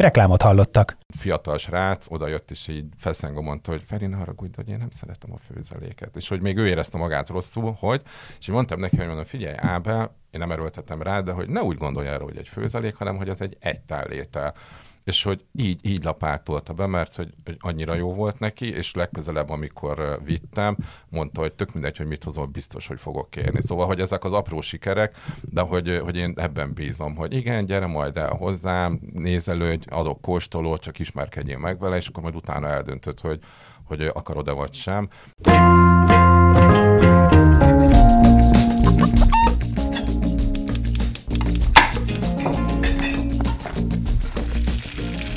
Reklámot 0.00 0.42
hallottak. 0.42 0.96
Fiatal 1.08 1.58
srác 1.58 2.06
oda 2.10 2.26
jött, 2.26 2.50
és 2.50 2.68
így 2.68 2.84
feszengő 2.98 3.40
mondta, 3.40 3.70
hogy 3.70 3.82
Feri, 3.86 4.06
ne 4.06 4.16
haragudj, 4.16 4.56
hogy 4.56 4.68
én 4.68 4.78
nem 4.78 4.90
szeretem 4.90 5.32
a 5.32 5.36
főzeléket. 5.36 6.16
És 6.16 6.28
hogy 6.28 6.42
még 6.42 6.56
ő 6.56 6.66
érezte 6.66 6.98
magát 6.98 7.28
rosszul, 7.28 7.76
hogy, 7.78 8.02
és 8.38 8.48
így 8.48 8.54
mondtam 8.54 8.80
neki, 8.80 8.96
hogy 8.96 9.06
mondom, 9.06 9.24
figyelj, 9.24 9.54
Ábel, 9.58 10.16
én 10.30 10.40
nem 10.40 10.50
erőltetem 10.50 11.02
rá, 11.02 11.20
de 11.20 11.32
hogy 11.32 11.48
ne 11.48 11.62
úgy 11.62 11.76
gondolj 11.76 12.06
erről, 12.06 12.26
hogy 12.26 12.36
egy 12.36 12.48
főzelék, 12.48 12.94
hanem 12.94 13.16
hogy 13.16 13.28
ez 13.28 13.40
egy 13.40 13.56
egytálétel 13.60 14.54
és 15.10 15.22
hogy 15.22 15.44
így, 15.52 15.78
így 15.82 16.04
lapátolta 16.04 16.72
be, 16.72 16.86
mert 16.86 17.14
hogy, 17.14 17.34
hogy 17.44 17.56
annyira 17.60 17.94
jó 17.94 18.14
volt 18.14 18.38
neki, 18.38 18.72
és 18.72 18.94
legközelebb, 18.94 19.50
amikor 19.50 20.20
vittem, 20.24 20.76
mondta, 21.08 21.40
hogy 21.40 21.52
tök 21.52 21.72
mindegy, 21.72 21.96
hogy 21.96 22.06
mit 22.06 22.24
hozol, 22.24 22.46
biztos, 22.46 22.86
hogy 22.86 23.00
fogok 23.00 23.30
kérni. 23.30 23.62
Szóval, 23.62 23.86
hogy 23.86 24.00
ezek 24.00 24.24
az 24.24 24.32
apró 24.32 24.60
sikerek, 24.60 25.16
de 25.40 25.60
hogy, 25.60 26.00
hogy 26.02 26.16
én 26.16 26.32
ebben 26.36 26.72
bízom, 26.74 27.16
hogy 27.16 27.34
igen, 27.34 27.64
gyere 27.64 27.86
majd 27.86 28.16
el 28.16 28.34
hozzám, 28.36 29.00
nézelődj, 29.12 29.86
adok 29.90 30.20
kóstolót, 30.20 30.80
csak 30.80 30.98
ismerkedjél 30.98 31.58
meg 31.58 31.78
vele, 31.78 31.96
és 31.96 32.06
akkor 32.06 32.22
majd 32.22 32.34
utána 32.34 32.68
eldöntöd, 32.68 33.20
hogy, 33.20 33.40
hogy 33.84 34.02
akarod-e 34.02 34.52
vagy 34.52 34.74
sem. 34.74 35.08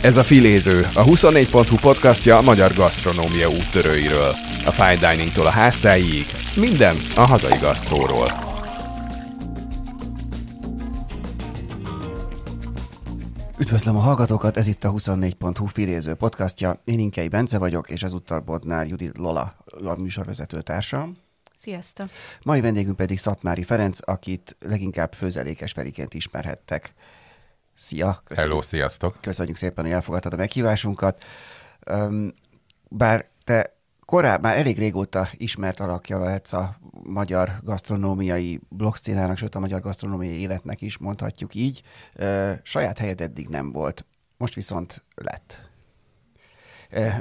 Ez 0.03 0.17
a 0.17 0.23
Filéző, 0.23 0.79
a 0.93 1.03
24.hu 1.03 1.75
podcastja 1.75 2.37
a 2.37 2.41
magyar 2.41 2.73
gasztronómia 2.73 3.49
úttörőiről. 3.49 4.35
A 4.65 4.71
fine 4.71 5.13
diningtól 5.13 5.45
a 5.45 5.49
háztáig, 5.49 6.25
minden 6.55 6.95
a 7.15 7.21
hazai 7.21 7.57
gasztróról. 7.57 8.27
Üdvözlöm 13.59 13.95
a 13.95 13.99
hallgatókat, 13.99 14.57
ez 14.57 14.67
itt 14.67 14.83
a 14.83 14.91
24.hu 14.91 15.65
Filéző 15.65 16.13
podcastja. 16.13 16.79
Én 16.83 16.99
Inkei 16.99 17.27
Bence 17.27 17.57
vagyok, 17.57 17.89
és 17.89 18.03
ezúttal 18.03 18.39
Bodnár 18.39 18.87
Judit 18.87 19.17
Lola, 19.17 19.53
a 19.85 19.99
műsorvezető 19.99 20.61
társam. 20.61 21.13
Sziasztok! 21.57 22.09
Mai 22.43 22.61
vendégünk 22.61 22.95
pedig 22.95 23.19
Szatmári 23.19 23.63
Ferenc, 23.63 23.97
akit 24.01 24.55
leginkább 24.59 25.13
főzelékes 25.13 25.71
Feriként 25.71 26.13
ismerhettek. 26.13 26.93
Szia! 27.75 28.21
Köszönjük. 28.25 28.51
Hello, 28.51 28.61
sziasztok! 28.61 29.17
Köszönjük 29.21 29.55
szépen, 29.55 29.83
hogy 29.83 29.93
elfogadtad 29.93 30.33
a 30.33 30.37
meghívásunkat. 30.37 31.23
Bár 32.89 33.27
te 33.43 33.75
korábban, 34.05 34.49
már 34.51 34.59
elég 34.59 34.77
régóta 34.77 35.27
ismert 35.33 35.79
alakja 35.79 36.19
lehetsz 36.19 36.53
a 36.53 36.77
magyar 37.03 37.59
gasztronómiai 37.63 38.59
blogszcénának, 38.69 39.37
sőt 39.37 39.55
a 39.55 39.59
magyar 39.59 39.81
gasztronómiai 39.81 40.39
életnek 40.39 40.81
is 40.81 40.97
mondhatjuk 40.97 41.55
így. 41.55 41.81
Saját 42.63 42.97
helyed 42.97 43.21
eddig 43.21 43.47
nem 43.47 43.71
volt, 43.71 44.05
most 44.37 44.53
viszont 44.53 45.03
lett. 45.15 45.71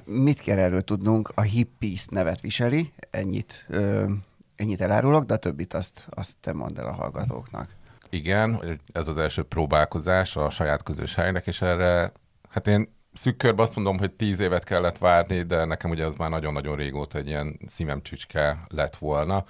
Mit 0.04 0.40
kell 0.40 0.58
erről 0.58 0.82
tudnunk? 0.82 1.32
A 1.34 1.40
Hippies 1.40 2.06
nevet 2.06 2.40
viseli, 2.40 2.92
ennyit, 3.10 3.66
ennyit 4.56 4.80
elárulok, 4.80 5.24
de 5.24 5.34
a 5.34 5.38
többit 5.38 5.74
azt, 5.74 6.06
azt 6.10 6.36
te 6.40 6.52
mondd 6.52 6.78
el 6.78 6.86
a 6.86 6.92
hallgatóknak 6.92 7.80
igen, 8.12 8.78
ez 8.92 9.08
az 9.08 9.18
első 9.18 9.42
próbálkozás 9.42 10.36
a 10.36 10.50
saját 10.50 10.82
közös 10.82 11.14
helynek, 11.14 11.46
és 11.46 11.62
erre, 11.62 12.12
hát 12.50 12.66
én 12.66 12.94
szűk 13.12 13.36
körben 13.36 13.64
azt 13.64 13.74
mondom, 13.74 13.98
hogy 13.98 14.12
tíz 14.12 14.40
évet 14.40 14.64
kellett 14.64 14.98
várni, 14.98 15.42
de 15.42 15.64
nekem 15.64 15.90
ugye 15.90 16.06
az 16.06 16.16
már 16.16 16.30
nagyon-nagyon 16.30 16.76
régóta 16.76 17.18
egy 17.18 17.26
ilyen 17.26 17.58
szívem 17.66 18.02
csücske 18.02 18.64
lett 18.68 18.96
volna. 18.96 19.44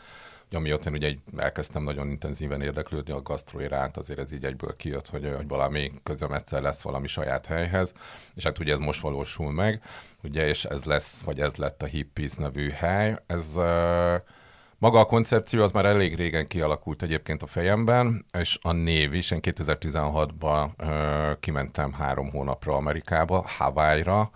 Amióta 0.50 0.88
én 0.88 0.96
ugye 0.96 1.14
elkezdtem 1.36 1.82
nagyon 1.82 2.08
intenzíven 2.08 2.62
érdeklődni 2.62 3.12
a 3.12 3.22
gasztró 3.22 3.60
iránt, 3.60 3.96
azért 3.96 4.18
ez 4.18 4.32
így 4.32 4.44
egyből 4.44 4.76
kijött, 4.76 5.08
hogy, 5.08 5.32
hogy 5.36 5.48
valami 5.48 5.92
közöm 6.02 6.32
egyszer 6.32 6.62
lesz 6.62 6.80
valami 6.82 7.06
saját 7.06 7.46
helyhez, 7.46 7.92
és 8.34 8.44
hát 8.44 8.58
ugye 8.58 8.72
ez 8.72 8.78
most 8.78 9.00
valósul 9.00 9.52
meg, 9.52 9.82
ugye, 10.22 10.48
és 10.48 10.64
ez 10.64 10.84
lesz, 10.84 11.20
vagy 11.20 11.40
ez 11.40 11.56
lett 11.56 11.82
a 11.82 11.86
Hippies 11.86 12.34
nevű 12.34 12.68
hely. 12.70 13.16
Ez 13.26 13.56
uh, 13.56 14.14
maga 14.82 14.98
a 14.98 15.04
koncepció 15.04 15.62
az 15.62 15.72
már 15.72 15.84
elég 15.84 16.14
régen 16.14 16.46
kialakult 16.46 17.02
egyébként 17.02 17.42
a 17.42 17.46
fejemben, 17.46 18.24
és 18.38 18.58
a 18.62 18.72
név 18.72 19.14
is. 19.14 19.30
Én 19.30 19.38
2016-ban 19.42 20.68
kimentem 21.40 21.92
három 21.92 22.30
hónapra 22.30 22.76
Amerikába, 22.76 23.44
Hawaii-ra, 23.58 24.30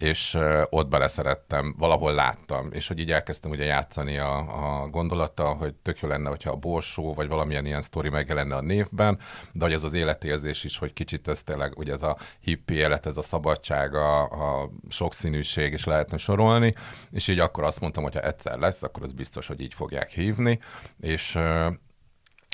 és 0.00 0.38
ott 0.70 0.88
beleszerettem, 0.88 1.74
valahol 1.78 2.12
láttam, 2.12 2.68
és 2.72 2.88
hogy 2.88 2.98
így 2.98 3.12
elkezdtem 3.12 3.50
ugye 3.50 3.64
játszani 3.64 4.18
a, 4.18 4.36
a 4.82 4.88
gondolattal, 4.88 5.54
hogy 5.54 5.74
tök 5.74 6.00
jó 6.00 6.08
lenne, 6.08 6.28
hogyha 6.28 6.50
a 6.50 6.56
borsó, 6.56 7.14
vagy 7.14 7.28
valamilyen 7.28 7.66
ilyen 7.66 7.80
sztori 7.80 8.08
megjelenne 8.08 8.54
a 8.56 8.60
névben, 8.60 9.18
de 9.52 9.64
hogy 9.64 9.72
ez 9.72 9.82
az 9.82 9.92
életérzés 9.92 10.64
is, 10.64 10.78
hogy 10.78 10.92
kicsit 10.92 11.28
ez 11.28 11.42
tényleg, 11.42 11.78
ugye 11.78 11.92
ez 11.92 12.02
a 12.02 12.16
hippi 12.40 12.74
élet, 12.74 13.06
ez 13.06 13.16
a 13.16 13.22
szabadság, 13.22 13.94
a, 13.94 14.22
a 14.22 14.70
sokszínűség, 14.88 15.72
és 15.72 15.84
lehetne 15.84 16.16
sorolni, 16.16 16.74
és 17.10 17.28
így 17.28 17.38
akkor 17.38 17.64
azt 17.64 17.80
mondtam, 17.80 18.02
hogy 18.02 18.14
ha 18.14 18.20
egyszer 18.20 18.58
lesz, 18.58 18.82
akkor 18.82 19.02
az 19.02 19.12
biztos, 19.12 19.46
hogy 19.46 19.60
így 19.60 19.74
fogják 19.74 20.10
hívni, 20.10 20.58
és 21.00 21.38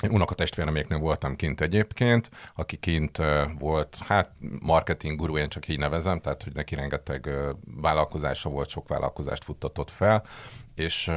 unokatestvéreméknél 0.09 0.99
voltam 0.99 1.35
kint 1.35 1.61
egyébként, 1.61 2.29
aki 2.55 2.77
kint 2.77 3.21
volt, 3.59 3.97
hát 4.07 4.31
marketing 4.61 5.19
guru, 5.19 5.37
én 5.37 5.49
csak 5.49 5.67
így 5.67 5.79
nevezem, 5.79 6.19
tehát 6.19 6.43
hogy 6.43 6.53
neki 6.53 6.75
rengeteg 6.75 7.29
vállalkozása 7.81 8.49
volt, 8.49 8.69
sok 8.69 8.87
vállalkozást 8.87 9.43
futtatott 9.43 9.89
fel, 9.89 10.23
és 10.75 11.11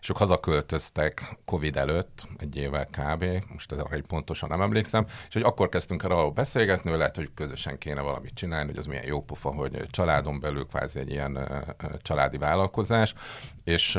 és 0.00 0.08
ők 0.08 0.16
hazaköltöztek 0.16 1.36
Covid 1.44 1.76
előtt, 1.76 2.26
egy 2.36 2.56
évvel 2.56 2.86
kb., 2.86 3.24
most 3.52 3.72
arra 3.72 3.94
egy 3.94 4.06
pontosan 4.06 4.48
nem 4.48 4.60
emlékszem, 4.60 5.06
és 5.28 5.34
hogy 5.34 5.42
akkor 5.42 5.68
kezdtünk 5.68 6.02
el 6.02 6.10
arról 6.10 6.30
beszélgetni, 6.30 6.90
hogy 6.90 6.98
lehet, 6.98 7.16
hogy 7.16 7.30
közösen 7.34 7.78
kéne 7.78 8.00
valamit 8.00 8.34
csinálni, 8.34 8.68
hogy 8.68 8.78
az 8.78 8.86
milyen 8.86 9.06
jó 9.06 9.22
pofa, 9.22 9.50
hogy 9.50 9.86
családon 9.90 10.40
belül 10.40 10.66
kvázi 10.66 10.98
egy 10.98 11.10
ilyen 11.10 11.38
családi 12.02 12.38
vállalkozás, 12.38 13.14
és 13.64 13.98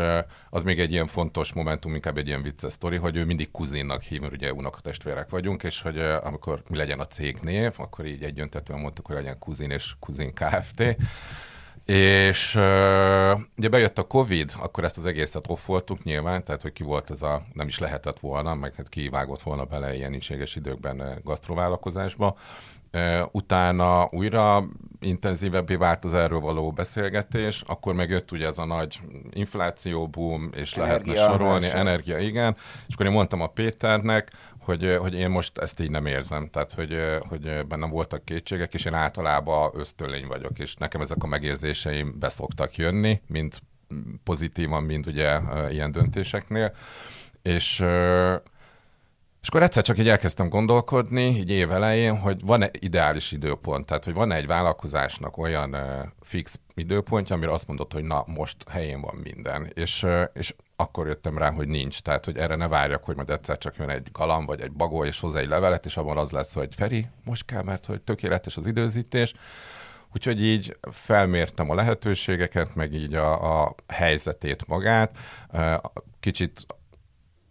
az 0.50 0.64
még 0.64 0.80
egy 0.80 0.92
ilyen 0.92 1.08
fontos 1.08 1.54
momentum, 1.54 1.96
inkább 1.96 2.18
egy 2.18 2.28
ilyen 2.28 2.42
vicces 2.42 2.72
sztori, 2.72 2.96
hogy 2.96 3.16
ő 3.16 3.26
mindig 3.26 3.52
kuzinnak 3.52 4.02
hív, 4.02 4.22
mert 4.22 4.34
ugye 4.34 4.54
unokatestvérek 4.54 5.30
vagyunk, 5.30 5.64
és 5.64 5.82
hogy 5.82 6.00
amikor 6.00 6.64
mi 6.68 6.78
legyen 6.78 7.00
a 7.00 7.06
cégnév, 7.06 7.74
akkor 7.78 8.06
így 8.06 8.24
egyöntetően 8.24 8.80
mondtuk, 8.80 9.06
hogy 9.06 9.16
legyen 9.16 9.40
kuzin 9.40 9.72
és 9.72 9.94
kuzin 10.00 10.34
Kft. 10.34 10.96
És 11.90 12.56
uh, 12.56 13.40
ugye 13.58 13.70
bejött 13.70 13.98
a 13.98 14.08
Covid, 14.08 14.52
akkor 14.60 14.84
ezt 14.84 14.98
az 14.98 15.06
egészet 15.06 15.44
offoltuk 15.48 16.04
nyilván, 16.04 16.44
tehát 16.44 16.62
hogy 16.62 16.74
ki 16.74 16.84
volt 16.84 17.12
ez 17.12 17.22
a, 17.22 17.42
nem 17.54 17.68
is 17.68 17.80
lehetett 17.80 18.20
volna, 18.20 18.56
meg 18.56 18.74
hát 18.76 18.90
kivágott 18.90 19.42
volna 19.42 19.64
bele 19.66 19.96
ilyen 19.96 20.14
incséges 20.14 20.56
időkben 20.56 21.22
gasztrovállalkozásba. 21.24 22.38
Uh, 22.94 23.28
utána 23.32 24.08
újra 24.12 24.66
intenzívebbé 25.00 25.76
vált 25.76 26.06
az 26.06 26.14
erről 26.14 26.40
való 26.40 26.72
beszélgetés, 26.72 27.64
akkor 27.68 27.94
meg 27.94 28.10
jött 28.10 28.32
ugye 28.32 28.48
ez 28.48 28.58
a 28.58 28.66
nagy 28.66 29.02
infláció 29.32 30.08
boom, 30.08 30.50
és 30.56 30.74
energia, 30.74 31.14
lehetne 31.14 31.34
sorolni, 31.34 31.70
energia, 31.70 32.18
igen, 32.18 32.56
és 32.88 32.94
akkor 32.94 33.06
én 33.06 33.12
mondtam 33.12 33.42
a 33.42 33.48
Péternek, 33.48 34.32
hogy, 34.60 34.98
hogy 35.00 35.14
én 35.14 35.30
most 35.30 35.58
ezt 35.58 35.80
így 35.80 35.90
nem 35.90 36.06
érzem, 36.06 36.50
tehát 36.50 36.74
hogy, 36.74 37.00
hogy 37.30 37.66
bennem 37.68 37.90
voltak 37.90 38.26
kétségek, 38.26 38.74
és 38.74 38.86
én 38.86 38.94
általában 38.94 39.72
ösztölény 39.74 40.28
vagyok, 40.28 40.60
és 40.60 40.76
nekem 40.76 41.02
ezek 41.02 41.24
a 41.24 41.28
megérzéseim 41.28 42.20
beszoktak 42.20 42.76
jönni, 42.76 43.22
mint 43.28 43.62
pozitívan, 44.24 44.84
mint 44.84 45.06
ugye 45.06 45.40
ilyen 45.70 45.92
döntéseknél, 45.92 46.76
és 47.42 47.84
és 49.42 49.48
akkor 49.48 49.64
egyszer 49.64 49.84
csak 49.84 49.98
így 49.98 50.10
elkezdtem 50.10 50.50
gondolkodni, 50.50 51.28
így 51.28 51.50
év 51.50 51.72
elején, 51.72 52.18
hogy 52.18 52.42
van-e 52.46 52.70
ideális 52.72 53.32
időpont, 53.32 53.86
tehát 53.86 54.04
hogy 54.04 54.14
van-e 54.14 54.36
egy 54.36 54.48
vállalkozásnak 54.48 55.38
olyan 55.38 55.76
fix 56.22 56.60
időpontja, 56.74 57.36
amire 57.36 57.52
azt 57.52 57.68
mondod, 57.68 57.94
hogy 57.94 58.04
na, 58.04 58.24
most 58.26 58.56
helyén 58.70 59.02
van 59.02 59.16
minden. 59.24 59.72
És, 59.74 60.06
és 60.34 60.54
akkor 60.80 61.08
jöttem 61.08 61.38
rá, 61.38 61.52
hogy 61.52 61.68
nincs. 61.68 62.02
Tehát, 62.02 62.26
hogy 62.26 62.38
erre 62.38 62.56
ne 62.56 62.68
várjak, 62.68 63.04
hogy 63.04 63.16
majd 63.16 63.30
egyszer 63.30 63.58
csak 63.58 63.76
jön 63.76 63.90
egy 63.90 64.08
galam, 64.12 64.46
vagy 64.46 64.62
egy 64.62 64.72
bagó, 64.72 65.04
és 65.06 65.20
hozzá 65.20 65.40
egy 65.40 65.48
levelet, 65.48 65.86
és 65.86 65.98
abban 65.98 66.18
az 66.18 66.32
lesz, 66.32 66.54
hogy 66.54 66.76
Feri, 66.76 67.08
most 67.24 67.46
kell, 67.46 67.64
mert 67.64 67.86
hogy 67.86 68.02
tökéletes 68.02 68.58
az 68.58 68.66
időzítés. 68.66 69.34
Úgyhogy 70.14 70.44
így 70.44 70.78
felmértem 70.92 71.70
a 71.70 71.76
lehetőségeket, 71.76 72.76
meg 72.76 72.94
így 72.94 73.14
a, 73.14 73.62
a 73.64 73.76
helyzetét 73.88 74.68
magát. 74.68 75.18
Kicsit 76.20 76.66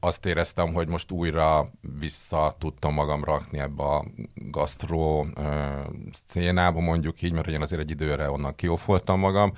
azt 0.01 0.27
éreztem, 0.27 0.73
hogy 0.73 0.89
most 0.89 1.11
újra 1.11 1.71
vissza 1.99 2.55
tudtam 2.59 2.95
magam 2.95 3.25
rakni 3.25 3.59
ebbe 3.59 3.83
a 3.83 4.05
gasztró 4.35 5.27
szénába, 6.27 6.81
mondjuk 6.81 7.23
így, 7.23 7.33
mert 7.33 7.49
én 7.49 7.61
azért 7.61 7.81
egy 7.81 7.91
időre 7.91 8.31
onnan 8.31 8.55
kiófoltam 8.55 9.19
magam, 9.19 9.53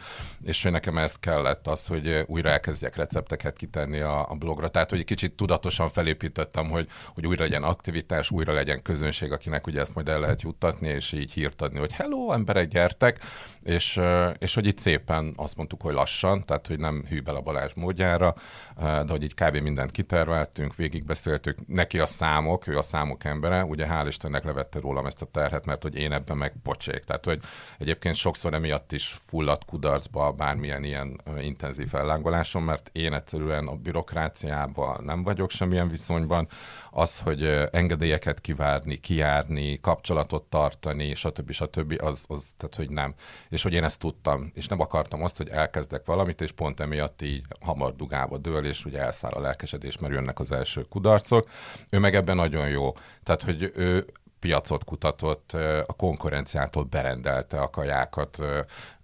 és 0.45 0.63
hogy 0.63 0.73
nekem 0.73 0.99
ez 0.99 1.15
kellett 1.15 1.67
az, 1.67 1.87
hogy 1.87 2.25
újra 2.27 2.49
elkezdjek 2.49 2.97
recepteket 2.97 3.57
kitenni 3.57 4.01
a, 4.01 4.31
a 4.31 4.35
blogra. 4.35 4.69
Tehát, 4.69 4.91
hogy 4.91 4.99
egy 4.99 5.05
kicsit 5.05 5.33
tudatosan 5.33 5.89
felépítettem, 5.89 6.71
hogy, 6.71 6.89
hogy 7.15 7.27
újra 7.27 7.43
legyen 7.43 7.63
aktivitás, 7.63 8.31
újra 8.31 8.53
legyen 8.53 8.83
közönség, 8.83 9.33
akinek 9.33 9.67
ugye 9.67 9.81
ezt 9.81 9.95
majd 9.95 10.09
el 10.09 10.21
lehet 10.21 10.43
juttatni, 10.43 10.89
és 10.89 11.13
így 11.13 11.33
hírt 11.33 11.63
adni, 11.63 11.79
hogy 11.79 11.93
hello, 11.93 12.33
emberek, 12.33 12.69
gyertek, 12.69 13.21
és, 13.62 14.01
és 14.39 14.55
hogy 14.55 14.67
itt 14.67 14.79
szépen 14.79 15.33
azt 15.37 15.57
mondtuk, 15.57 15.83
hogy 15.83 15.95
lassan, 15.95 16.45
tehát, 16.45 16.67
hogy 16.67 16.79
nem 16.79 17.05
hű 17.09 17.23
a 17.25 17.41
Balázs 17.41 17.73
módjára, 17.75 18.35
de 18.77 19.05
hogy 19.09 19.23
így 19.23 19.35
kb. 19.35 19.57
mindent 19.57 19.91
kiterveltünk, 19.91 20.77
végigbeszéltük, 20.77 21.59
neki 21.67 21.99
a 21.99 22.07
számok, 22.07 22.67
ő 22.67 22.79
a 22.79 22.83
számok 22.83 23.25
embere, 23.25 23.65
ugye 23.65 23.87
hál' 23.91 24.05
Istennek 24.07 24.45
levette 24.45 24.81
rólam 24.81 25.07
ezt 25.07 25.23
a 25.23 25.27
terhet, 25.27 25.67
mert 25.67 25.83
hogy 25.83 25.97
én 25.97 26.12
ebben 26.12 26.37
meg 26.37 26.53
pocsék. 26.62 27.05
Tehát, 27.05 27.25
hogy 27.25 27.41
egyébként 27.79 28.15
sokszor 28.15 28.55
emiatt 28.55 28.93
is 28.93 29.17
fulladt 29.27 29.65
kudarcba 29.65 30.33
bármilyen 30.33 30.85
ilyen 30.85 31.21
intenzív 31.41 31.95
ellángolásom, 31.95 32.65
mert 32.65 32.91
én 32.93 33.13
egyszerűen 33.13 33.67
a 33.67 33.75
bürokráciával 33.75 35.01
nem 35.05 35.23
vagyok 35.23 35.51
semmilyen 35.51 35.89
viszonyban, 35.89 36.49
az, 36.91 37.21
hogy 37.21 37.45
engedélyeket 37.71 38.41
kivárni, 38.41 38.97
kijárni, 38.97 39.81
kapcsolatot 39.81 40.43
tartani, 40.43 41.15
stb. 41.15 41.51
stb. 41.51 41.95
Az, 42.03 42.25
az, 42.29 42.47
tehát, 42.57 42.75
hogy 42.75 42.91
nem. 42.91 43.15
És 43.49 43.63
hogy 43.63 43.73
én 43.73 43.85
ezt 43.85 43.99
tudtam, 43.99 44.51
és 44.55 44.67
nem 44.67 44.81
akartam 44.81 45.23
azt, 45.23 45.37
hogy 45.37 45.49
elkezdek 45.49 46.05
valamit, 46.05 46.41
és 46.41 46.53
pont 46.53 46.81
emiatt 46.81 47.23
így 47.23 47.45
hamar 47.61 47.97
dugába 47.97 48.39
dől, 48.39 48.67
és 48.67 48.85
ugye 48.85 49.01
elszáll 49.01 49.33
a 49.33 49.41
lelkesedés, 49.41 49.99
mert 49.99 50.13
jönnek 50.13 50.41
az 50.41 50.53
első 50.53 50.83
kudarcok. 50.83 51.49
Ő 51.91 51.99
meg 51.99 52.15
ebben 52.15 52.37
nagyon 52.37 52.69
jó. 52.69 52.93
Tehát, 53.23 53.43
hogy 53.43 53.73
ő 53.75 54.07
piacot 54.39 54.85
kutatott, 54.85 55.53
a 55.87 55.93
konkurenciától 55.97 56.85
berendelte 56.85 57.61
a 57.61 57.71
kajákat, 57.71 58.39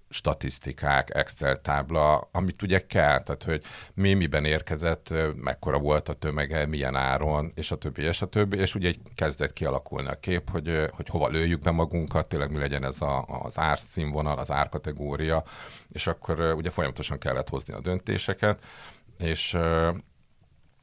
statisztikák, 0.08 1.14
Excel 1.14 1.60
tábla, 1.60 2.28
amit 2.32 2.62
ugye 2.62 2.86
kell, 2.86 3.22
tehát 3.22 3.44
hogy 3.44 3.62
mi 3.94 4.14
miben 4.14 4.44
érkezett, 4.44 5.14
mekkora 5.36 5.78
volt 5.78 6.08
a 6.08 6.12
tömege, 6.12 6.66
milyen 6.66 6.96
áron, 6.96 7.52
és 7.54 7.70
a 7.70 7.76
többi, 7.76 8.02
és 8.02 8.22
a 8.22 8.26
többi, 8.26 8.58
és 8.58 8.74
ugye 8.74 8.92
kezdett 9.14 9.52
kialakulni 9.52 10.08
a 10.08 10.20
kép, 10.20 10.50
hogy, 10.50 10.90
hogy 10.90 11.08
hova 11.08 11.28
lőjük 11.28 11.60
be 11.60 11.70
magunkat, 11.70 12.28
tényleg 12.28 12.50
mi 12.50 12.58
legyen 12.58 12.84
ez 12.84 13.00
a, 13.00 13.24
az 13.42 13.58
árszínvonal, 13.58 14.38
az 14.38 14.50
árkategória, 14.50 15.44
és 15.92 16.06
akkor 16.06 16.54
ugye 16.56 16.70
folyamatosan 16.70 17.18
kellett 17.18 17.48
hozni 17.48 17.74
a 17.74 17.80
döntéseket, 17.80 18.62
és 19.18 19.56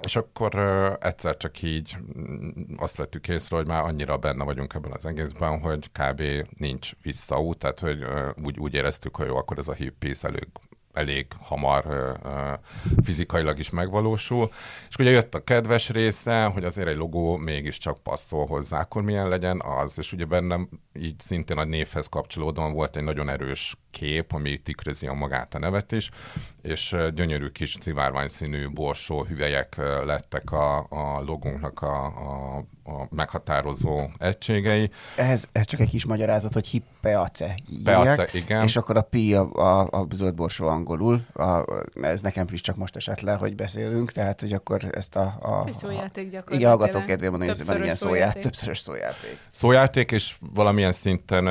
és 0.04 0.16
akkor 0.16 0.56
egyszer 1.02 1.38
csak 1.38 1.62
így 1.62 1.98
mm, 2.18 2.50
azt 2.78 2.98
vettük 2.98 3.28
észre, 3.28 3.56
hogy 3.56 3.68
már 3.68 3.84
annyira 3.84 4.18
benne 4.18 4.44
vagyunk 4.44 4.74
ebben 4.74 4.92
az 4.92 5.06
egészben, 5.06 5.60
hogy 5.60 5.90
kb. 5.92 6.22
nincs 6.58 6.92
visszaút, 7.02 7.58
tehát 7.58 7.80
hogy 7.80 8.06
úgy, 8.44 8.60
úgy 8.60 8.74
éreztük, 8.74 9.16
hogy 9.16 9.28
jó, 9.28 9.36
akkor 9.36 9.58
ez 9.58 9.68
a 9.68 9.74
hippies 9.74 10.24
elég 10.24 10.48
elég 10.94 11.28
hamar 11.40 11.86
fizikailag 13.04 13.60
is 13.60 13.70
megvalósul. 13.70 14.52
És 14.90 14.96
ugye 14.96 15.10
jött 15.10 15.36
a 15.36 15.44
kedves 15.44 15.90
része, 15.90 16.44
hogy 16.44 16.64
azért 16.64 16.88
egy 16.88 16.98
logó 16.98 17.38
mégiscsak 17.38 17.98
passzol 18.04 18.46
hozzá, 18.46 18.80
akkor 18.80 19.02
milyen 19.02 19.30
legyen 19.30 19.62
az. 19.62 19.98
És 19.98 20.14
ugye 20.14 20.26
bennem 20.26 20.70
így 20.94 21.20
szintén 21.20 21.58
a 21.58 21.64
névhez 21.64 22.08
kapcsolódóan 22.08 22.74
volt 22.74 22.96
egy 22.96 23.04
nagyon 23.04 23.30
erős 23.30 23.76
kép, 23.92 24.34
ami 24.34 24.58
tükrözi 24.58 25.08
a 25.08 25.14
magát 25.14 25.54
a 25.54 25.60
nevet 25.60 25.92
is, 25.92 26.10
és 26.62 26.96
gyönyörű 27.14 27.48
kis 27.48 27.76
szivárványszínű 27.80 28.70
borsó 28.70 29.24
hüvelyek 29.24 29.76
lettek 30.06 30.52
a, 30.52 30.78
a 30.90 31.22
logónknak 31.26 31.82
a, 31.82 32.06
a, 32.06 32.66
a 32.86 33.06
meghatározó 33.10 34.10
egységei. 34.18 34.90
Ez, 35.16 35.46
ez 35.52 35.66
csak 35.66 35.80
egy 35.80 35.90
kis 35.90 36.06
magyarázat, 36.06 36.54
hogy 36.54 36.68
hippeace. 36.68 37.56
Peace, 37.84 38.28
igen. 38.32 38.64
És 38.64 38.76
akkor 38.76 38.98
a 38.98 39.02
pi 39.02 39.36
a, 39.36 39.50
a, 39.54 39.88
a 39.92 40.08
zöld 40.14 40.36
borsó 40.36 40.68
angolul, 40.68 41.26
a, 41.34 41.64
ez 42.02 42.22
nekem 42.22 42.46
is 42.52 42.62
csak 42.62 42.76
most 42.76 42.96
esett 42.96 43.22
le, 43.22 43.34
hogy 43.34 43.56
beszélünk, 43.56 44.12
tehát 44.12 44.42
hogy 44.42 44.54
akkor 44.54 44.90
ezt 44.92 45.16
a... 45.16 45.38
a 45.42 45.66
szójáték 45.80 46.30
gyakorlatilag. 46.30 46.54
Igen, 46.54 46.70
hallgató 46.70 47.00
kedvéért 47.00 47.32
mondani, 47.32 47.58
hogy 47.58 47.66
van 47.66 47.84
ilyen 47.84 47.96
szójáték. 47.96 48.44
Többszörös 48.44 48.80
szójáték. 48.80 49.38
Szójáték, 49.52 50.12
és 50.12 50.36
valamilyen 50.54 50.92
szinten 50.92 51.46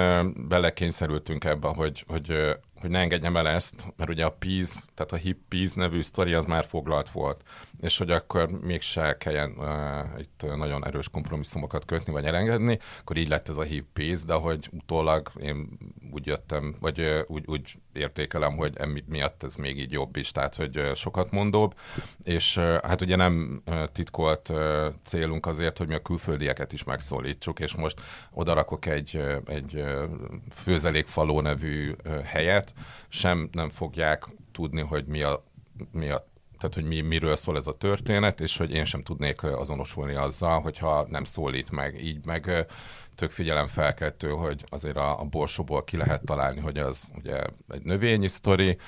belekényszerültünk 0.48 1.44
ebbe, 1.44 1.68
hogy, 1.68 2.04
hogy 2.08 2.56
hogy 2.82 2.90
ne 2.90 2.98
engedjem 2.98 3.36
el 3.36 3.48
ezt, 3.48 3.86
mert 3.96 4.10
ugye 4.10 4.24
a 4.24 4.36
Peace, 4.38 4.80
tehát 4.94 5.12
a 5.12 5.16
Hip 5.16 5.38
Peace 5.48 5.80
nevű 5.80 6.00
sztori 6.00 6.32
az 6.32 6.44
már 6.44 6.64
foglalt 6.64 7.10
volt, 7.10 7.42
és 7.80 7.98
hogy 7.98 8.10
akkor 8.10 8.50
mégse 8.50 9.16
kelljen 9.18 9.54
uh, 9.58 10.20
itt 10.20 10.56
nagyon 10.56 10.86
erős 10.86 11.08
kompromisszumokat 11.08 11.84
kötni, 11.84 12.12
vagy 12.12 12.24
elengedni, 12.24 12.78
akkor 13.00 13.16
így 13.16 13.28
lett 13.28 13.48
ez 13.48 13.56
a 13.56 13.62
Hip 13.62 13.86
Peace, 13.92 14.24
de 14.26 14.34
hogy 14.34 14.68
utólag 14.70 15.30
én 15.40 15.78
úgy 16.12 16.26
jöttem, 16.26 16.76
vagy 16.80 17.00
uh, 17.00 17.20
úgy, 17.26 17.44
úgy 17.46 17.78
értékelem, 17.92 18.56
hogy 18.56 18.76
emi, 18.76 19.04
miatt 19.06 19.42
ez 19.42 19.54
még 19.54 19.78
így 19.78 19.92
jobb 19.92 20.16
is, 20.16 20.30
tehát 20.30 20.56
hogy 20.56 20.78
uh, 20.78 20.94
sokat 20.94 21.30
mondóbb, 21.30 21.74
és 22.22 22.56
uh, 22.56 22.82
hát 22.82 23.00
ugye 23.00 23.16
nem 23.16 23.62
uh, 23.66 23.84
titkolt 23.84 24.48
uh, 24.48 24.86
célunk 25.04 25.46
azért, 25.46 25.78
hogy 25.78 25.88
mi 25.88 25.94
a 25.94 26.02
külföldieket 26.02 26.72
is 26.72 26.84
megszólítsuk, 26.84 27.60
és 27.60 27.74
most 27.74 28.00
odarakok 28.30 28.86
egy, 28.86 29.22
egy 29.46 29.74
uh, 29.74 30.02
főzelékfaló 30.50 31.40
nevű 31.40 31.94
uh, 32.04 32.22
helyet, 32.22 32.71
sem 33.08 33.48
nem 33.52 33.68
fogják 33.68 34.24
tudni, 34.52 34.80
hogy 34.80 35.06
mi 35.06 35.22
a, 35.22 35.44
mi 35.92 36.08
a 36.08 36.30
tehát 36.58 36.76
hogy 36.76 36.96
mi, 36.96 37.00
miről 37.00 37.36
szól 37.36 37.56
ez 37.56 37.66
a 37.66 37.76
történet, 37.76 38.40
és 38.40 38.56
hogy 38.56 38.72
én 38.72 38.84
sem 38.84 39.02
tudnék 39.02 39.42
azonosulni 39.42 40.14
azzal, 40.14 40.60
hogyha 40.60 41.06
nem 41.08 41.24
szólít 41.24 41.70
meg. 41.70 42.04
Így 42.04 42.26
meg 42.26 42.66
tök 43.14 43.30
figyelem 43.30 43.66
felkeltő, 43.66 44.28
hogy 44.28 44.64
azért 44.68 44.96
a, 44.96 45.20
a 45.20 45.24
borsóból 45.24 45.84
ki 45.84 45.96
lehet 45.96 46.24
találni, 46.24 46.60
hogy 46.60 46.78
az 46.78 47.10
ugye 47.14 47.42
egy 47.68 47.82
növényi 47.82 48.28
sztori, 48.28 48.78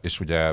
és 0.00 0.20
ugye 0.20 0.52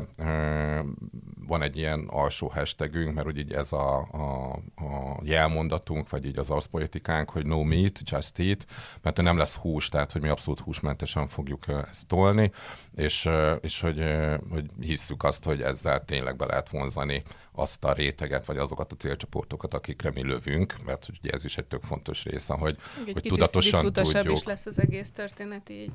van 1.47 1.61
egy 1.61 1.77
ilyen 1.77 2.07
alsó 2.09 2.47
hashtagünk, 2.47 3.13
mert 3.13 3.27
ugye 3.27 3.57
ez 3.57 3.71
a, 3.71 3.97
a, 3.97 4.51
a 4.75 5.19
jelmondatunk, 5.23 6.09
vagy 6.09 6.25
így 6.25 6.39
az 6.39 6.49
arszpolitikánk, 6.49 7.29
hogy 7.29 7.45
no 7.45 7.63
meat, 7.63 7.99
just 8.09 8.39
eat, 8.39 8.65
mert 9.01 9.21
nem 9.21 9.37
lesz 9.37 9.55
hús, 9.55 9.89
tehát 9.89 10.11
hogy 10.11 10.21
mi 10.21 10.29
abszolút 10.29 10.59
húsmentesen 10.59 11.27
fogjuk 11.27 11.65
ezt 11.67 12.07
tolni, 12.07 12.51
és, 12.95 13.29
és 13.61 13.81
hogy, 13.81 14.03
hogy 14.49 14.65
hisszük 14.79 15.23
azt, 15.23 15.43
hogy 15.43 15.61
ezzel 15.61 16.05
tényleg 16.05 16.35
be 16.35 16.45
lehet 16.45 16.69
vonzani 16.69 17.23
azt 17.61 17.83
a 17.83 17.93
réteget, 17.93 18.45
vagy 18.45 18.57
azokat 18.57 18.91
a 18.91 18.95
célcsoportokat, 18.95 19.73
akikre 19.73 20.11
mi 20.11 20.23
lövünk, 20.23 20.75
mert 20.85 21.07
ugye 21.19 21.31
ez 21.31 21.43
is 21.43 21.57
egy 21.57 21.65
tök 21.65 21.83
fontos 21.83 22.23
része, 22.23 22.53
hogy, 22.53 22.77
egy 23.05 23.13
hogy 23.13 23.21
tudatosan 23.21 23.93
tudjuk. 23.93 24.37
is 24.37 24.43
lesz 24.43 24.65
az 24.65 24.79
egész 24.79 25.11
történet 25.11 25.69
így. 25.69 25.91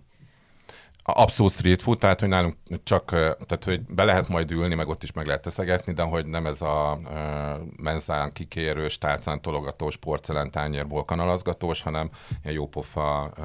Abszolút 1.08 1.53
street 1.53 1.82
food, 1.82 1.99
tehát 1.99 2.20
hogy 2.20 2.29
nálunk 2.29 2.55
csak, 2.82 3.05
tehát 3.10 3.65
hogy 3.65 3.81
be 3.81 4.05
lehet 4.05 4.29
majd 4.29 4.51
ülni, 4.51 4.75
meg 4.75 4.89
ott 4.89 5.03
is 5.03 5.13
meg 5.13 5.27
lehet 5.27 5.43
teszegetni, 5.43 5.93
de 5.93 6.03
hogy 6.03 6.27
nem 6.27 6.46
ez 6.46 6.60
a 6.60 6.98
uh, 7.05 7.10
menzán 7.82 8.32
kikérős, 8.32 8.98
tálcán 8.98 9.43
tologatós, 9.43 9.96
porcelán 9.96 10.51
tányérból 10.51 11.05
kanalazgatós, 11.05 11.82
hanem 11.82 12.10
ilyen 12.43 12.55
jópofa 12.55 13.32
uh, 13.39 13.44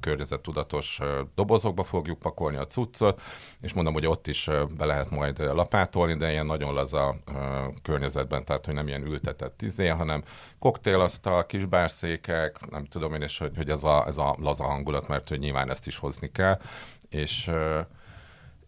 környezettudatos 0.00 0.98
uh, 1.00 1.08
dobozokba 1.34 1.82
fogjuk 1.82 2.18
pakolni 2.18 2.56
a 2.56 2.66
cuccot, 2.66 3.20
és 3.60 3.72
mondom, 3.72 3.92
hogy 3.92 4.06
ott 4.06 4.26
is 4.26 4.50
be 4.76 4.84
lehet 4.84 5.10
majd 5.10 5.38
lapátolni, 5.38 6.16
de 6.16 6.30
ilyen 6.30 6.46
nagyon 6.46 6.74
laza 6.74 7.14
uh, 7.26 7.34
környezetben, 7.82 8.44
tehát 8.44 8.66
hogy 8.66 8.74
nem 8.74 8.88
ilyen 8.88 9.06
ültetett 9.06 9.56
tizé, 9.56 9.86
hanem 9.88 10.22
koktélasztal, 10.58 11.46
kisbárszékek, 11.46 12.70
nem 12.70 12.84
tudom 12.84 13.14
én 13.14 13.22
is, 13.22 13.38
hogy, 13.38 13.56
hogy 13.56 13.70
ez, 13.70 13.84
a, 13.84 14.04
ez 14.06 14.16
a 14.16 14.36
laza 14.40 14.64
hangulat, 14.64 15.08
mert 15.08 15.28
hogy 15.28 15.38
nyilván 15.38 15.70
ezt 15.70 15.86
is 15.86 15.96
hozni 15.96 16.30
kell, 16.30 16.60
és 17.08 17.50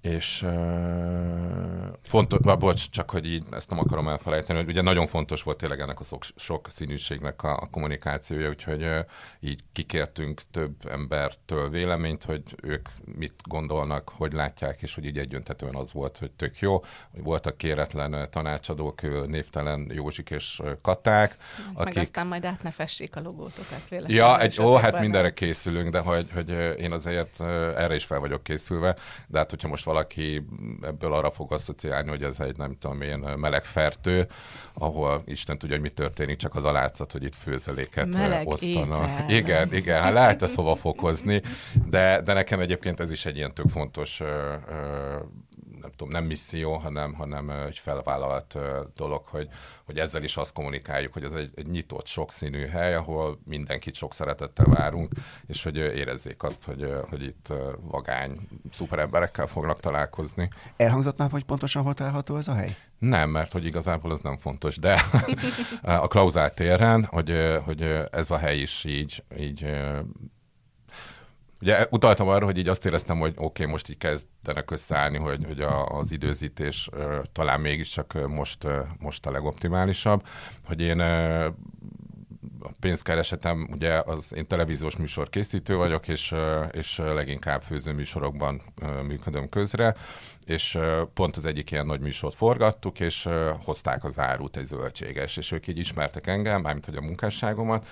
és 0.00 0.42
uh, 0.42 0.50
fontos, 2.02 2.38
bocs, 2.58 2.90
csak 2.90 3.10
hogy 3.10 3.26
így 3.26 3.44
ezt 3.50 3.70
nem 3.70 3.78
akarom 3.78 4.08
elfelejteni, 4.08 4.58
hogy 4.58 4.68
ugye 4.68 4.82
nagyon 4.82 5.06
fontos 5.06 5.42
volt 5.42 5.56
tényleg 5.56 5.80
ennek 5.80 6.00
a 6.00 6.04
sok, 6.04 6.24
sok 6.36 6.66
színűségnek 6.70 7.42
a, 7.42 7.56
a 7.56 7.68
kommunikációja, 7.70 8.48
úgyhogy 8.48 8.82
uh, 8.82 8.98
így 9.40 9.60
kikértünk 9.72 10.40
több 10.50 10.74
embertől 10.90 11.70
véleményt, 11.70 12.24
hogy 12.24 12.42
ők 12.62 12.88
mit 13.16 13.34
gondolnak, 13.44 14.12
hogy 14.16 14.32
látják, 14.32 14.82
és 14.82 14.94
hogy 14.94 15.04
így 15.04 15.18
egyöntetően 15.18 15.74
az 15.74 15.92
volt, 15.92 16.18
hogy 16.18 16.30
tök 16.30 16.58
jó. 16.58 16.84
Voltak 17.10 17.56
kéretlen 17.56 18.30
tanácsadók, 18.30 19.26
névtelen 19.26 19.90
Józsik 19.92 20.30
és 20.30 20.62
Katák. 20.82 21.36
Meg 21.74 21.86
akik... 21.86 21.98
aztán 21.98 22.26
majd 22.26 22.44
át 22.44 22.62
ne 22.62 22.70
fessék 22.70 23.16
a 23.16 23.20
logótokat 23.20 23.88
véletlenül. 23.88 24.16
Ja, 24.16 24.40
egy, 24.40 24.60
ó, 24.60 24.74
hát 24.74 25.00
mindenre 25.00 25.32
készülünk, 25.32 25.90
de 25.90 25.98
hogy, 25.98 26.28
hogy 26.34 26.48
én 26.78 26.92
azért 26.92 27.40
erre 27.40 27.94
is 27.94 28.04
fel 28.04 28.18
vagyok 28.18 28.42
készülve, 28.42 28.96
de 29.26 29.38
hát 29.38 29.50
hogyha 29.50 29.68
most 29.68 29.88
valaki 29.90 30.46
ebből 30.82 31.12
arra 31.12 31.30
fog 31.30 31.52
asszociálni, 31.52 32.08
hogy 32.08 32.22
ez 32.22 32.40
egy 32.40 32.56
nem 32.56 32.76
tudom 32.78 33.00
én 33.00 33.18
melegfertő, 33.18 34.26
ahol 34.72 35.22
Isten 35.26 35.58
tudja, 35.58 35.74
hogy 35.74 35.84
mi 35.84 35.90
történik, 35.90 36.36
csak 36.36 36.54
az 36.54 36.64
a 36.64 36.72
látszat, 36.72 37.12
hogy 37.12 37.24
itt 37.24 37.34
főzeléket 37.34 38.14
Meleg 38.14 38.46
osztanak. 38.46 39.08
Étel. 39.10 39.30
Igen, 39.30 39.74
igen, 39.74 40.02
hát 40.02 40.12
lehet 40.12 40.42
ezt 40.42 40.54
hova 40.54 40.76
fokozni, 40.76 41.42
de, 41.88 42.20
de 42.20 42.32
nekem 42.32 42.60
egyébként 42.60 43.00
ez 43.00 43.10
is 43.10 43.26
egy 43.26 43.36
ilyen 43.36 43.54
tök 43.54 43.68
fontos 43.68 44.18
nem 44.18 45.49
tudom, 46.00 46.20
nem 46.20 46.28
misszió, 46.28 46.76
hanem, 46.76 47.14
hanem 47.14 47.50
egy 47.50 47.78
felvállalt 47.78 48.58
dolog, 48.94 49.26
hogy, 49.26 49.48
hogy 49.84 49.98
ezzel 49.98 50.22
is 50.22 50.36
azt 50.36 50.52
kommunikáljuk, 50.52 51.12
hogy 51.12 51.24
ez 51.24 51.32
egy, 51.32 51.50
egy 51.54 51.66
nyitott, 51.66 52.06
sokszínű 52.06 52.66
hely, 52.66 52.94
ahol 52.94 53.38
mindenkit 53.44 53.94
sok 53.94 54.12
szeretettel 54.12 54.66
várunk, 54.66 55.12
és 55.46 55.62
hogy 55.62 55.76
érezzék 55.76 56.42
azt, 56.42 56.64
hogy, 56.64 56.92
hogy 57.08 57.22
itt 57.22 57.52
vagány, 57.80 58.38
szuper 58.70 58.98
emberekkel 58.98 59.46
fognak 59.46 59.80
találkozni. 59.80 60.48
Elhangzott 60.76 61.16
már, 61.16 61.30
hogy 61.30 61.44
pontosan 61.44 61.82
hol 61.82 61.94
található 61.94 62.36
ez 62.36 62.48
a 62.48 62.54
hely? 62.54 62.76
Nem, 62.98 63.30
mert 63.30 63.52
hogy 63.52 63.64
igazából 63.64 64.12
ez 64.12 64.20
nem 64.20 64.36
fontos, 64.36 64.76
de 64.76 65.00
a 65.82 66.08
Klauzál 66.08 66.54
téren, 66.54 67.04
hogy, 67.04 67.60
hogy 67.64 67.82
ez 68.10 68.30
a 68.30 68.36
hely 68.36 68.58
is 68.58 68.84
így, 68.84 69.24
így 69.38 69.66
Ugye 71.60 71.86
utaltam 71.90 72.28
arra, 72.28 72.44
hogy 72.44 72.58
így 72.58 72.68
azt 72.68 72.86
éreztem, 72.86 73.18
hogy 73.18 73.32
oké, 73.36 73.44
okay, 73.44 73.66
most 73.66 73.88
így 73.88 73.96
kezdenek 73.96 74.70
összeállni, 74.70 75.18
hogy, 75.18 75.44
hogy 75.44 75.60
a, 75.60 75.86
az 75.86 76.12
időzítés 76.12 76.88
uh, 76.92 77.18
talán 77.32 77.60
mégiscsak 77.60 78.28
most, 78.28 78.64
uh, 78.64 78.78
most 78.98 79.26
a 79.26 79.30
legoptimálisabb, 79.30 80.26
hogy 80.64 80.80
én 80.80 81.00
uh, 81.00 81.44
a 82.60 82.70
pénzkeresetem, 82.80 83.68
ugye 83.72 84.02
az 84.04 84.34
én 84.36 84.46
televíziós 84.46 84.96
műsor 84.96 85.28
készítő 85.28 85.76
vagyok, 85.76 86.08
és, 86.08 86.34
és 86.70 86.98
leginkább 86.98 87.62
főző 87.62 87.92
műsorokban 87.92 88.60
működöm 89.06 89.48
közre, 89.48 89.94
és 90.50 90.78
pont 91.14 91.36
az 91.36 91.44
egyik 91.44 91.70
ilyen 91.70 91.86
nagy 91.86 92.00
műsort 92.00 92.34
forgattuk, 92.34 93.00
és 93.00 93.28
hozták 93.64 94.04
az 94.04 94.18
árut 94.18 94.56
egy 94.56 94.64
zöldséges, 94.64 95.36
és 95.36 95.52
ők 95.52 95.66
így 95.66 95.78
ismertek 95.78 96.26
engem, 96.26 96.60
mármint 96.60 96.84
hogy 96.84 96.96
a 96.96 97.00
munkásságomat, 97.00 97.86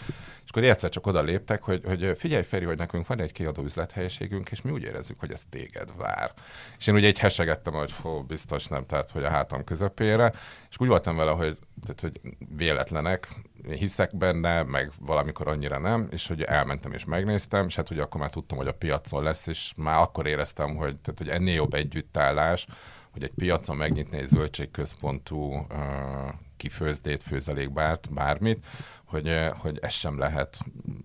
és 0.49 0.55
akkor 0.55 0.65
egyszer 0.65 0.91
csak 0.91 1.07
oda 1.07 1.23
léptek, 1.23 1.63
hogy, 1.63 1.83
hogy 1.85 2.15
figyelj 2.19 2.43
Feri, 2.43 2.65
hogy 2.65 2.77
nekünk 2.77 3.07
van 3.07 3.21
egy 3.21 3.33
kiadó 3.33 3.63
üzlethelyiségünk, 3.63 4.51
és 4.51 4.61
mi 4.61 4.71
úgy 4.71 4.83
érezzük, 4.83 5.21
hogy 5.21 5.33
ez 5.33 5.43
téged 5.51 5.97
vár. 5.97 6.33
És 6.79 6.87
én 6.87 6.95
ugye 6.95 7.07
egy 7.07 7.19
hesegettem, 7.19 7.73
hogy 7.73 7.93
hó, 7.93 8.23
biztos 8.23 8.67
nem, 8.67 8.87
tehát 8.87 9.11
hogy 9.11 9.25
a 9.25 9.31
hátam 9.31 9.65
közepére, 9.65 10.33
és 10.71 10.77
úgy 10.79 10.89
voltam 10.89 11.17
vele, 11.17 11.31
hogy, 11.31 11.59
tehát, 11.83 12.01
hogy 12.01 12.21
véletlenek, 12.57 13.29
hiszek 13.69 14.17
benne, 14.17 14.63
meg 14.63 14.91
valamikor 15.01 15.49
annyira 15.49 15.79
nem, 15.79 16.09
és 16.11 16.27
hogy 16.27 16.43
elmentem 16.43 16.93
és 16.93 17.05
megnéztem, 17.05 17.67
és 17.67 17.77
hát 17.77 17.91
ugye 17.91 18.03
akkor 18.03 18.21
már 18.21 18.31
tudtam, 18.31 18.59
hogy 18.59 18.67
a 18.67 18.75
piacon 18.75 19.23
lesz, 19.23 19.47
és 19.47 19.73
már 19.77 19.97
akkor 19.97 20.27
éreztem, 20.27 20.77
hogy, 20.77 20.97
tehát, 20.97 21.19
hogy 21.19 21.29
ennél 21.29 21.55
jobb 21.55 21.75
együttállás, 21.75 22.48
hogy 23.11 23.23
egy 23.23 23.33
piacon 23.37 23.77
megnyitni 23.77 24.19
egy 24.19 24.27
zöldségközpontú 24.27 25.55
uh, 25.55 25.67
kifőzdét, 26.57 27.23
főzelékbárt, 27.23 28.13
bármit, 28.13 28.65
hogy, 29.05 29.49
hogy 29.59 29.79
ez 29.83 29.93
sem 29.93 30.19
lehet 30.19 30.59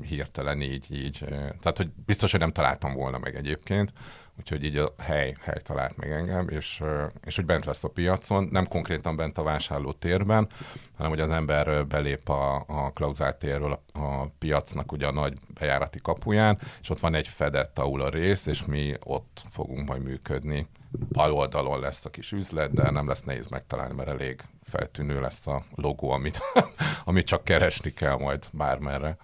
hirtelen 0.07 0.61
így, 0.61 0.85
így. 0.89 1.19
Tehát, 1.59 1.77
hogy 1.77 1.89
biztos, 2.05 2.31
hogy 2.31 2.39
nem 2.39 2.51
találtam 2.51 2.93
volna 2.93 3.17
meg 3.17 3.35
egyébként, 3.35 3.93
úgyhogy 4.39 4.63
így 4.63 4.77
a 4.77 4.93
hely, 4.97 5.35
hely 5.41 5.61
talált 5.63 5.97
meg 5.97 6.11
engem, 6.11 6.49
és, 6.49 6.83
és 7.25 7.35
hogy 7.35 7.45
bent 7.45 7.65
lesz 7.65 7.83
a 7.83 7.89
piacon, 7.89 8.47
nem 8.51 8.67
konkrétan 8.67 9.15
bent 9.15 9.37
a 9.37 9.43
vásárló 9.43 9.91
térben, 9.91 10.49
hanem 10.95 11.11
hogy 11.11 11.19
az 11.19 11.29
ember 11.29 11.87
belép 11.87 12.29
a, 12.29 12.55
a 12.67 12.91
Klauzál 12.93 13.37
térről 13.37 13.71
a, 13.93 13.99
a 13.99 14.31
piacnak 14.39 14.91
ugye 14.91 15.07
a 15.07 15.11
nagy 15.11 15.37
bejárati 15.59 15.99
kapuján, 16.01 16.59
és 16.81 16.89
ott 16.89 16.99
van 16.99 17.15
egy 17.15 17.27
fedett 17.27 17.79
aula 17.79 18.09
rész, 18.09 18.45
és 18.45 18.65
mi 18.65 18.93
ott 19.03 19.43
fogunk 19.49 19.87
majd 19.87 20.03
működni. 20.03 20.67
Bal 21.11 21.33
oldalon 21.33 21.79
lesz 21.79 22.05
a 22.05 22.09
kis 22.09 22.31
üzlet, 22.31 22.73
de 22.73 22.91
nem 22.91 23.07
lesz 23.07 23.23
nehéz 23.23 23.47
megtalálni, 23.47 23.93
mert 23.93 24.09
elég 24.09 24.41
feltűnő 24.61 25.21
lesz 25.21 25.47
a 25.47 25.63
logó, 25.75 26.09
amit, 26.09 26.39
amit 27.05 27.25
csak 27.25 27.43
keresni 27.43 27.93
kell 27.93 28.17
majd 28.17 28.45
bármerre. 28.51 29.17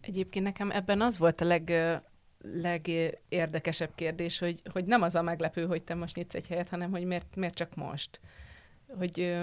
Egyébként 0.00 0.44
nekem 0.44 0.70
ebben 0.70 1.00
az 1.00 1.18
volt 1.18 1.40
a 1.40 1.44
leg 1.44 1.72
legérdekesebb 2.52 3.90
kérdés, 3.94 4.38
hogy, 4.38 4.62
hogy 4.72 4.84
nem 4.84 5.02
az 5.02 5.14
a 5.14 5.22
meglepő, 5.22 5.66
hogy 5.66 5.82
te 5.82 5.94
most 5.94 6.16
nyitsz 6.16 6.34
egy 6.34 6.46
helyet, 6.46 6.68
hanem 6.68 6.90
hogy 6.90 7.04
miért, 7.04 7.36
miért 7.36 7.54
csak 7.54 7.74
most. 7.74 8.20
Hogy 8.98 9.36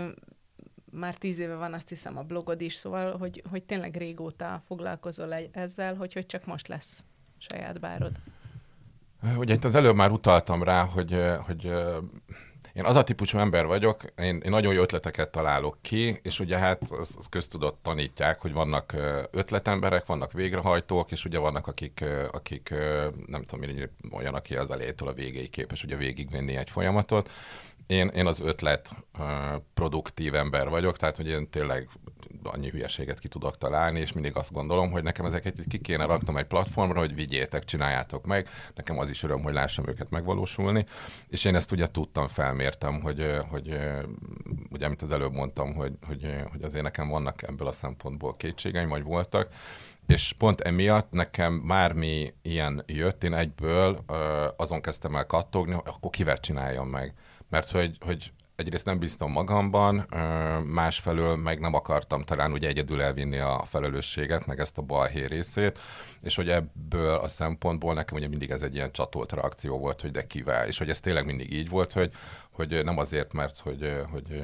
már 0.91 1.15
tíz 1.15 1.39
éve 1.39 1.55
van 1.55 1.73
azt 1.73 1.89
hiszem 1.89 2.17
a 2.17 2.23
blogod 2.23 2.61
is, 2.61 2.73
szóval, 2.73 3.17
hogy, 3.17 3.43
hogy 3.49 3.63
tényleg 3.63 3.95
régóta 3.95 4.63
foglalkozol 4.65 5.33
ezzel, 5.51 5.95
hogy, 5.95 6.13
hogy 6.13 6.25
csak 6.25 6.45
most 6.45 6.67
lesz 6.67 7.05
saját 7.37 7.79
bárod. 7.79 8.11
Ugye 9.37 9.53
itt 9.53 9.63
az 9.65 9.75
előbb 9.75 9.95
már 9.95 10.11
utaltam 10.11 10.63
rá, 10.63 10.83
hogy, 10.83 11.21
hogy 11.45 11.73
én 12.73 12.85
az 12.85 12.95
a 12.95 13.03
típusú 13.03 13.37
ember 13.37 13.65
vagyok, 13.65 14.03
én, 14.17 14.41
én 14.45 14.49
nagyon 14.49 14.73
jó 14.73 14.81
ötleteket 14.81 15.29
találok 15.29 15.77
ki, 15.81 16.19
és 16.23 16.39
ugye 16.39 16.57
hát 16.57 16.81
az, 16.81 17.15
az 17.17 17.27
köztudott 17.29 17.79
tanítják, 17.83 18.41
hogy 18.41 18.53
vannak 18.53 18.93
ötletemberek, 19.31 20.05
vannak 20.05 20.31
végrehajtók, 20.31 21.11
és 21.11 21.25
ugye 21.25 21.37
vannak, 21.37 21.67
akik, 21.67 22.03
akik 22.31 22.73
nem 23.25 23.43
tudom, 23.43 23.89
olyan, 24.11 24.33
aki 24.33 24.55
az 24.55 24.71
elejétől 24.71 25.07
a 25.07 25.13
végéig 25.13 25.49
képes 25.49 25.83
ugye 25.83 25.95
végigvinni 25.95 26.55
egy 26.55 26.69
folyamatot. 26.69 27.29
Én, 27.87 28.07
én 28.07 28.25
az 28.25 28.39
ötlet 28.39 28.95
produktív 29.73 30.35
ember 30.35 30.69
vagyok, 30.69 30.97
tehát 30.97 31.17
hogy 31.17 31.27
én 31.27 31.49
tényleg 31.49 31.89
annyi 32.43 32.69
hülyeséget 32.69 33.19
ki 33.19 33.27
tudok 33.27 33.57
találni, 33.57 33.99
és 33.99 34.11
mindig 34.11 34.35
azt 34.35 34.51
gondolom, 34.51 34.91
hogy 34.91 35.03
nekem 35.03 35.25
ezeket 35.25 35.55
ki 35.69 35.77
kéne 35.77 36.05
raknom 36.05 36.37
egy 36.37 36.45
platformra, 36.45 36.99
hogy 36.99 37.15
vigyétek, 37.15 37.63
csináljátok 37.63 38.25
meg. 38.25 38.49
Nekem 38.75 38.99
az 38.99 39.09
is 39.09 39.23
öröm, 39.23 39.41
hogy 39.41 39.53
lássam 39.53 39.87
őket 39.87 40.09
megvalósulni. 40.09 40.85
És 41.27 41.45
én 41.45 41.55
ezt 41.55 41.71
ugye 41.71 41.87
tudtam, 41.87 42.27
felmértem, 42.61 43.01
hogy, 43.01 43.37
hogy 43.49 43.77
ugye, 44.69 44.85
amit 44.85 45.01
az 45.01 45.11
előbb 45.11 45.33
mondtam, 45.33 45.73
hogy, 45.73 45.93
hogy, 46.07 46.35
hogy 46.51 46.63
azért 46.63 46.83
nekem 46.83 47.09
vannak 47.09 47.43
ebből 47.43 47.67
a 47.67 47.71
szempontból 47.71 48.35
kétségeim, 48.35 48.89
vagy 48.89 49.03
voltak, 49.03 49.53
és 50.07 50.33
pont 50.37 50.61
emiatt 50.61 51.11
nekem 51.11 51.67
bármi 51.67 52.33
ilyen 52.41 52.83
jött, 52.87 53.23
én 53.23 53.33
egyből 53.33 54.03
azon 54.57 54.81
kezdtem 54.81 55.15
el 55.15 55.25
kattogni, 55.25 55.73
hogy 55.73 55.83
akkor 55.85 56.09
kivel 56.09 56.39
csináljam 56.39 56.87
meg. 56.87 57.13
Mert 57.49 57.71
hogy, 57.71 57.97
hogy 58.05 58.31
egyrészt 58.61 58.85
nem 58.85 58.99
bíztam 58.99 59.31
magamban, 59.31 60.07
másfelől 60.65 61.35
meg 61.35 61.59
nem 61.59 61.73
akartam 61.73 62.21
talán 62.21 62.51
úgy 62.51 62.65
egyedül 62.65 63.01
elvinni 63.01 63.37
a 63.37 63.63
felelősséget, 63.65 64.45
meg 64.45 64.59
ezt 64.59 64.77
a 64.77 64.81
balhé 64.81 65.25
részét, 65.25 65.79
és 66.21 66.35
hogy 66.35 66.49
ebből 66.49 67.15
a 67.15 67.27
szempontból 67.27 67.93
nekem 67.93 68.17
ugye 68.17 68.27
mindig 68.27 68.49
ez 68.49 68.61
egy 68.61 68.75
ilyen 68.75 68.91
csatolt 68.91 69.31
reakció 69.31 69.77
volt, 69.77 70.01
hogy 70.01 70.11
de 70.11 70.27
kivel, 70.27 70.67
és 70.67 70.77
hogy 70.77 70.89
ez 70.89 70.99
tényleg 70.99 71.25
mindig 71.25 71.53
így 71.53 71.69
volt, 71.69 71.93
hogy, 71.93 72.11
hogy 72.67 72.83
nem 72.83 72.97
azért, 72.97 73.33
mert 73.33 73.59
hogy, 73.59 73.93
hogy 74.11 74.43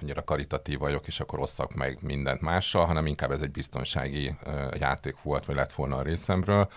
annyira 0.00 0.24
karitatív 0.24 0.78
vagyok, 0.78 1.06
és 1.06 1.20
akkor 1.20 1.38
osszak 1.38 1.74
meg 1.74 1.98
mindent 2.02 2.40
mással, 2.40 2.84
hanem 2.84 3.06
inkább 3.06 3.30
ez 3.30 3.40
egy 3.40 3.50
biztonsági 3.50 4.34
játék 4.78 5.22
volt, 5.22 5.44
vagy 5.44 5.56
lett 5.56 5.72
volna 5.72 5.96
a 5.96 6.02
részemről, 6.02 6.68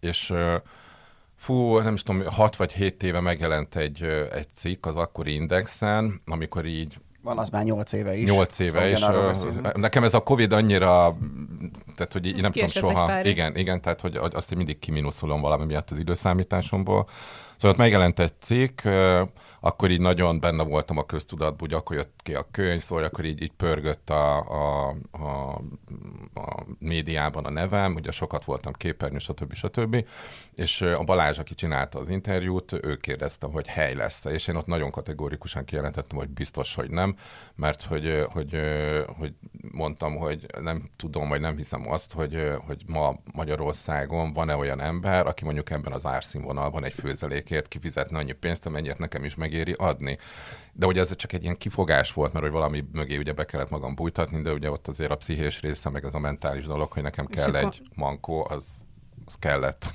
és 0.00 0.34
Fú, 1.38 1.78
nem 1.78 1.94
is 1.94 2.02
tudom, 2.02 2.26
6 2.26 2.56
vagy 2.56 2.72
7 2.72 3.02
éve 3.02 3.20
megjelent 3.20 3.76
egy, 3.76 4.02
egy 4.32 4.46
cikk 4.52 4.86
az 4.86 4.96
akkori 4.96 5.34
Indexen, 5.34 6.20
amikor 6.26 6.64
így 6.64 6.96
van 7.22 7.38
az 7.38 7.48
már 7.48 7.64
8 7.64 7.92
éve 7.92 8.16
is. 8.16 8.30
8 8.30 8.58
éve 8.58 8.88
is. 8.88 9.04
Nekem 9.74 10.04
ez 10.04 10.14
a 10.14 10.22
Covid 10.22 10.52
annyira, 10.52 11.16
tehát 11.96 12.12
hogy 12.12 12.26
így 12.26 12.40
nem 12.40 12.52
tudom 12.52 12.68
soha. 12.68 13.24
Igen, 13.24 13.56
igen, 13.56 13.80
tehát 13.80 14.00
hogy 14.00 14.16
azt 14.16 14.50
én 14.50 14.56
mindig 14.56 14.78
kiminuszolom 14.78 15.40
valami 15.40 15.64
miatt 15.64 15.90
az 15.90 15.98
időszámításomból. 15.98 17.08
Szóval 17.54 17.70
ott 17.70 17.76
megjelent 17.76 18.18
egy 18.18 18.32
cikk, 18.40 18.80
akkor 19.66 19.90
így 19.90 20.00
nagyon 20.00 20.40
benne 20.40 20.62
voltam 20.62 20.98
a 20.98 21.06
köztudatban, 21.06 21.58
hogy 21.58 21.72
akkor 21.72 21.96
jött 21.96 22.20
ki 22.22 22.34
a 22.34 22.46
könyv, 22.50 22.80
szóval 22.80 23.04
akkor 23.04 23.24
így, 23.24 23.42
így 23.42 23.52
pörgött 23.52 24.10
a, 24.10 24.36
a, 24.36 24.94
a, 25.10 25.54
a 26.34 26.66
médiában 26.78 27.44
a 27.44 27.50
nevem, 27.50 27.94
ugye 27.94 28.10
sokat 28.10 28.44
voltam 28.44 28.72
képernyő, 28.72 29.18
stb. 29.18 29.54
stb. 29.54 30.06
És 30.54 30.80
a 30.80 31.02
Balázs, 31.02 31.38
aki 31.38 31.54
csinálta 31.54 31.98
az 31.98 32.08
interjút, 32.08 32.72
ő 32.72 32.96
kérdezte, 32.96 33.46
hogy 33.46 33.66
hely 33.66 33.94
lesz 33.94 34.24
-e, 34.24 34.30
és 34.30 34.46
én 34.46 34.56
ott 34.56 34.66
nagyon 34.66 34.90
kategórikusan 34.90 35.64
kijelentettem, 35.64 36.18
hogy 36.18 36.28
biztos, 36.28 36.74
hogy 36.74 36.90
nem, 36.90 37.16
mert 37.54 37.82
hogy, 37.82 38.24
hogy, 38.32 38.60
hogy 39.18 39.34
mondtam, 39.76 40.16
hogy 40.16 40.46
nem 40.60 40.90
tudom, 40.96 41.28
vagy 41.28 41.40
nem 41.40 41.56
hiszem 41.56 41.90
azt, 41.90 42.12
hogy, 42.12 42.52
hogy 42.66 42.82
ma 42.86 43.14
Magyarországon 43.32 44.32
van-e 44.32 44.56
olyan 44.56 44.80
ember, 44.80 45.26
aki 45.26 45.44
mondjuk 45.44 45.70
ebben 45.70 45.92
az 45.92 46.06
árszínvonalban 46.06 46.84
egy 46.84 46.92
főzelékért 46.92 47.68
kifizetne 47.68 48.18
annyi 48.18 48.32
pénzt, 48.32 48.66
amennyit 48.66 48.98
nekem 48.98 49.24
is 49.24 49.34
megéri 49.34 49.72
adni. 49.72 50.18
De 50.72 50.86
ugye 50.86 51.00
ez 51.00 51.16
csak 51.16 51.32
egy 51.32 51.42
ilyen 51.42 51.56
kifogás 51.56 52.12
volt, 52.12 52.32
mert 52.32 52.44
hogy 52.44 52.54
valami 52.54 52.84
mögé 52.92 53.16
ugye 53.16 53.32
be 53.32 53.44
kellett 53.44 53.70
magam 53.70 53.94
bújtatni, 53.94 54.42
de 54.42 54.52
ugye 54.52 54.70
ott 54.70 54.88
azért 54.88 55.10
a 55.10 55.16
pszichés 55.16 55.60
része, 55.60 55.90
meg 55.90 56.04
az 56.04 56.14
a 56.14 56.18
mentális 56.18 56.66
dolog, 56.66 56.92
hogy 56.92 57.02
nekem 57.02 57.26
kell 57.26 57.54
akkor... 57.54 57.64
egy 57.64 57.82
mankó, 57.94 58.46
az, 58.48 58.66
az 59.24 59.34
kellett. 59.38 59.94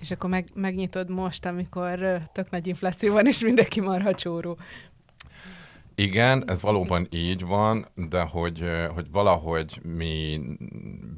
És 0.00 0.10
akkor 0.10 0.30
meg, 0.30 0.48
megnyitod 0.54 1.10
most, 1.10 1.46
amikor 1.46 2.22
tök 2.32 2.50
nagy 2.50 2.66
infláció 2.66 3.12
van, 3.12 3.26
és 3.26 3.40
mindenki 3.40 3.80
marha 3.80 4.14
csóró. 4.14 4.58
Igen, 6.00 6.50
ez 6.50 6.60
valóban 6.60 7.06
így 7.10 7.44
van, 7.46 7.86
de 7.94 8.22
hogy, 8.22 8.64
hogy 8.94 9.10
valahogy 9.10 9.80
mi 9.82 10.40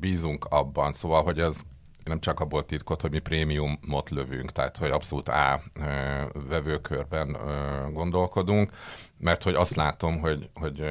bízunk 0.01 0.45
abban, 0.45 0.93
szóval, 0.93 1.23
hogy 1.23 1.39
ez 1.39 1.61
nem 2.05 2.21
csak 2.21 2.41
abból 2.41 2.67
titkot, 2.67 3.01
hogy 3.01 3.11
mi 3.11 3.19
prémiumot 3.19 4.11
lövünk, 4.11 4.53
tehát 4.53 4.77
hogy 4.77 4.91
abszolút 4.91 5.29
A 5.29 5.63
vevőkörben 6.49 7.37
gondolkodunk, 7.93 8.73
mert 9.19 9.43
hogy 9.43 9.55
azt 9.55 9.75
látom, 9.75 10.19
hogy, 10.21 10.51
hogy 10.55 10.85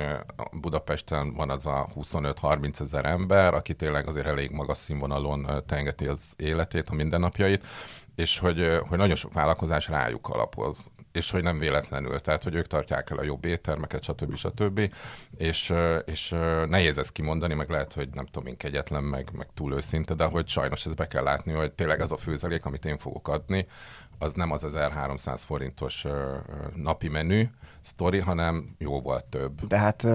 Budapesten 0.51 1.33
van 1.33 1.49
az 1.49 1.65
a 1.65 1.87
25-30 1.95 2.79
ezer 2.79 3.05
ember, 3.05 3.53
aki 3.53 3.73
tényleg 3.73 4.07
azért 4.07 4.27
elég 4.27 4.51
magas 4.51 4.77
színvonalon 4.77 5.63
tengeti 5.67 6.05
az 6.05 6.21
életét, 6.37 6.89
a 6.89 6.95
mindennapjait, 6.95 7.65
és 8.15 8.39
hogy, 8.39 8.79
hogy 8.87 8.97
nagyon 8.97 9.15
sok 9.15 9.33
vállalkozás 9.33 9.87
rájuk 9.87 10.29
alapoz. 10.29 10.91
És 11.11 11.31
hogy 11.31 11.43
nem 11.43 11.59
véletlenül, 11.59 12.19
tehát 12.19 12.43
hogy 12.43 12.55
ők 12.55 12.67
tartják 12.67 13.09
el 13.09 13.17
a 13.17 13.23
jobb 13.23 13.45
éttermeket, 13.45 14.03
stb. 14.03 14.35
stb. 14.35 14.93
És, 15.37 15.73
és 16.05 16.29
nehéz 16.67 16.97
ezt 16.97 17.11
kimondani, 17.11 17.53
meg 17.53 17.69
lehet, 17.69 17.93
hogy 17.93 18.09
nem 18.13 18.25
tudom 18.25 18.47
én 18.47 18.57
kegyetlen, 18.57 19.03
meg, 19.03 19.29
meg 19.37 19.47
túl 19.53 19.73
őszinte, 19.73 20.13
de 20.13 20.23
hogy 20.23 20.47
sajnos 20.47 20.85
ezt 20.85 20.95
be 20.95 21.07
kell 21.07 21.23
látni, 21.23 21.51
hogy 21.51 21.71
tényleg 21.71 21.99
ez 21.99 22.11
a 22.11 22.17
főzelék, 22.17 22.65
amit 22.65 22.85
én 22.85 22.97
fogok 22.97 23.27
adni, 23.27 23.67
az 24.17 24.33
nem 24.33 24.51
az 24.51 24.63
1300 24.63 25.43
forintos 25.43 26.05
napi 26.75 27.07
menü 27.07 27.43
sztori, 27.81 28.19
hanem 28.19 28.75
jóval 28.77 29.25
több. 29.29 29.67
De 29.67 29.77
hát 29.77 30.07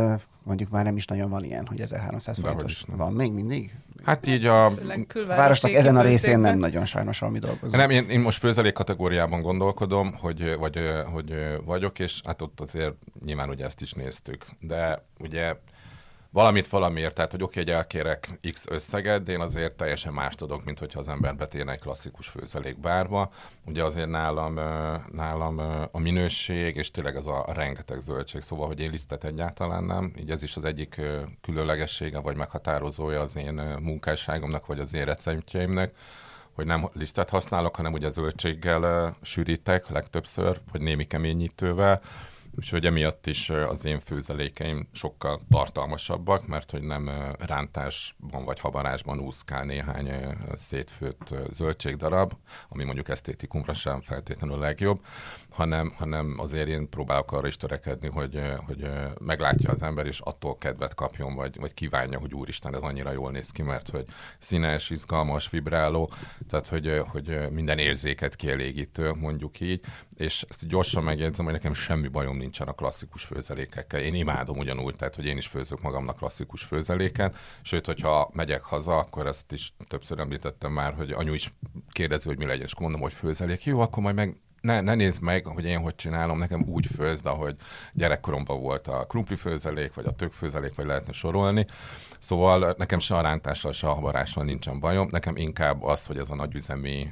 mondjuk 0.43 0.71
már 0.71 0.85
nem 0.85 0.97
is 0.97 1.07
nagyon 1.07 1.31
van 1.31 1.45
ilyen, 1.45 1.67
hogy 1.67 1.81
1300 1.81 2.39
forintos. 2.39 2.85
Van 2.87 3.13
még 3.13 3.33
mindig? 3.33 3.77
Hát 4.05 4.27
így 4.27 4.47
a... 4.47 4.73
Városnak 5.27 5.73
ezen 5.73 5.97
a 5.97 6.03
részén 6.03 6.39
nem 6.39 6.59
nagyon 6.59 6.85
sajnos, 6.85 7.23
ami 7.23 7.39
dolgozunk. 7.39 7.77
Nem, 7.77 7.91
én, 7.91 8.09
én 8.09 8.21
most 8.21 8.39
főzelék 8.39 8.73
kategóriában 8.73 9.43
gondolkodom, 9.43 10.15
hogy, 10.21 10.57
vagy, 10.59 10.79
hogy 11.13 11.35
vagyok, 11.65 11.99
és 11.99 12.21
hát 12.25 12.43
ott 12.43 12.61
azért 12.61 12.95
nyilván 13.25 13.49
ugye 13.49 13.65
ezt 13.65 13.81
is 13.81 13.93
néztük. 13.93 14.45
De 14.61 15.05
ugye 15.19 15.55
valamit 16.35 16.69
valamiért, 16.69 17.15
tehát 17.15 17.31
hogy 17.31 17.43
oké, 17.43 17.59
hogy 17.61 17.71
elkérek 17.71 18.39
X 18.53 18.65
összeget, 18.69 19.23
de 19.23 19.33
én 19.33 19.41
azért 19.41 19.73
teljesen 19.73 20.13
más 20.13 20.35
tudok, 20.35 20.65
mint 20.65 20.79
hogyha 20.79 20.99
az 20.99 21.09
ember 21.09 21.37
betérne 21.37 21.73
egy 21.73 21.81
klasszikus 21.81 22.29
főzelékbárba. 22.29 23.33
Ugye 23.67 23.85
azért 23.85 24.09
nálam, 24.09 24.55
nálam 25.13 25.59
a 25.93 25.99
minőség, 25.99 26.77
és 26.77 26.91
tényleg 26.91 27.17
az 27.17 27.27
a 27.27 27.45
rengeteg 27.53 28.01
zöldség, 28.01 28.41
szóval, 28.41 28.67
hogy 28.67 28.81
én 28.81 28.91
lisztet 28.91 29.25
egyáltalán 29.25 29.85
nem, 29.85 30.13
így 30.19 30.31
ez 30.31 30.43
is 30.43 30.57
az 30.57 30.65
egyik 30.65 31.01
különlegessége, 31.41 32.19
vagy 32.19 32.37
meghatározója 32.37 33.21
az 33.21 33.37
én 33.37 33.79
munkásságomnak, 33.81 34.67
vagy 34.67 34.81
az 34.81 34.95
én 34.95 35.05
receptjeimnek, 35.05 35.93
hogy 36.55 36.67
nem 36.67 36.89
lisztet 36.93 37.31
használok, 37.31 37.77
hanem 37.77 37.93
ugye 37.93 38.09
zöldséggel 38.09 39.17
sűrítek 39.23 39.89
legtöbbször, 39.89 40.61
vagy 40.73 40.81
némi 40.81 41.05
keményítővel, 41.05 42.01
Úgyhogy 42.57 42.87
emiatt 42.87 43.27
is 43.27 43.51
az 43.51 43.85
én 43.85 43.99
főzelékeim 43.99 44.89
sokkal 44.93 45.41
tartalmasabbak, 45.51 46.47
mert 46.47 46.71
hogy 46.71 46.83
nem 46.83 47.11
rántásban 47.39 48.45
vagy 48.45 48.61
habarásban 48.61 49.21
úszkál 49.21 49.65
néhány 49.65 50.11
szétfőtt 50.55 51.35
zöldségdarab, 51.51 52.33
ami 52.69 52.85
mondjuk 52.85 53.09
esztétikumra 53.09 53.75
sem 53.75 54.01
feltétlenül 54.01 54.59
legjobb, 54.59 55.05
hanem, 55.55 55.93
hanem 55.97 56.35
azért 56.39 56.69
én 56.69 56.89
próbálok 56.89 57.33
arra 57.33 57.47
is 57.47 57.57
törekedni, 57.57 58.09
hogy, 58.09 58.41
hogy 58.67 58.89
meglátja 59.21 59.71
az 59.71 59.83
ember, 59.83 60.07
és 60.07 60.21
attól 60.21 60.59
kedvet 60.59 60.95
kapjon, 60.95 61.35
vagy, 61.35 61.57
vagy 61.59 61.75
kívánja, 61.75 62.19
hogy 62.19 62.35
úristen, 62.35 62.75
ez 62.75 62.81
annyira 62.81 63.13
jól 63.13 63.31
néz 63.31 63.51
ki, 63.51 63.63
mert 63.63 63.89
hogy 63.89 64.05
színes, 64.39 64.91
izgalmas, 64.91 65.51
vibráló, 65.51 66.11
tehát 66.49 66.67
hogy, 66.67 67.03
hogy 67.07 67.51
minden 67.51 67.79
érzéket 67.79 68.37
kielégítő, 68.37 69.13
mondjuk 69.13 69.61
így, 69.61 69.81
és 70.17 70.45
ezt 70.49 70.69
gyorsan 70.69 71.03
megjegyzem, 71.03 71.45
hogy 71.45 71.55
nekem 71.55 71.75
semmi 71.75 72.09
bajom 72.09 72.37
nincsen 72.37 72.69
a 72.69 72.73
klasszikus 72.73 73.25
főzelékekkel. 73.25 74.01
Én 74.01 74.15
imádom 74.15 74.59
ugyanúgy, 74.59 74.97
tehát 74.97 75.15
hogy 75.15 75.27
én 75.27 75.37
is 75.37 75.47
főzök 75.47 75.83
magamnak 75.83 76.17
klasszikus 76.17 76.63
főzeléken, 76.63 77.35
sőt, 77.63 77.87
hogyha 77.87 78.31
megyek 78.33 78.63
haza, 78.63 78.99
akkor 78.99 79.27
ezt 79.27 79.53
is 79.53 79.75
többször 79.89 80.19
említettem 80.19 80.73
már, 80.73 80.95
hogy 80.95 81.11
anyu 81.11 81.33
is 81.33 81.55
kérdezi, 81.91 82.29
hogy 82.29 82.39
mi 82.39 82.47
legyen, 82.47 82.65
és 82.65 82.79
mondom, 82.79 83.01
hogy 83.01 83.13
főzelék. 83.13 83.65
Jó, 83.65 83.81
akkor 83.81 84.03
majd 84.03 84.15
meg 84.15 84.37
ne, 84.65 84.81
ne 84.81 84.95
nézd 84.95 85.23
meg, 85.23 85.47
hogy 85.47 85.65
én 85.65 85.81
hogy 85.81 85.95
csinálom, 85.95 86.39
nekem 86.39 86.65
úgy 86.69 86.87
főzd, 86.87 87.27
ahogy 87.27 87.57
gyerekkoromban 87.93 88.61
volt 88.61 88.89
a 88.89 89.05
krumpli 89.09 89.35
főzelék, 89.35 89.95
vagy 89.95 90.07
a 90.07 90.11
tök 90.11 90.33
főzelék, 90.33 90.75
vagy 90.75 90.87
lehetne 90.87 91.13
sorolni. 91.13 91.67
Szóval 92.19 92.75
nekem 92.79 92.99
se 92.99 93.17
a 93.17 93.21
rántással, 93.21 93.73
se 93.73 93.89
a 93.89 93.93
habarással 93.93 94.45
nincsen 94.45 94.81
bajom. 94.81 95.09
Nekem 95.11 95.37
inkább 95.37 95.83
az, 95.83 96.07
hogy 96.07 96.19
ez 96.19 96.31
a 96.31 96.35
nagyüzemi 96.35 97.11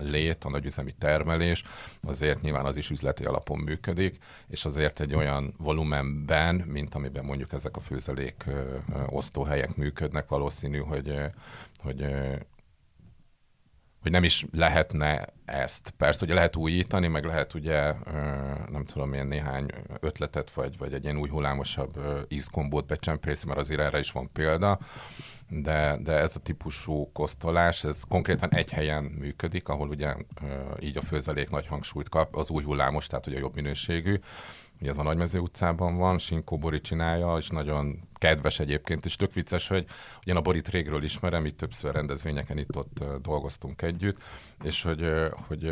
lét, 0.00 0.44
a 0.44 0.50
nagyüzemi 0.50 0.92
termelés, 0.92 1.62
azért 2.02 2.40
nyilván 2.40 2.64
az 2.64 2.76
is 2.76 2.90
üzleti 2.90 3.24
alapon 3.24 3.58
működik, 3.58 4.18
és 4.48 4.64
azért 4.64 5.00
egy 5.00 5.14
olyan 5.14 5.54
volumenben, 5.58 6.54
mint 6.54 6.94
amiben 6.94 7.24
mondjuk 7.24 7.52
ezek 7.52 7.76
a 7.76 7.80
főzelék 7.80 8.44
osztóhelyek 9.06 9.76
működnek, 9.76 10.28
valószínű, 10.28 10.78
hogy, 10.78 11.14
hogy 11.82 12.06
hogy 14.06 14.14
nem 14.14 14.24
is 14.24 14.44
lehetne 14.52 15.26
ezt. 15.44 15.90
Persze, 15.96 16.24
ugye 16.24 16.34
lehet 16.34 16.56
újítani, 16.56 17.06
meg 17.06 17.24
lehet 17.24 17.54
ugye, 17.54 17.94
nem 18.70 18.84
tudom 18.84 19.12
én, 19.12 19.26
néhány 19.26 19.66
ötletet, 20.00 20.50
vagy, 20.50 20.78
vagy 20.78 20.92
egy 20.92 21.04
ilyen 21.04 21.18
új 21.18 21.28
hullámosabb 21.28 22.00
ízkombót 22.28 22.86
becsempészni, 22.86 23.48
mert 23.48 23.60
azért 23.60 23.80
erre 23.80 23.98
is 23.98 24.12
van 24.12 24.32
példa, 24.32 24.78
de, 25.48 25.98
de 26.02 26.12
ez 26.12 26.36
a 26.36 26.40
típusú 26.40 27.10
kosztolás, 27.12 27.84
ez 27.84 28.02
konkrétan 28.08 28.54
egy 28.54 28.70
helyen 28.70 29.04
működik, 29.04 29.68
ahol 29.68 29.88
ugye 29.88 30.14
így 30.80 30.96
a 30.96 31.02
főzelék 31.02 31.50
nagy 31.50 31.66
hangsúlyt 31.66 32.08
kap, 32.08 32.36
az 32.36 32.50
új 32.50 32.62
hullámos, 32.62 33.06
tehát 33.06 33.26
ugye 33.26 33.38
jobb 33.38 33.54
minőségű, 33.54 34.18
Ugye 34.80 34.90
ez 34.90 34.98
a 34.98 35.02
Nagymező 35.02 35.38
utcában 35.38 35.96
van, 35.96 36.18
Sinkó 36.18 36.58
Bori 36.58 36.80
csinálja, 36.80 37.36
és 37.36 37.48
nagyon 37.48 38.08
kedves 38.14 38.58
egyébként, 38.58 39.04
és 39.04 39.16
tök 39.16 39.32
vicces, 39.32 39.68
hogy 39.68 39.86
én 40.24 40.36
a 40.36 40.40
Borit 40.40 40.68
régről 40.68 41.02
ismerem, 41.02 41.46
itt 41.46 41.56
többször 41.56 41.94
rendezvényeken 41.94 42.58
itt-ott 42.58 43.04
dolgoztunk 43.22 43.82
együtt, 43.82 44.16
és 44.62 44.82
hogy, 44.82 45.12
hogy 45.46 45.64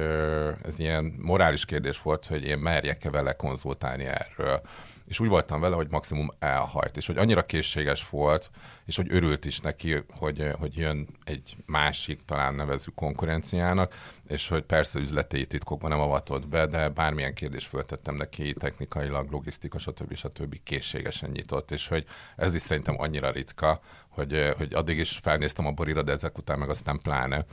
ez 0.62 0.78
ilyen 0.78 1.04
morális 1.18 1.64
kérdés 1.64 2.02
volt, 2.02 2.26
hogy 2.26 2.44
én 2.44 2.58
merjek-e 2.58 3.10
vele 3.10 3.32
konzultálni 3.32 4.04
erről 4.04 4.60
és 5.06 5.20
úgy 5.20 5.28
voltam 5.28 5.60
vele, 5.60 5.76
hogy 5.76 5.90
maximum 5.90 6.30
elhajt, 6.38 6.96
és 6.96 7.06
hogy 7.06 7.18
annyira 7.18 7.44
készséges 7.44 8.08
volt, 8.08 8.50
és 8.84 8.96
hogy 8.96 9.06
örült 9.10 9.44
is 9.44 9.60
neki, 9.60 10.04
hogy, 10.18 10.50
hogy 10.58 10.76
jön 10.76 11.06
egy 11.24 11.56
másik, 11.66 12.24
talán 12.24 12.54
nevező 12.54 12.92
konkurenciának, 12.94 13.94
és 14.26 14.48
hogy 14.48 14.62
persze 14.62 14.98
üzleti 14.98 15.46
titkokban 15.46 15.90
nem 15.90 16.00
avatott 16.00 16.48
be, 16.48 16.66
de 16.66 16.88
bármilyen 16.88 17.34
kérdést 17.34 17.68
föltettem 17.68 18.14
neki, 18.14 18.52
technikailag, 18.52 19.30
logisztika, 19.30 19.78
stb. 19.78 20.14
stb. 20.14 20.56
készségesen 20.62 21.30
nyitott, 21.30 21.70
és 21.70 21.88
hogy 21.88 22.06
ez 22.36 22.54
is 22.54 22.62
szerintem 22.62 22.94
annyira 22.98 23.30
ritka, 23.30 23.80
hogy, 24.08 24.54
hogy 24.56 24.74
addig 24.74 24.98
is 24.98 25.18
felnéztem 25.22 25.66
a 25.66 25.70
borira, 25.70 26.02
de 26.02 26.12
ezek 26.12 26.38
után 26.38 26.58
meg 26.58 26.68
aztán 26.68 26.98
pláne 27.02 27.44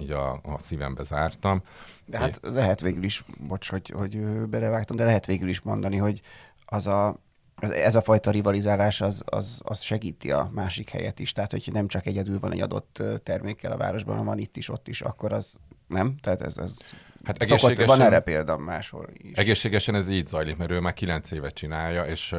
így 0.00 0.10
a, 0.10 0.32
a 0.32 0.58
szívembe 0.58 1.02
zártam. 1.02 1.62
De 2.04 2.18
hát 2.18 2.40
lehet 2.42 2.80
végül 2.80 3.02
is, 3.02 3.24
bocs, 3.38 3.70
hogy, 3.70 3.90
hogy 3.90 4.18
belevágtam, 4.48 4.96
de 4.96 5.04
lehet 5.04 5.26
végül 5.26 5.48
is 5.48 5.60
mondani, 5.60 5.96
hogy 5.96 6.20
az 6.66 6.86
a, 6.86 7.20
ez 7.60 7.96
a 7.96 8.02
fajta 8.02 8.30
rivalizálás 8.30 9.00
az, 9.00 9.22
az, 9.26 9.60
az 9.64 9.80
segíti 9.80 10.30
a 10.30 10.50
másik 10.52 10.90
helyet 10.90 11.18
is. 11.18 11.32
Tehát, 11.32 11.50
hogy 11.50 11.68
nem 11.72 11.88
csak 11.88 12.06
egyedül 12.06 12.38
van 12.38 12.52
egy 12.52 12.60
adott 12.60 13.02
termékkel 13.22 13.72
a 13.72 13.76
városban, 13.76 14.16
hanem 14.16 14.28
van 14.28 14.38
itt 14.38 14.56
is, 14.56 14.68
ott 14.68 14.88
is, 14.88 15.00
akkor 15.00 15.32
az 15.32 15.58
nem? 15.86 16.16
Tehát 16.20 16.40
ez, 16.40 16.58
ez 16.58 16.76
hát 17.24 17.44
szokott, 17.44 17.84
van 17.84 18.00
erre 18.00 18.20
példa 18.20 18.56
máshol 18.56 19.08
is. 19.12 19.36
Egészségesen 19.36 19.94
ez 19.94 20.08
így 20.08 20.26
zajlik, 20.26 20.56
mert 20.56 20.70
ő 20.70 20.80
már 20.80 20.94
kilenc 20.94 21.30
évet 21.30 21.54
csinálja, 21.54 22.04
és 22.04 22.34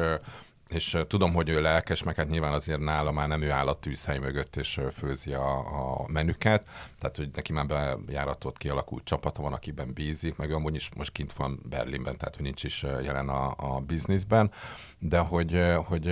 és 0.68 0.96
tudom, 1.06 1.34
hogy 1.34 1.48
ő 1.48 1.60
lelkes, 1.60 2.02
meg 2.02 2.14
hát 2.14 2.28
nyilván 2.28 2.52
azért 2.52 2.80
nála 2.80 3.12
már 3.12 3.28
nem 3.28 3.42
ő 3.42 3.50
áll 3.50 3.66
a 3.66 3.78
tűzhely 3.78 4.18
mögött, 4.18 4.56
és 4.56 4.80
főzi 4.92 5.32
a, 5.32 5.58
a 5.58 6.08
menüket, 6.08 6.68
tehát 6.98 7.16
hogy 7.16 7.30
neki 7.34 7.52
már 7.52 7.66
bejáratott, 7.66 8.58
kialakult 8.58 9.04
csapata 9.04 9.42
van, 9.42 9.52
akiben 9.52 9.92
bízik, 9.92 10.36
meg 10.36 10.52
amúgy 10.52 10.74
is 10.74 10.88
most 10.96 11.12
kint 11.12 11.32
van 11.32 11.60
Berlinben, 11.68 12.16
tehát 12.16 12.34
hogy 12.36 12.44
nincs 12.44 12.64
is 12.64 12.82
jelen 12.82 13.28
a, 13.28 13.54
a 13.56 13.80
bizniszben, 13.80 14.50
de 14.98 15.18
hogy, 15.18 15.62
hogy 15.84 16.04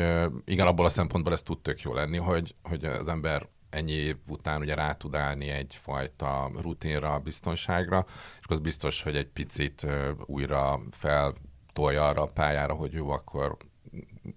igen, 0.45 0.67
abból 0.67 0.85
a 0.85 0.89
szempontból 0.89 1.33
ez 1.33 1.43
tud 1.43 1.61
tök 1.61 1.81
jó 1.81 1.95
lenni, 1.95 2.17
hogy, 2.17 2.55
hogy 2.63 2.85
az 2.85 3.09
ember 3.09 3.49
ennyi 3.71 3.93
év 3.93 4.17
után 4.29 4.61
ugye 4.61 4.75
rá 4.75 4.93
tud 4.93 5.15
állni 5.15 5.49
egyfajta 5.49 6.51
rutinra, 6.61 7.19
biztonságra, 7.19 8.07
és 8.41 8.47
az 8.49 8.59
biztos, 8.59 9.03
hogy 9.03 9.17
egy 9.17 9.29
picit 9.29 9.87
újra 10.27 10.81
fel 10.91 11.35
tolja 11.73 12.07
arra 12.07 12.23
a 12.23 12.31
pályára, 12.35 12.75
hogy 12.75 12.93
jó, 12.93 13.11
akkor 13.11 13.57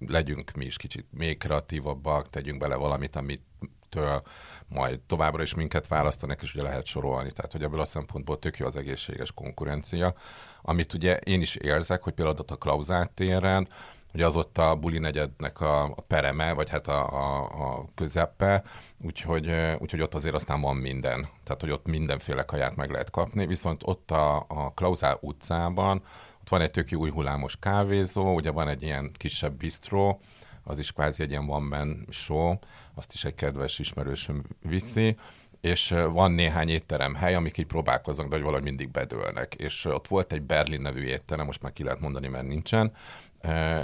legyünk 0.07 0.51
mi 0.51 0.65
is 0.65 0.77
kicsit 0.77 1.05
még 1.11 1.37
kreatívabbak, 1.37 2.29
tegyünk 2.29 2.59
bele 2.59 2.75
valamit, 2.75 3.15
amit 3.15 3.41
től 3.89 4.21
majd 4.67 4.99
továbbra 4.99 5.43
is 5.43 5.53
minket 5.53 5.87
választanak, 5.87 6.41
és 6.41 6.53
ugye 6.53 6.63
lehet 6.63 6.85
sorolni. 6.85 7.31
Tehát, 7.31 7.51
hogy 7.51 7.63
ebből 7.63 7.79
a 7.79 7.85
szempontból 7.85 8.39
tök 8.39 8.57
jó 8.57 8.65
az 8.65 8.75
egészséges 8.75 9.31
konkurencia, 9.31 10.13
amit 10.61 10.93
ugye 10.93 11.17
én 11.17 11.41
is 11.41 11.55
érzek, 11.55 12.03
hogy 12.03 12.13
például 12.13 12.45
a 12.47 12.55
Klauzát 12.55 13.11
téren, 13.11 13.67
hogy 14.11 14.21
az 14.21 14.35
ott 14.35 14.57
a 14.57 14.75
buli 14.75 14.99
negyednek 14.99 15.61
a, 15.61 15.83
a 15.83 16.01
pereme, 16.07 16.53
vagy 16.53 16.69
hát 16.69 16.87
a, 16.87 17.09
a, 17.09 17.43
a 17.43 17.85
közepe, 17.95 18.63
úgyhogy, 19.01 19.51
úgyhogy 19.79 20.01
ott 20.01 20.15
azért 20.15 20.35
aztán 20.35 20.61
van 20.61 20.75
minden. 20.75 21.29
Tehát, 21.43 21.61
hogy 21.61 21.71
ott 21.71 21.85
mindenféle 21.85 22.43
kaját 22.43 22.75
meg 22.75 22.91
lehet 22.91 23.09
kapni, 23.09 23.45
viszont 23.45 23.81
ott 23.85 24.11
a, 24.11 24.45
a 24.47 24.71
Klauzál 24.75 25.17
utcában 25.21 26.03
ott 26.51 26.57
van 26.57 26.67
egy 26.67 26.71
tök 26.71 26.99
új 26.99 27.09
hullámos 27.09 27.57
kávézó, 27.59 28.33
ugye 28.33 28.51
van 28.51 28.67
egy 28.67 28.83
ilyen 28.83 29.11
kisebb 29.17 29.53
bistró, 29.53 30.21
az 30.63 30.79
is 30.79 30.91
kvázi 30.91 31.23
egy 31.23 31.29
ilyen 31.29 31.49
one 31.49 31.77
man 31.77 32.05
show, 32.09 32.55
azt 32.95 33.13
is 33.13 33.25
egy 33.25 33.35
kedves 33.35 33.79
ismerősöm 33.79 34.43
viszi, 34.61 35.17
és 35.61 35.95
van 36.11 36.31
néhány 36.31 36.69
étterem 36.69 37.15
hely, 37.15 37.35
amik 37.35 37.57
így 37.57 37.65
próbálkoznak, 37.65 38.27
de 38.27 38.35
hogy 38.35 38.43
valahogy 38.43 38.63
mindig 38.63 38.91
bedőlnek. 38.91 39.53
És 39.53 39.85
ott 39.85 40.07
volt 40.07 40.31
egy 40.33 40.41
Berlin 40.41 40.81
nevű 40.81 41.01
étterem, 41.01 41.45
most 41.45 41.61
már 41.61 41.73
ki 41.73 41.83
lehet 41.83 41.99
mondani, 41.99 42.27
mert 42.27 42.47
nincsen, 42.47 42.91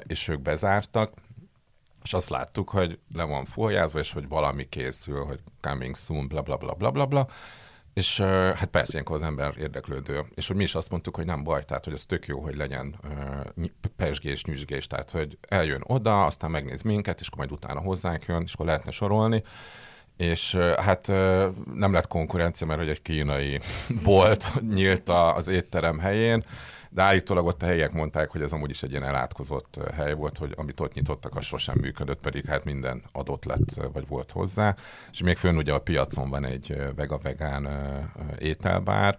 és 0.08 0.28
ők 0.28 0.42
bezártak, 0.42 1.14
és 2.04 2.14
azt 2.14 2.30
láttuk, 2.30 2.70
hogy 2.70 3.00
le 3.14 3.24
van 3.24 3.46
folyázva, 3.46 4.00
és 4.00 4.12
hogy 4.12 4.28
valami 4.28 4.70
készül, 4.70 5.24
hogy 5.26 5.40
coming 5.62 5.96
soon, 5.96 6.28
bla 6.28 6.42
bla 6.42 6.58
bla 6.58 6.74
bla 6.74 6.92
bla 6.92 7.06
bla, 7.06 7.28
És 7.96 8.20
hát 8.20 8.66
persze 8.66 8.92
ilyenkor 8.92 9.16
az 9.16 9.22
ember 9.22 9.54
érdeklődő. 9.58 10.26
És 10.34 10.48
hogy 10.48 10.56
mi 10.56 10.64
is 10.64 10.76
azt 10.76 10.90
mondtuk, 10.90 11.16
hogy 11.16 11.26
nem 11.26 11.44
baj, 11.44 11.64
tehát 11.64 11.86
hogy 11.86 11.94
ez 11.94 12.06
tök 12.06 12.26
jó, 12.26 12.40
hogy 12.40 12.56
legyen 12.56 13.00
pesgés, 13.96 14.44
nyüzsgés, 14.44 14.88
tehát 14.88 15.12
hogy 15.12 15.38
eljön 15.48 15.84
oda, 15.86 16.26
aztán 16.26 16.52
megnéz 16.52 16.82
minket, 16.82 17.20
és 17.20 17.28
akkor 17.28 17.38
majd 17.38 17.52
utána 17.52 17.80
hozzánk 17.80 18.26
jön, 18.26 18.42
és 18.42 18.54
akkor 18.54 18.66
lehetne 18.66 18.92
sorolni. 18.92 19.44
És 20.18 20.56
hát 20.56 21.08
nem 21.74 21.94
lett 21.94 22.08
konkurencia, 22.08 22.68
mert 22.68 22.80
hogy 22.80 22.90
egy 22.90 23.02
kínai 23.02 23.60
bolt 24.04 24.54
nyílt 24.74 25.10
az 25.10 25.48
étterem 25.48 26.00
helyén, 26.00 26.44
de 26.96 27.02
állítólag 27.02 27.46
ott 27.46 27.62
a 27.62 27.66
helyiek 27.66 27.92
mondták, 27.92 28.32
hogy 28.32 28.42
ez 28.42 28.52
amúgy 28.52 28.70
is 28.70 28.84
egy 28.84 28.92
ilyen 28.92 29.04
elátkozott 29.04 29.80
hely 29.96 30.14
volt, 30.14 30.38
hogy 30.38 30.54
amit 30.56 30.80
ott 30.80 30.94
nyitottak, 30.94 31.36
az 31.36 31.46
sosem 31.46 31.78
működött, 31.82 32.20
pedig 32.20 32.46
hát 32.46 32.64
minden 32.64 33.04
adott 33.12 33.46
lett, 33.46 33.74
vagy 33.94 34.08
volt 34.08 34.32
hozzá. 34.32 34.76
És 35.12 35.22
még 35.22 35.38
fönn 35.38 35.58
ugye 35.58 35.74
a 35.74 35.80
piacon 35.80 36.30
van 36.30 36.46
egy 36.46 36.78
vega-vegán 36.96 37.68
ételbár, 38.40 39.18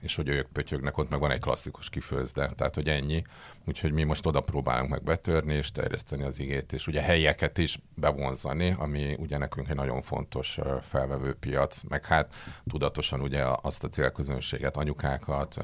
és 0.00 0.14
hogy 0.14 0.28
ők 0.28 0.46
pötyögnek, 0.48 0.98
ott 0.98 1.08
meg 1.10 1.20
van 1.20 1.30
egy 1.30 1.40
klasszikus 1.40 1.88
kifőzde, 1.88 2.50
tehát 2.56 2.74
hogy 2.74 2.88
ennyi. 2.88 3.22
Úgyhogy 3.64 3.92
mi 3.92 4.02
most 4.02 4.26
oda 4.26 4.40
próbálunk 4.40 4.90
meg 4.90 5.02
betörni 5.02 5.54
és 5.54 5.72
terjeszteni 5.72 6.22
az 6.22 6.38
igét, 6.38 6.72
és 6.72 6.86
ugye 6.86 7.02
helyeket 7.02 7.58
is 7.58 7.78
bevonzani, 7.94 8.74
ami 8.78 9.16
ugye 9.18 9.38
nekünk 9.38 9.68
egy 9.68 9.76
nagyon 9.76 10.02
fontos 10.02 10.58
felvevő 10.82 11.34
piac, 11.34 11.82
meg 11.88 12.04
hát 12.04 12.34
tudatosan 12.70 13.20
ugye 13.20 13.44
azt 13.62 13.84
a 13.84 13.88
célközönséget, 13.88 14.76
anyukákat, 14.76 15.56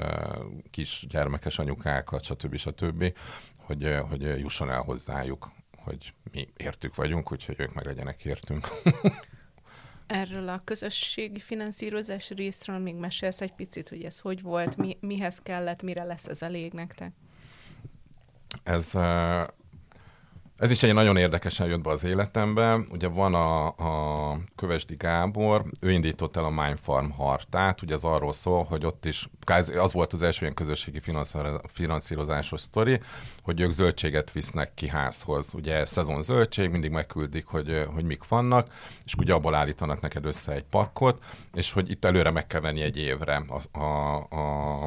kis 0.70 1.06
gyermekes 1.08 1.58
anyukákat, 1.58 2.24
stb. 2.24 2.56
stb., 2.56 3.14
hogy, 3.58 3.96
hogy 4.08 4.22
jusson 4.22 4.70
el 4.70 4.82
hozzájuk, 4.82 5.50
hogy 5.76 6.14
mi 6.32 6.48
értük 6.56 6.94
vagyunk, 6.94 7.32
úgyhogy 7.32 7.60
ők 7.60 7.74
meg 7.74 7.86
legyenek 7.86 8.24
értünk. 8.24 8.68
Erről 10.06 10.48
a 10.48 10.60
közösségi 10.64 11.38
finanszírozás 11.38 12.30
részről 12.30 12.78
még 12.78 12.94
mesélsz 12.94 13.40
egy 13.40 13.52
picit, 13.52 13.88
hogy 13.88 14.02
ez 14.02 14.18
hogy 14.18 14.42
volt, 14.42 14.76
mi, 14.76 14.96
mihez 15.00 15.38
kellett, 15.38 15.82
mire 15.82 16.04
lesz 16.04 16.26
ez 16.26 16.42
elég 16.42 16.72
nektek? 16.72 17.12
Ez, 18.62 18.94
ez 20.62 20.70
is 20.70 20.82
egy 20.82 20.94
nagyon 20.94 21.16
érdekesen 21.16 21.66
jött 21.66 21.80
be 21.80 21.90
az 21.90 22.04
életembe. 22.04 22.80
Ugye 22.90 23.08
van 23.08 23.34
a, 23.34 23.66
a 23.66 24.38
Kövesdi 24.56 24.94
Gábor, 24.96 25.64
ő 25.80 25.90
indított 25.90 26.36
el 26.36 26.44
a 26.44 26.50
Mindfarm 26.50 27.10
hartát, 27.10 27.82
ugye 27.82 27.94
az 27.94 28.04
arról 28.04 28.32
szól, 28.32 28.64
hogy 28.64 28.84
ott 28.84 29.04
is, 29.04 29.28
az 29.76 29.92
volt 29.92 30.12
az 30.12 30.22
első 30.22 30.40
ilyen 30.42 30.54
közösségi 30.54 31.00
finanszírozásos 31.66 32.60
sztori, 32.60 33.00
hogy 33.42 33.60
ők 33.60 33.70
zöldséget 33.70 34.32
visznek 34.32 34.74
ki 34.74 34.88
házhoz. 34.88 35.54
Ugye 35.54 35.84
szezon 35.84 36.22
zöldség, 36.22 36.70
mindig 36.70 36.90
megküldik, 36.90 37.46
hogy, 37.46 37.86
hogy 37.94 38.04
mik 38.04 38.28
vannak, 38.28 38.72
és 39.04 39.14
ugye 39.14 39.32
abból 39.32 39.54
állítanak 39.54 40.00
neked 40.00 40.24
össze 40.24 40.52
egy 40.52 40.64
pakkot, 40.64 41.22
és 41.54 41.72
hogy 41.72 41.90
itt 41.90 42.04
előre 42.04 42.30
meg 42.30 42.46
kell 42.46 42.60
venni 42.60 42.80
egy 42.80 42.96
évre 42.96 43.44
a, 43.48 43.78
a, 43.78 44.16
a, 44.30 44.84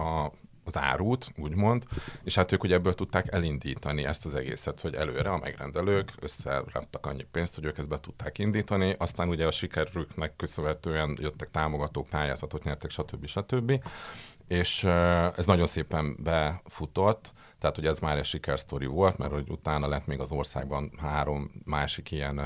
a 0.00 0.32
az 0.64 0.78
árút, 0.78 1.26
úgymond, 1.36 1.84
és 2.24 2.34
hát 2.34 2.52
ők 2.52 2.62
ugye 2.62 2.74
ebből 2.74 2.94
tudták 2.94 3.32
elindítani 3.32 4.04
ezt 4.04 4.26
az 4.26 4.34
egészet, 4.34 4.80
hogy 4.80 4.94
előre 4.94 5.30
a 5.30 5.38
megrendelők 5.38 6.12
összeraktak 6.20 7.06
annyi 7.06 7.26
pénzt, 7.30 7.54
hogy 7.54 7.64
ők 7.64 7.78
ezt 7.78 7.88
be 7.88 8.00
tudták 8.00 8.38
indítani, 8.38 8.94
aztán 8.98 9.28
ugye 9.28 9.46
a 9.46 9.50
sikerüknek 9.50 10.36
köszönhetően 10.36 11.18
jöttek 11.20 11.50
támogatók, 11.50 12.08
pályázatot 12.08 12.64
nyertek, 12.64 12.90
stb. 12.90 13.26
stb. 13.26 13.82
És 14.52 14.84
ez 15.36 15.46
nagyon 15.46 15.66
szépen 15.66 16.16
befutott, 16.22 17.32
tehát, 17.58 17.76
hogy 17.76 17.86
ez 17.86 17.98
már 17.98 18.18
egy 18.18 18.24
sikersztori 18.24 18.86
volt, 18.86 19.18
mert 19.18 19.32
hogy 19.32 19.48
utána 19.48 19.88
lett 19.88 20.06
még 20.06 20.20
az 20.20 20.32
országban 20.32 20.92
három 21.00 21.50
másik 21.64 22.10
ilyen 22.10 22.40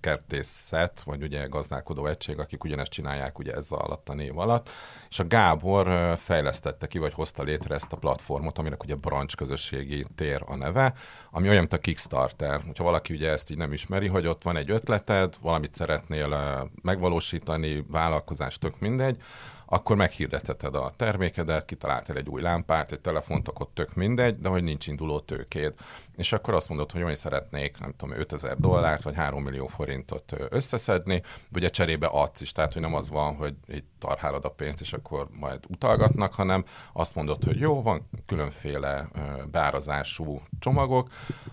kertészet, 0.00 1.02
vagy 1.02 1.22
ugye 1.22 1.46
gazdálkodó 1.46 2.06
egység, 2.06 2.38
akik 2.38 2.64
ugyanezt 2.64 2.90
csinálják 2.90 3.38
ugye 3.38 3.52
ezzel 3.52 3.78
alatt 3.78 4.08
a 4.08 4.14
név 4.14 4.38
alatt. 4.38 4.68
És 5.08 5.18
a 5.18 5.26
Gábor 5.26 6.16
fejlesztette 6.18 6.86
ki, 6.86 6.98
vagy 6.98 7.14
hozta 7.14 7.42
létre 7.42 7.74
ezt 7.74 7.92
a 7.92 7.96
platformot, 7.96 8.58
aminek 8.58 8.82
ugye 8.82 8.94
Branch 8.94 9.36
közösségi 9.36 10.04
tér 10.14 10.42
a 10.46 10.56
neve, 10.56 10.94
ami 11.30 11.48
olyan, 11.48 11.60
mint 11.60 11.72
a 11.72 11.78
Kickstarter. 11.78 12.62
Hogyha 12.66 12.84
valaki 12.84 13.14
ugye 13.14 13.30
ezt 13.30 13.50
így 13.50 13.56
nem 13.56 13.72
ismeri, 13.72 14.06
hogy 14.06 14.26
ott 14.26 14.42
van 14.42 14.56
egy 14.56 14.70
ötleted, 14.70 15.34
valamit 15.40 15.74
szeretnél 15.74 16.70
megvalósítani, 16.82 17.84
vállalkozás, 17.88 18.58
tök 18.58 18.80
mindegy, 18.80 19.22
akkor 19.66 19.96
meghirdetheted 19.96 20.74
a 20.74 20.92
termékedet, 20.96 21.64
kitaláltál 21.64 22.16
egy 22.16 22.28
új 22.28 22.42
lámpát, 22.42 22.92
egy 22.92 23.00
telefont, 23.00 23.48
akkor 23.48 23.68
tök 23.74 23.94
mindegy, 23.94 24.38
de 24.38 24.48
hogy 24.48 24.62
nincs 24.62 24.86
induló 24.86 25.20
tőkéd. 25.20 25.72
És 26.16 26.32
akkor 26.32 26.54
azt 26.54 26.68
mondod, 26.68 26.92
hogy 26.92 27.02
olyan 27.02 27.14
szeretnék, 27.14 27.78
nem 27.80 27.94
tudom, 27.96 28.18
5000 28.18 28.56
dollárt 28.56 29.02
vagy 29.02 29.14
3 29.14 29.42
millió 29.42 29.66
forintot 29.66 30.36
összeszedni, 30.48 31.22
ugye 31.54 31.68
cserébe 31.68 32.06
adsz 32.06 32.40
is, 32.40 32.52
tehát 32.52 32.72
hogy 32.72 32.82
nem 32.82 32.94
az 32.94 33.08
van, 33.08 33.36
hogy 33.36 33.54
így 33.72 33.84
tarhálod 33.98 34.44
a 34.44 34.50
pénzt, 34.50 34.80
és 34.80 34.92
akkor 34.92 35.28
majd 35.30 35.64
utalgatnak, 35.68 36.34
hanem 36.34 36.64
azt 36.92 37.14
mondod, 37.14 37.44
hogy 37.44 37.58
jó, 37.58 37.82
van 37.82 38.08
különféle 38.26 39.08
beárazású 39.50 40.40
csomagok, 40.58 41.08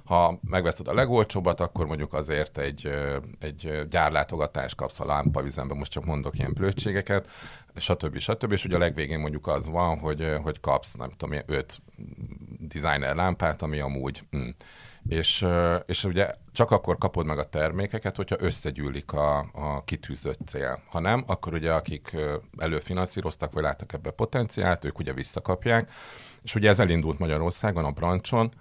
ha 0.05 0.39
megveszed 0.49 0.87
a 0.87 0.93
legolcsóbbat, 0.93 1.59
akkor 1.59 1.85
mondjuk 1.85 2.13
azért 2.13 2.57
egy, 2.57 2.89
egy 3.39 3.87
gyárlátogatást 3.89 4.75
kapsz 4.75 4.99
a 4.99 5.05
lámpavizembe, 5.05 5.73
most 5.73 5.91
csak 5.91 6.05
mondok 6.05 6.37
ilyen 6.37 6.53
blödségeket, 6.53 7.29
stb. 7.75 8.17
stb. 8.17 8.51
És 8.51 8.65
ugye 8.65 8.75
a 8.75 8.79
legvégén 8.79 9.19
mondjuk 9.19 9.47
az 9.47 9.65
van, 9.65 9.99
hogy, 9.99 10.35
hogy 10.43 10.59
kapsz, 10.59 10.93
nem 10.93 11.11
tudom, 11.17 11.39
öt 11.45 11.81
designer 12.59 13.15
lámpát, 13.15 13.61
ami 13.61 13.79
amúgy... 13.79 14.23
Mm. 14.37 14.49
És, 15.07 15.45
és 15.85 16.03
ugye 16.03 16.35
csak 16.51 16.71
akkor 16.71 16.97
kapod 16.97 17.25
meg 17.25 17.37
a 17.37 17.49
termékeket, 17.49 18.15
hogyha 18.15 18.35
összegyűlik 18.39 19.11
a, 19.11 19.37
a 19.39 19.83
kitűzött 19.85 20.39
cél. 20.45 20.83
Ha 20.89 20.99
nem, 20.99 21.23
akkor 21.27 21.53
ugye 21.53 21.73
akik 21.73 22.15
előfinanszíroztak, 22.57 23.53
vagy 23.53 23.63
láttak 23.63 23.93
ebbe 23.93 24.11
potenciált, 24.11 24.85
ők 24.85 24.99
ugye 24.99 25.13
visszakapják. 25.13 25.91
És 26.43 26.55
ugye 26.55 26.69
ez 26.69 26.79
elindult 26.79 27.19
Magyarországon, 27.19 27.85
a 27.85 27.91
Brancson, 27.91 28.53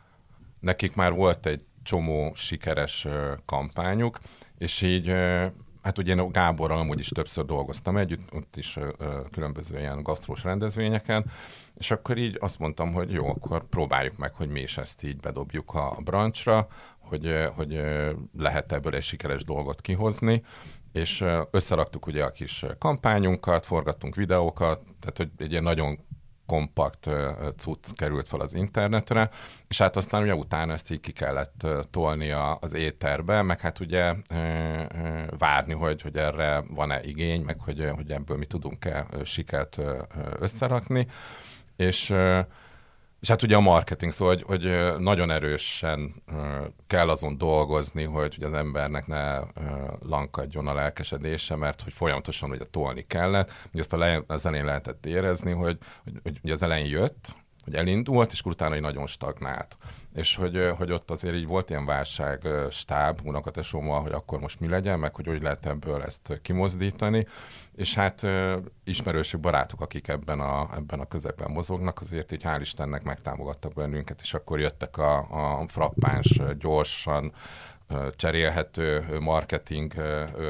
nekik 0.61 0.95
már 0.95 1.13
volt 1.13 1.47
egy 1.47 1.65
csomó 1.83 2.33
sikeres 2.35 3.07
kampányuk, 3.47 4.19
és 4.59 4.83
így 4.83 5.15
hát 5.83 5.99
ugye 5.99 6.15
én 6.15 6.33
Gáborral 6.33 6.79
amúgy 6.79 6.99
is 6.99 7.09
többször 7.09 7.45
dolgoztam 7.45 7.97
együtt, 7.97 8.33
ott 8.35 8.57
is 8.57 8.79
különböző 9.31 9.79
ilyen 9.79 10.03
gasztrós 10.03 10.43
rendezvényeken, 10.43 11.31
és 11.75 11.91
akkor 11.91 12.19
így 12.19 12.37
azt 12.41 12.59
mondtam, 12.59 12.93
hogy 12.93 13.13
jó, 13.13 13.29
akkor 13.29 13.69
próbáljuk 13.69 14.17
meg, 14.17 14.35
hogy 14.35 14.49
mi 14.49 14.61
is 14.61 14.79
ezt 14.79 15.03
így 15.03 15.17
bedobjuk 15.17 15.75
a 15.75 15.99
branchra, 16.05 16.69
hogy, 16.99 17.35
hogy 17.55 17.81
lehet 18.39 18.73
ebből 18.73 18.95
egy 18.95 19.03
sikeres 19.03 19.45
dolgot 19.45 19.81
kihozni, 19.81 20.43
és 20.93 21.25
összeraktuk 21.51 22.07
ugye 22.07 22.25
a 22.25 22.33
kis 22.33 22.65
kampányunkat, 22.79 23.67
forgattunk 23.67 24.15
videókat, 24.15 24.81
tehát 25.01 25.17
hogy 25.17 25.31
egy 25.37 25.51
ilyen 25.51 25.63
nagyon 25.63 25.99
kompakt 26.51 27.11
cucc 27.57 27.91
került 27.97 28.29
fel 28.29 28.41
az 28.41 28.55
internetre, 28.55 29.31
és 29.69 29.79
hát 29.79 29.97
aztán 29.97 30.23
ugye 30.23 30.35
utána 30.35 30.73
ezt 30.73 30.91
így 30.91 31.01
ki 31.01 31.13
kellett 31.13 31.67
tolni 31.91 32.31
az 32.61 32.73
éterbe, 32.73 33.43
meg 33.43 33.61
hát 33.61 33.81
ugye 33.81 34.15
várni, 35.39 35.73
hogy, 35.73 36.03
hogy 36.03 36.17
erre 36.17 36.63
van-e 36.69 37.01
igény, 37.03 37.43
meg 37.43 37.61
hogy, 37.61 37.91
hogy 37.95 38.11
ebből 38.11 38.37
mi 38.37 38.47
tudunk-e 38.47 39.07
sikert 39.25 39.81
összerakni, 40.39 41.07
és 41.77 42.15
és 43.21 43.29
hát 43.29 43.43
ugye 43.43 43.57
a 43.57 43.61
marketing, 43.61 44.13
szóval, 44.13 44.35
hogy, 44.35 44.45
hogy 44.63 44.99
nagyon 44.99 45.31
erősen 45.31 46.23
kell 46.87 47.09
azon 47.09 47.39
dolgozni, 47.39 48.05
hogy, 48.05 48.35
hogy 48.35 48.45
az 48.45 48.53
embernek 48.53 49.07
ne 49.07 49.39
lankadjon 50.03 50.67
a 50.67 50.75
lelkesedése, 50.75 51.57
mert 51.57 51.83
hogy 51.83 51.93
folyamatosan 51.93 52.51
ugye 52.51 52.65
tolni 52.65 53.05
kellett. 53.07 53.51
Ugye 53.73 53.81
azt 53.81 53.93
a 53.93 53.97
le, 53.97 54.23
az 54.27 54.47
elején 54.47 54.65
lehetett 54.65 55.07
érezni, 55.07 55.53
hogy, 55.53 55.79
hogy, 56.03 56.39
hogy, 56.43 56.51
az 56.51 56.63
elején 56.63 56.87
jött, 56.87 57.35
hogy 57.65 57.75
elindult, 57.75 58.33
és 58.33 58.43
utána 58.43 58.75
egy 58.75 58.81
nagyon 58.81 59.07
stagnált. 59.07 59.77
És 60.15 60.37
hogy, 60.37 60.73
hogy 60.77 60.93
ott 60.93 61.11
azért 61.11 61.35
így 61.35 61.47
volt 61.47 61.71
ilyen 61.71 61.87
válság 61.87 62.49
stáb 62.71 63.21
unokatesómmal, 63.25 64.03
hogy 64.03 64.13
akkor 64.13 64.41
most 64.41 64.61
mi 64.61 64.69
legyen, 64.69 64.99
meg 64.99 65.15
hogy 65.15 65.27
hogy 65.27 65.43
lehet 65.43 65.67
ebből 65.67 66.03
ezt 66.03 66.41
kimozdítani. 66.43 67.27
És 67.77 67.95
hát 67.95 68.27
ismerősök, 68.85 69.41
barátok, 69.41 69.81
akik 69.81 70.09
ebben 70.09 70.41
a, 70.41 70.69
ebben 70.77 71.01
a 71.01 71.09
közegben 71.09 71.51
mozognak, 71.51 72.01
azért 72.01 72.33
így 72.33 72.43
hál' 72.45 72.59
Istennek 72.61 73.03
megtámogattak 73.03 73.73
bennünket, 73.73 74.21
és 74.23 74.35
akkor 74.35 74.61
jöttek 74.61 74.97
a, 74.97 75.17
a 75.61 75.69
frappáns, 75.69 76.41
gyorsan 76.59 77.33
cserélhető 78.17 79.05
marketing 79.21 79.93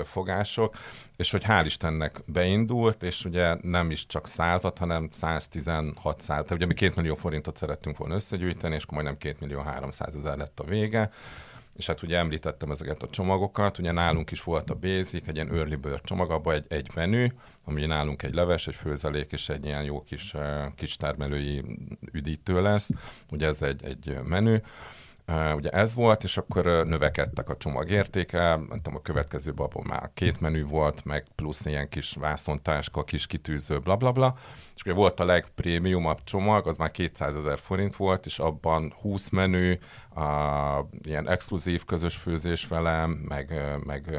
fogások, 0.04 0.76
és 1.16 1.30
hogy 1.30 1.44
hál' 1.46 1.62
Istennek 1.64 2.20
beindult, 2.26 3.02
és 3.02 3.24
ugye 3.24 3.56
nem 3.62 3.90
is 3.90 4.06
csak 4.06 4.28
százat, 4.28 4.78
hanem 4.78 5.08
116 5.10 6.20
százat. 6.20 6.50
Ugye 6.50 6.66
mi 6.66 6.74
két 6.74 6.96
millió 6.96 7.14
forintot 7.14 7.56
szerettünk 7.56 7.96
volna 7.96 8.14
összegyűjteni, 8.14 8.74
és 8.74 8.82
akkor 8.82 8.94
majdnem 8.94 9.18
két 9.18 9.40
millió 9.40 9.60
300 9.60 10.14
ezer 10.14 10.36
lett 10.36 10.60
a 10.60 10.64
vége. 10.64 11.10
És 11.80 11.86
hát 11.86 12.02
ugye 12.02 12.18
említettem 12.18 12.70
ezeket 12.70 13.02
a 13.02 13.10
csomagokat, 13.10 13.78
ugye 13.78 13.92
nálunk 13.92 14.30
is 14.30 14.42
volt 14.42 14.70
a 14.70 14.74
Basic, 14.74 15.28
egy 15.28 15.34
ilyen 15.34 15.54
early 15.54 15.74
bird 15.74 16.00
csomag, 16.00 16.30
abban 16.30 16.54
egy, 16.54 16.64
egy 16.68 16.90
menü, 16.94 17.26
ami 17.64 17.86
nálunk 17.86 18.22
egy 18.22 18.34
leves, 18.34 18.66
egy 18.66 18.74
főzelék 18.74 19.32
és 19.32 19.48
egy 19.48 19.64
ilyen 19.64 19.84
jó 19.84 20.02
kis, 20.02 20.34
kis 20.76 20.96
termelői 20.96 21.64
üdítő 22.12 22.62
lesz. 22.62 22.88
Ugye 23.30 23.46
ez 23.46 23.62
egy, 23.62 23.84
egy 23.84 24.18
menü 24.24 24.58
Ugye 25.54 25.70
ez 25.70 25.94
volt, 25.94 26.24
és 26.24 26.36
akkor 26.36 26.64
növekedtek 26.64 27.48
a 27.48 27.56
csomagértéke, 27.56 28.38
nem 28.38 28.68
tudom, 28.68 28.94
a 28.94 29.02
következő 29.02 29.52
abban 29.56 29.84
már 29.88 30.10
két 30.14 30.40
menü 30.40 30.64
volt, 30.64 31.04
meg 31.04 31.26
plusz 31.34 31.64
ilyen 31.64 31.88
kis 31.88 32.12
vászontáska, 32.12 33.04
kis 33.04 33.26
kitűző, 33.26 33.78
bla 33.78 33.96
bla 33.96 34.12
bla. 34.12 34.34
És 34.80 34.86
ugye 34.86 34.94
volt 34.94 35.20
a 35.20 35.24
legprémiumabb 35.24 36.24
csomag, 36.24 36.66
az 36.66 36.76
már 36.76 36.90
200 36.90 37.36
ezer 37.36 37.58
forint 37.58 37.96
volt, 37.96 38.26
és 38.26 38.38
abban 38.38 38.92
20 39.00 39.30
menü, 39.30 39.78
a, 40.14 40.86
ilyen 41.02 41.28
exkluzív 41.28 41.84
közös 41.84 42.16
főzés 42.16 42.66
velem, 42.66 43.10
meg, 43.10 43.78
meg 43.84 44.18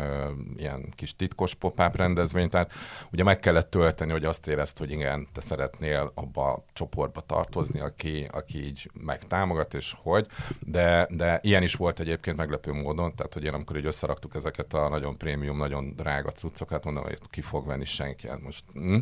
ilyen 0.58 0.94
kis 0.96 1.16
titkos 1.16 1.54
pop 1.54 1.96
rendezvény, 1.96 2.50
tehát 2.50 2.72
ugye 3.12 3.24
meg 3.24 3.40
kellett 3.40 3.70
tölteni, 3.70 4.12
hogy 4.12 4.26
azt 4.26 4.48
érezt, 4.48 4.78
hogy 4.78 4.92
igen, 4.92 5.28
te 5.34 5.42
szeretnél 5.42 6.12
abba 6.16 6.52
a 6.52 6.64
csoportba 6.74 7.22
tartozni, 7.22 7.80
aki, 7.80 8.28
aki 8.32 8.66
így 8.66 8.90
megtámogat, 8.94 9.74
és 9.74 9.96
hogy, 10.02 10.28
de, 10.60 11.08
de 11.10 11.40
ilyen 11.44 11.64
is 11.64 11.76
volt 11.76 12.00
egyébként 12.00 12.38
meglepő 12.38 12.72
módon, 12.72 13.16
tehát 13.16 13.34
hogy 13.34 13.44
én 13.44 13.54
amikor 13.54 13.78
így 13.78 13.86
összeraktuk 13.86 14.36
ezeket 14.36 14.74
a 14.74 14.90
nagyon 14.90 15.18
prémium, 15.18 15.58
nagyon 15.58 15.94
drága 15.96 16.32
cuccokat, 16.32 16.84
mondom, 16.84 17.04
hogy 17.04 17.20
ki 17.30 17.42
fog 17.42 17.68
venni 17.68 17.86
senki, 17.86 18.28
hát 18.28 18.42
most, 18.42 18.64
hm. 18.74 18.98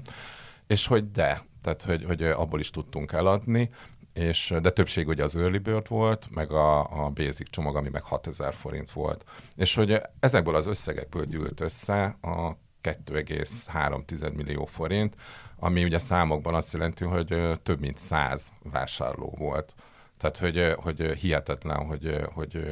És 0.69 0.87
hogy 0.87 1.11
de, 1.11 1.45
tehát 1.61 1.83
hogy, 1.83 2.03
hogy 2.03 2.23
abból 2.23 2.59
is 2.59 2.69
tudtunk 2.69 3.11
eladni, 3.11 3.69
és, 4.13 4.53
de 4.61 4.69
többség 4.69 5.07
ugye 5.07 5.23
az 5.23 5.35
Early 5.35 5.57
Bird 5.57 5.87
volt, 5.87 6.27
meg 6.31 6.51
a, 6.51 6.79
a 7.05 7.09
Basic 7.09 7.49
csomag, 7.49 7.75
ami 7.75 7.89
meg 7.89 8.03
6000 8.03 8.53
forint 8.53 8.91
volt. 8.91 9.23
És 9.55 9.75
hogy 9.75 10.01
ezekből 10.19 10.55
az 10.55 10.65
összegekből 10.67 11.25
gyűlt 11.25 11.59
össze 11.59 12.03
a 12.21 12.57
2,3 12.83 14.35
millió 14.35 14.65
forint, 14.65 15.15
ami 15.55 15.83
ugye 15.83 15.99
számokban 15.99 16.53
azt 16.53 16.73
jelenti, 16.73 17.03
hogy 17.03 17.59
több 17.63 17.79
mint 17.79 17.97
100 17.97 18.51
vásárló 18.63 19.35
volt. 19.37 19.73
Tehát, 20.17 20.37
hogy, 20.37 20.73
hogy 20.77 21.01
hihetetlen, 21.01 21.85
hogy, 21.85 22.21
hogy 22.33 22.63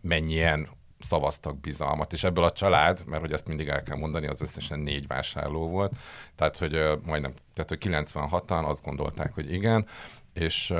mennyien 0.00 0.68
szavaztak 1.06 1.60
bizalmat, 1.60 2.12
és 2.12 2.24
ebből 2.24 2.44
a 2.44 2.52
család, 2.52 3.02
mert 3.06 3.20
hogy 3.20 3.32
ezt 3.32 3.46
mindig 3.46 3.68
el 3.68 3.82
kell 3.82 3.96
mondani, 3.96 4.26
az 4.26 4.40
összesen 4.40 4.78
négy 4.78 5.06
vásárló 5.06 5.68
volt, 5.68 5.92
tehát 6.34 6.58
hogy 6.58 6.72
majdnem, 7.04 7.34
tehát 7.54 7.68
hogy 7.68 7.78
96-an 7.82 8.64
azt 8.64 8.84
gondolták, 8.84 9.34
hogy 9.34 9.52
igen, 9.52 9.86
és 10.32 10.74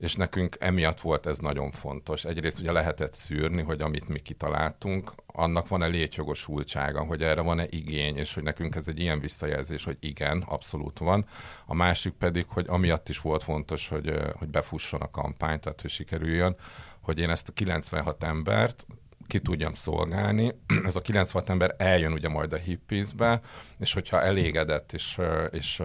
és 0.00 0.14
nekünk 0.14 0.56
emiatt 0.58 1.00
volt 1.00 1.26
ez 1.26 1.38
nagyon 1.38 1.70
fontos. 1.70 2.24
Egyrészt 2.24 2.60
ugye 2.60 2.72
lehetett 2.72 3.14
szűrni, 3.14 3.62
hogy 3.62 3.80
amit 3.80 4.08
mi 4.08 4.18
kitaláltunk, 4.18 5.12
annak 5.26 5.68
van-e 5.68 5.86
létjogosultsága, 5.86 7.04
hogy 7.04 7.22
erre 7.22 7.40
van-e 7.40 7.66
igény, 7.70 8.16
és 8.16 8.34
hogy 8.34 8.42
nekünk 8.42 8.74
ez 8.74 8.88
egy 8.88 9.00
ilyen 9.00 9.20
visszajelzés, 9.20 9.84
hogy 9.84 9.96
igen, 10.00 10.44
abszolút 10.46 10.98
van. 10.98 11.26
A 11.66 11.74
másik 11.74 12.12
pedig, 12.12 12.46
hogy 12.48 12.66
amiatt 12.68 13.08
is 13.08 13.20
volt 13.20 13.42
fontos, 13.42 13.88
hogy, 13.88 14.14
hogy 14.34 14.48
befusson 14.48 15.00
a 15.00 15.10
kampány, 15.10 15.60
tehát 15.60 15.80
hogy 15.80 15.90
sikerüljön, 15.90 16.56
hogy 17.00 17.18
én 17.18 17.30
ezt 17.30 17.48
a 17.48 17.52
96 17.52 18.24
embert 18.24 18.86
ki 19.30 19.38
tudjam 19.38 19.74
szolgálni. 19.74 20.54
Ez 20.86 20.96
a 20.96 21.00
96 21.00 21.48
ember 21.48 21.74
eljön 21.78 22.12
ugye 22.12 22.28
majd 22.28 22.52
a 22.52 22.56
hippiesbe, 22.56 23.40
és 23.78 23.92
hogyha 23.92 24.22
elégedett, 24.22 24.92
és, 24.92 25.18
és 25.50 25.82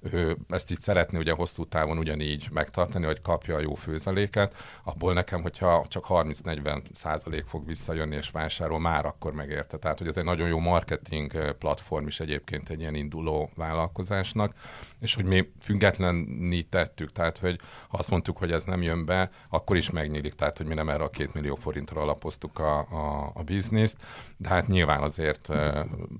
ő 0.00 0.36
ezt 0.48 0.70
így 0.70 0.80
szeretné 0.80 1.18
ugye 1.18 1.32
hosszú 1.32 1.64
távon 1.64 1.98
ugyanígy 1.98 2.48
megtartani, 2.52 3.04
hogy 3.04 3.20
kapja 3.22 3.56
a 3.56 3.60
jó 3.60 3.74
főzeléket, 3.74 4.54
abból 4.84 5.12
nekem, 5.12 5.42
hogyha 5.42 5.84
csak 5.88 6.04
30-40 6.08 6.82
százalék 6.90 7.44
fog 7.44 7.66
visszajönni 7.66 8.16
és 8.16 8.30
vásárol, 8.30 8.80
már 8.80 9.06
akkor 9.06 9.32
megérte. 9.32 9.76
Tehát, 9.76 9.98
hogy 9.98 10.06
ez 10.06 10.16
egy 10.16 10.24
nagyon 10.24 10.48
jó 10.48 10.58
marketing 10.58 11.54
platform 11.54 12.06
is 12.06 12.20
egyébként 12.20 12.68
egy 12.68 12.80
ilyen 12.80 12.94
induló 12.94 13.50
vállalkozásnak, 13.54 14.54
és 15.00 15.14
hogy 15.14 15.24
mi 15.24 15.52
függetlenni 15.60 16.62
tettük, 16.62 17.12
tehát, 17.12 17.38
hogy 17.38 17.60
ha 17.88 17.98
azt 17.98 18.10
mondtuk, 18.10 18.38
hogy 18.38 18.52
ez 18.52 18.64
nem 18.64 18.82
jön 18.82 19.04
be, 19.04 19.30
akkor 19.48 19.76
is 19.76 19.90
megnyílik, 19.90 20.34
tehát, 20.34 20.56
hogy 20.56 20.66
mi 20.66 20.74
nem 20.74 20.88
erre 20.88 21.04
a 21.04 21.10
két 21.10 21.34
millió 21.34 21.54
forintra 21.54 22.00
alapoztuk 22.00 22.58
a, 22.58 22.78
a, 22.78 23.30
a 23.34 23.42
bizniszt, 23.42 23.98
de 24.36 24.48
hát 24.48 24.66
nyilván 24.66 25.02
azért 25.02 25.48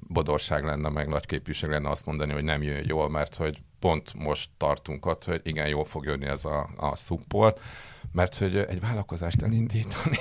bodorság 0.08 0.64
lenne, 0.64 0.88
meg 0.88 1.08
nagy 1.08 1.26
képűség 1.26 1.70
lenne 1.70 1.90
azt 1.90 2.06
mondani, 2.06 2.32
hogy 2.32 2.44
nem 2.44 2.62
jön 2.62 2.84
jól, 2.86 3.08
mert 3.08 3.34
hogy 3.34 3.62
pont 3.78 4.14
most 4.14 4.50
tartunk 4.56 5.06
ott, 5.06 5.24
hogy 5.24 5.40
igen, 5.44 5.68
jól 5.68 5.84
fog 5.84 6.04
jönni 6.04 6.26
ez 6.26 6.44
a, 6.44 6.70
a 6.76 6.96
support, 6.96 7.60
mert 8.12 8.38
hogy 8.38 8.56
egy 8.56 8.80
vállalkozást 8.80 9.42
elindítani, 9.42 10.18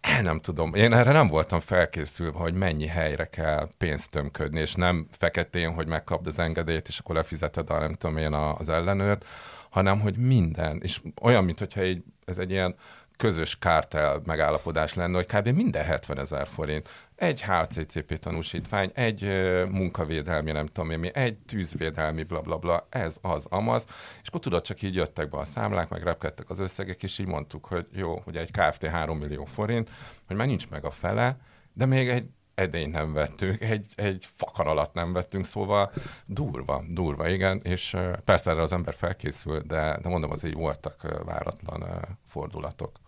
el 0.00 0.22
nem 0.22 0.40
tudom. 0.40 0.74
Én 0.74 0.92
erre 0.92 1.12
nem 1.12 1.26
voltam 1.26 1.60
felkészülve, 1.60 2.38
hogy 2.38 2.54
mennyi 2.54 2.86
helyre 2.86 3.24
kell 3.24 3.68
pénzt 3.78 4.10
tömködni, 4.10 4.60
és 4.60 4.74
nem 4.74 5.06
feketén, 5.10 5.74
hogy 5.74 5.86
megkapd 5.86 6.26
az 6.26 6.38
engedélyt, 6.38 6.88
és 6.88 6.98
akkor 6.98 7.14
lefizeted 7.14 7.70
a 7.70 7.78
nem 7.78 7.94
tudom 7.94 8.16
én 8.16 8.32
az 8.32 8.68
ellenőrt, 8.68 9.24
hanem 9.70 10.00
hogy 10.00 10.16
minden, 10.16 10.80
és 10.82 11.00
olyan, 11.22 11.44
mint 11.44 11.58
hogyha 11.58 11.80
egy, 11.80 12.02
ez 12.24 12.38
egy 12.38 12.50
ilyen 12.50 12.74
közös 13.18 13.58
kártel 13.58 14.20
megállapodás 14.24 14.94
lenne, 14.94 15.16
hogy 15.16 15.26
kb. 15.26 15.48
minden 15.48 15.84
70 15.84 16.18
ezer 16.18 16.46
forint. 16.46 16.88
Egy 17.16 17.42
HCCP 17.42 18.18
tanúsítvány, 18.18 18.90
egy 18.94 19.22
munkavédelmi, 19.70 20.52
nem 20.52 20.66
tudom 20.66 20.90
én 20.90 20.98
mi, 20.98 21.10
egy 21.14 21.36
tűzvédelmi, 21.36 22.22
bla 22.22 22.40
bla 22.40 22.56
bla, 22.56 22.86
ez 22.90 23.16
az, 23.20 23.46
amaz, 23.50 23.86
és 24.22 24.28
akkor 24.28 24.40
tudod, 24.40 24.62
csak 24.62 24.82
így 24.82 24.94
jöttek 24.94 25.28
be 25.28 25.38
a 25.38 25.44
számlák, 25.44 25.88
meg 25.88 26.02
repkedtek 26.02 26.50
az 26.50 26.58
összegek, 26.58 27.02
és 27.02 27.18
így 27.18 27.26
mondtuk, 27.28 27.66
hogy 27.66 27.86
jó, 27.92 28.20
hogy 28.24 28.36
egy 28.36 28.50
Kft. 28.50 28.84
3 28.86 29.18
millió 29.18 29.44
forint, 29.44 29.90
hogy 30.26 30.36
már 30.36 30.46
nincs 30.46 30.68
meg 30.68 30.84
a 30.84 30.90
fele, 30.90 31.36
de 31.72 31.86
még 31.86 32.08
egy 32.08 32.24
edényt 32.54 32.92
nem 32.92 33.12
vettünk, 33.12 33.60
egy, 33.60 33.86
egy 33.96 34.28
fakar 34.32 34.66
alatt 34.66 34.94
nem 34.94 35.12
vettünk, 35.12 35.44
szóval 35.44 35.92
durva, 36.26 36.84
durva, 36.88 37.28
igen, 37.28 37.60
és 37.62 37.96
persze 38.24 38.50
erre 38.50 38.62
az 38.62 38.72
ember 38.72 38.94
felkészül, 38.94 39.60
de, 39.60 39.98
de 40.02 40.08
mondom, 40.08 40.30
az 40.30 40.52
voltak 40.52 41.22
váratlan 41.24 41.84
fordulatok. 42.26 42.98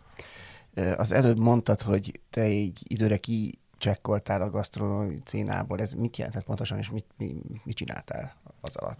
Az 0.97 1.13
előbb 1.13 1.39
mondtad, 1.39 1.81
hogy 1.81 2.21
te 2.31 2.41
egy 2.41 2.79
időre 2.85 3.17
ki 3.17 3.59
csekkoltál 3.79 4.43
a 4.43 4.51
gasztronómi 4.51 5.19
cénából. 5.25 5.81
Ez 5.81 5.93
mit 5.93 6.17
jelentett 6.17 6.45
pontosan, 6.45 6.79
és 6.79 6.91
mit, 6.91 7.07
mit, 7.17 7.65
mit 7.65 7.77
csináltál 7.77 8.35
az 8.61 8.77
alatt? 8.77 8.99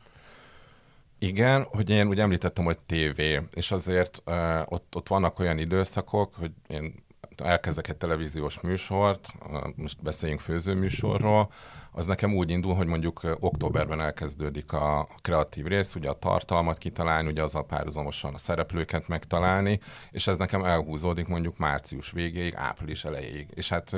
Igen, 1.19 1.63
hogy 1.63 1.91
én 1.91 2.09
úgy 2.09 2.21
említettem, 2.21 2.65
hogy 2.65 2.79
tévé, 2.79 3.41
és 3.55 3.71
azért 3.71 4.23
uh, 4.27 4.61
ott, 4.73 4.97
ott 4.97 5.09
vannak 5.09 5.39
olyan 5.39 5.59
időszakok, 5.59 6.35
hogy 6.35 6.51
én 6.67 6.95
elkezdek 7.37 7.89
egy 7.89 7.97
televíziós 7.97 8.61
műsort, 8.61 9.29
most 9.77 10.03
beszéljünk 10.03 10.41
főzőműsorról, 10.41 11.53
az 11.93 12.07
nekem 12.07 12.35
úgy 12.35 12.51
indul, 12.51 12.75
hogy 12.75 12.87
mondjuk 12.87 13.37
októberben 13.41 14.01
elkezdődik 14.01 14.73
a 14.73 15.09
kreatív 15.23 15.67
rész, 15.67 15.95
ugye 15.95 16.09
a 16.09 16.19
tartalmat 16.19 16.79
kitalálni, 16.79 17.29
ugye 17.29 17.43
az 17.43 17.55
a 17.55 17.63
párhuzamosan 17.63 18.35
a 18.35 18.39
szereplőket 18.39 19.09
megtalálni, 19.09 19.81
és 20.11 20.27
ez 20.27 20.37
nekem 20.37 20.65
elhúzódik 20.65 21.27
mondjuk 21.27 21.59
március 21.59 22.11
végéig, 22.11 22.55
április 22.57 23.05
elejéig. 23.05 23.49
És 23.55 23.69
hát 23.69 23.97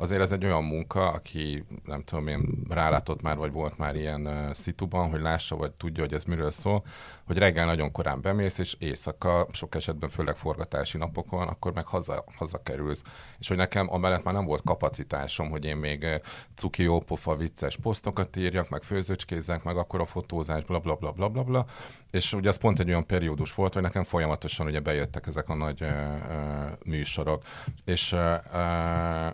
azért 0.00 0.20
ez 0.20 0.32
egy 0.32 0.44
olyan 0.44 0.64
munka, 0.64 1.08
aki 1.10 1.64
nem 1.84 2.02
tudom 2.02 2.28
én 2.28 2.64
rálátott 2.68 3.22
már, 3.22 3.36
vagy 3.36 3.52
volt 3.52 3.78
már 3.78 3.96
ilyen 3.96 4.26
uh, 4.26 4.52
szituban, 4.52 5.10
hogy 5.10 5.20
lássa, 5.20 5.56
vagy 5.56 5.72
tudja, 5.72 6.02
hogy 6.02 6.12
ez 6.12 6.24
miről 6.24 6.50
szól, 6.50 6.84
hogy 7.24 7.38
reggel 7.38 7.66
nagyon 7.66 7.92
korán 7.92 8.20
bemész, 8.20 8.58
és 8.58 8.76
éjszaka, 8.78 9.46
sok 9.52 9.74
esetben 9.74 10.08
főleg 10.08 10.36
forgatási 10.36 10.98
napokon, 10.98 11.48
akkor 11.48 11.72
meg 11.72 11.86
haza, 11.86 12.24
hazakerülsz. 12.36 13.02
És 13.38 13.48
hogy 13.48 13.56
nekem 13.56 13.92
amellett 13.92 14.24
már 14.24 14.34
nem 14.34 14.44
volt 14.44 14.62
kapacitásom, 14.64 15.50
hogy 15.50 15.64
én 15.64 15.76
még 15.76 16.06
cuki 16.54 16.82
jópofa 16.82 17.36
vicces 17.36 17.76
posztokat 17.76 18.36
írjak, 18.36 18.68
meg 18.68 18.82
főzőcskézzek, 18.82 19.62
meg 19.62 19.76
akkor 19.76 20.00
a 20.00 20.06
fotózás, 20.06 20.64
bla 20.64 20.78
bla 20.78 20.94
bla 20.94 21.12
bla 21.12 21.28
bla 21.28 21.42
bla. 21.42 21.66
És 22.10 22.32
ugye 22.32 22.48
az 22.48 22.56
pont 22.56 22.78
egy 22.78 22.88
olyan 22.88 23.06
periódus 23.06 23.54
volt, 23.54 23.74
hogy 23.74 23.82
nekem 23.82 24.02
folyamatosan 24.02 24.66
ugye 24.66 24.80
bejöttek 24.80 25.26
ezek 25.26 25.48
a 25.48 25.54
nagy 25.54 25.82
uh, 25.82 25.88
uh, 25.88 26.70
műsorok. 26.84 27.42
És 27.84 28.12
uh, 28.12 28.34
uh, 28.52 29.30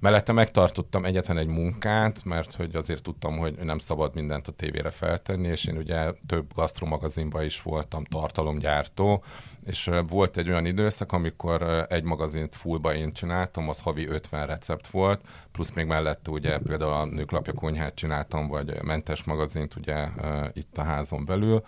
Mellette 0.00 0.32
megtartottam 0.32 1.04
egyetlen 1.04 1.38
egy 1.38 1.46
munkát, 1.46 2.24
mert 2.24 2.54
hogy 2.54 2.74
azért 2.74 3.02
tudtam, 3.02 3.38
hogy 3.38 3.54
nem 3.54 3.78
szabad 3.78 4.14
mindent 4.14 4.48
a 4.48 4.52
tévére 4.52 4.90
feltenni, 4.90 5.48
és 5.48 5.64
én 5.64 5.76
ugye 5.76 6.12
több 6.26 6.54
gasztromagazinban 6.54 7.44
is 7.44 7.62
voltam 7.62 8.04
tartalomgyártó, 8.04 9.24
és 9.66 9.90
volt 10.08 10.36
egy 10.36 10.48
olyan 10.48 10.66
időszak, 10.66 11.12
amikor 11.12 11.86
egy 11.88 12.04
magazint 12.04 12.54
fullba 12.54 12.94
én 12.94 13.12
csináltam, 13.12 13.68
az 13.68 13.80
havi 13.80 14.08
50 14.08 14.46
recept 14.46 14.86
volt, 14.86 15.20
plusz 15.52 15.72
még 15.72 15.86
mellette 15.86 16.30
ugye 16.30 16.58
például 16.58 16.92
a 16.92 17.04
nőklapja 17.04 17.52
konyhát 17.52 17.94
csináltam, 17.94 18.48
vagy 18.48 18.82
mentes 18.82 19.24
magazint 19.24 19.74
ugye 19.74 20.08
itt 20.52 20.78
a 20.78 20.82
házon 20.82 21.24
belül, 21.24 21.64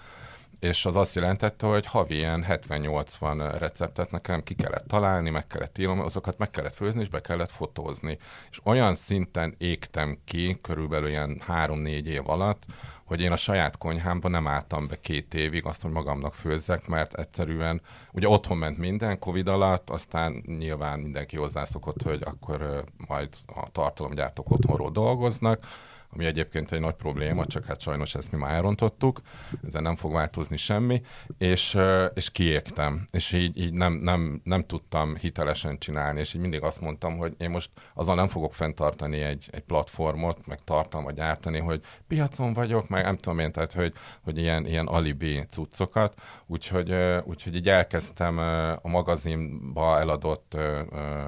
és 0.63 0.87
az 0.87 0.97
azt 0.97 1.15
jelentette, 1.15 1.67
hogy 1.67 1.87
havi 1.87 2.15
ilyen 2.15 2.45
70-80 2.49 3.55
receptet 3.59 4.11
nekem 4.11 4.43
ki 4.43 4.55
kellett 4.55 4.87
találni, 4.87 5.31
meg 5.31 5.47
kellett 5.47 5.79
írnom, 5.79 6.01
azokat 6.01 6.39
meg 6.39 6.51
kellett 6.51 6.75
főzni, 6.75 7.01
és 7.01 7.09
be 7.09 7.21
kellett 7.21 7.51
fotózni. 7.51 8.19
És 8.51 8.61
olyan 8.65 8.95
szinten 8.95 9.55
égtem 9.59 10.19
ki, 10.25 10.59
körülbelül 10.63 11.09
ilyen 11.09 11.43
3-4 11.49 12.05
év 12.05 12.29
alatt, 12.29 12.63
hogy 13.05 13.21
én 13.21 13.33
a 13.33 13.37
saját 13.37 13.79
konyhámban 13.79 14.31
nem 14.31 14.47
álltam 14.47 14.87
be 14.87 15.01
két 15.01 15.35
évig 15.35 15.65
azt, 15.65 15.83
hogy 15.83 15.91
magamnak 15.91 16.35
főzzek, 16.35 16.87
mert 16.87 17.15
egyszerűen, 17.15 17.81
ugye 18.13 18.29
otthon 18.29 18.57
ment 18.57 18.79
minden 18.79 19.19
Covid 19.19 19.49
alatt, 19.49 19.91
aztán 19.91 20.43
nyilván 20.47 20.99
mindenki 20.99 21.37
hozzászokott, 21.37 22.03
hogy 22.03 22.23
akkor 22.25 22.85
majd 23.07 23.29
a 23.47 23.71
tartalomgyártók 23.73 24.51
otthonról 24.51 24.91
dolgoznak, 24.91 25.67
ami 26.15 26.25
egyébként 26.25 26.73
egy 26.73 26.81
nagy 26.81 26.95
probléma, 26.95 27.47
csak 27.47 27.65
hát 27.65 27.81
sajnos 27.81 28.15
ezt 28.15 28.33
mi 28.33 28.39
már 28.39 28.55
elrontottuk, 28.55 29.21
ezzel 29.67 29.83
nem 29.83 29.97
fog 29.97 30.13
változni 30.13 30.57
semmi, 30.57 31.03
és, 31.39 31.79
és 32.15 32.31
kiégtem, 32.31 33.07
és 33.11 33.33
így, 33.33 33.59
így 33.59 33.73
nem, 33.73 33.93
nem, 33.93 34.41
nem 34.45 34.65
tudtam 34.65 35.17
hitelesen 35.17 35.79
csinálni, 35.79 36.21
és 36.21 36.35
így 36.35 36.41
mindig 36.41 36.63
azt 36.63 36.81
mondtam, 36.81 37.17
hogy 37.17 37.35
én 37.39 37.51
most 37.51 37.71
azzal 37.95 38.15
nem 38.15 38.29
fogok 38.29 38.55
fenntartani 38.55 39.21
egy, 39.21 39.49
egy 39.51 39.61
platformot, 39.61 40.47
meg 40.47 40.59
tartalmat 40.65 41.15
gyártani, 41.15 41.59
hogy 41.59 41.81
piacon 42.09 42.53
vagyok, 42.53 42.89
meg 42.89 43.05
nem 43.05 43.17
tudom 43.17 43.39
én, 43.39 43.53
tehát 43.53 43.73
hogy, 43.73 43.93
hogy 44.25 44.39
ilyen, 44.39 44.67
ilyen 44.67 44.87
alibi 44.87 45.45
cuccokat, 45.51 46.15
úgyhogy, 46.47 46.95
úgyhogy 47.25 47.55
így 47.55 47.69
elkezdtem 47.69 48.39
a 48.83 48.89
magazinba 48.89 49.99
eladott 49.99 50.57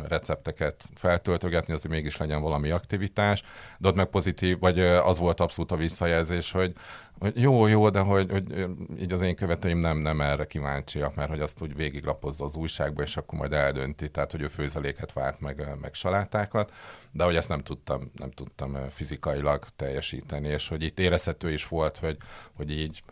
recepteket 0.08 0.88
feltöltögetni, 0.94 1.72
azért 1.72 1.92
mégis 1.94 2.16
legyen 2.16 2.40
valami 2.40 2.70
aktivitás, 2.70 3.42
de 3.78 3.88
ott 3.88 3.94
meg 3.94 4.06
pozitív, 4.06 4.58
vagy 4.58 4.73
az 4.78 5.18
volt 5.18 5.40
abszolút 5.40 5.72
a 5.72 5.76
visszajelzés, 5.76 6.50
hogy, 6.50 6.72
hogy 7.18 7.40
jó, 7.40 7.66
jó, 7.66 7.90
de 7.90 7.98
hogy, 7.98 8.30
hogy 8.30 8.68
így 9.00 9.12
az 9.12 9.22
én 9.22 9.36
követőim 9.36 9.78
nem, 9.78 9.98
nem 9.98 10.20
erre 10.20 10.44
kíváncsiak, 10.44 11.14
mert 11.14 11.28
hogy 11.28 11.40
azt 11.40 11.62
úgy 11.62 11.76
végiglapozza 11.76 12.44
az 12.44 12.56
újságba, 12.56 13.02
és 13.02 13.16
akkor 13.16 13.38
majd 13.38 13.52
eldönti, 13.52 14.08
tehát 14.10 14.30
hogy 14.30 14.42
ő 14.42 14.48
főzeléket 14.48 15.12
várt 15.12 15.40
meg, 15.40 15.78
meg 15.80 15.94
salátákat, 15.94 16.72
de 17.10 17.24
hogy 17.24 17.36
ezt 17.36 17.48
nem 17.48 17.62
tudtam, 17.62 18.10
nem 18.14 18.30
tudtam 18.30 18.76
fizikailag 18.88 19.64
teljesíteni, 19.76 20.48
és 20.48 20.68
hogy 20.68 20.82
itt 20.82 20.98
érezhető 20.98 21.52
is 21.52 21.68
volt, 21.68 21.98
hogy, 21.98 22.16
hogy 22.56 22.70
így 22.70 23.02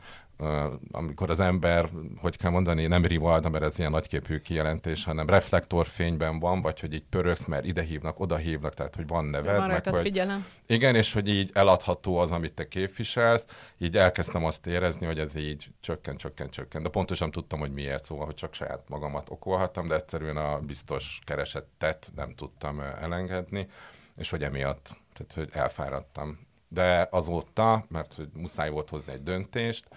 amikor 0.91 1.31
az 1.31 1.41
ember, 1.41 1.91
hogy 2.17 2.37
kell 2.37 2.51
mondani, 2.51 2.87
nem 2.87 3.05
rivalda, 3.05 3.49
mert 3.49 3.65
ez 3.65 3.79
ilyen 3.79 3.91
nagyképű 3.91 4.39
kijelentés, 4.39 5.05
hanem 5.05 5.29
reflektorfényben 5.29 6.39
van, 6.39 6.61
vagy 6.61 6.81
hogy 6.81 6.95
így 6.95 7.05
pöröksz, 7.11 7.45
mert 7.45 7.65
ide 7.65 7.83
hívnak, 7.83 8.21
oda 8.21 8.37
hívnak, 8.37 8.75
tehát 8.75 8.97
hogy 8.97 9.07
van 9.07 9.25
neved. 9.25 9.57
Van 9.57 9.69
meg, 9.69 9.87
hogy, 9.87 10.01
figyelem. 10.01 10.47
Igen, 10.67 10.95
és 10.95 11.13
hogy 11.13 11.29
így 11.29 11.51
eladható 11.53 12.17
az, 12.17 12.31
amit 12.33 12.53
te 12.53 12.69
képviselsz, 12.69 13.47
így 13.79 13.97
elkezdtem 13.97 14.45
azt 14.45 14.67
érezni, 14.67 15.07
hogy 15.07 15.19
ez 15.19 15.35
így 15.35 15.69
csökken, 15.81 16.17
csökken, 16.17 16.49
csökken. 16.51 16.83
De 16.83 16.89
pontosan 16.89 17.31
tudtam, 17.31 17.59
hogy 17.59 17.73
miért, 17.73 18.05
szóval, 18.05 18.25
hogy 18.25 18.35
csak 18.35 18.55
saját 18.55 18.89
magamat 18.89 19.31
okolhattam, 19.31 19.89
de 19.89 19.95
egyszerűen 19.95 20.37
a 20.37 20.59
biztos 20.59 21.19
keresettet 21.25 22.13
nem 22.15 22.35
tudtam 22.35 22.81
elengedni, 22.81 23.69
és 24.17 24.31
hogy 24.31 24.43
emiatt, 24.43 24.97
tehát 25.13 25.33
hogy 25.35 25.61
elfáradtam. 25.61 26.39
De 26.69 27.09
azóta, 27.11 27.85
mert 27.89 28.15
hogy 28.15 28.29
muszáj 28.35 28.71
volt 28.71 28.91
hozni 28.91 29.13
egy 29.13 29.23
döntést, 29.23 29.89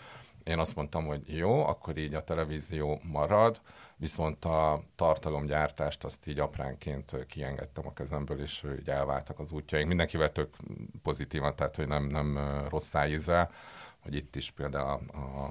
én 0.45 0.59
azt 0.59 0.75
mondtam, 0.75 1.05
hogy 1.05 1.37
jó, 1.37 1.65
akkor 1.65 1.97
így 1.97 2.13
a 2.13 2.23
televízió 2.23 2.99
marad, 3.03 3.61
viszont 3.97 4.45
a 4.45 4.83
tartalomgyártást 4.95 6.03
azt 6.03 6.27
így 6.27 6.39
apránként 6.39 7.25
kiengedtem 7.25 7.87
a 7.87 7.93
kezemből, 7.93 8.41
és 8.41 8.63
így 8.79 8.89
elváltak 8.89 9.39
az 9.39 9.51
útjaink. 9.51 9.87
Mindenkivel 9.87 10.31
tök 10.31 10.55
pozitívan, 11.03 11.55
tehát 11.55 11.75
hogy 11.75 11.87
nem, 11.87 12.03
nem 12.03 12.39
rossz 12.69 12.87
szájízzel, 12.87 13.51
hogy 13.99 14.15
itt 14.15 14.35
is 14.35 14.51
például 14.51 14.99
a, 15.13 15.17
a, 15.17 15.45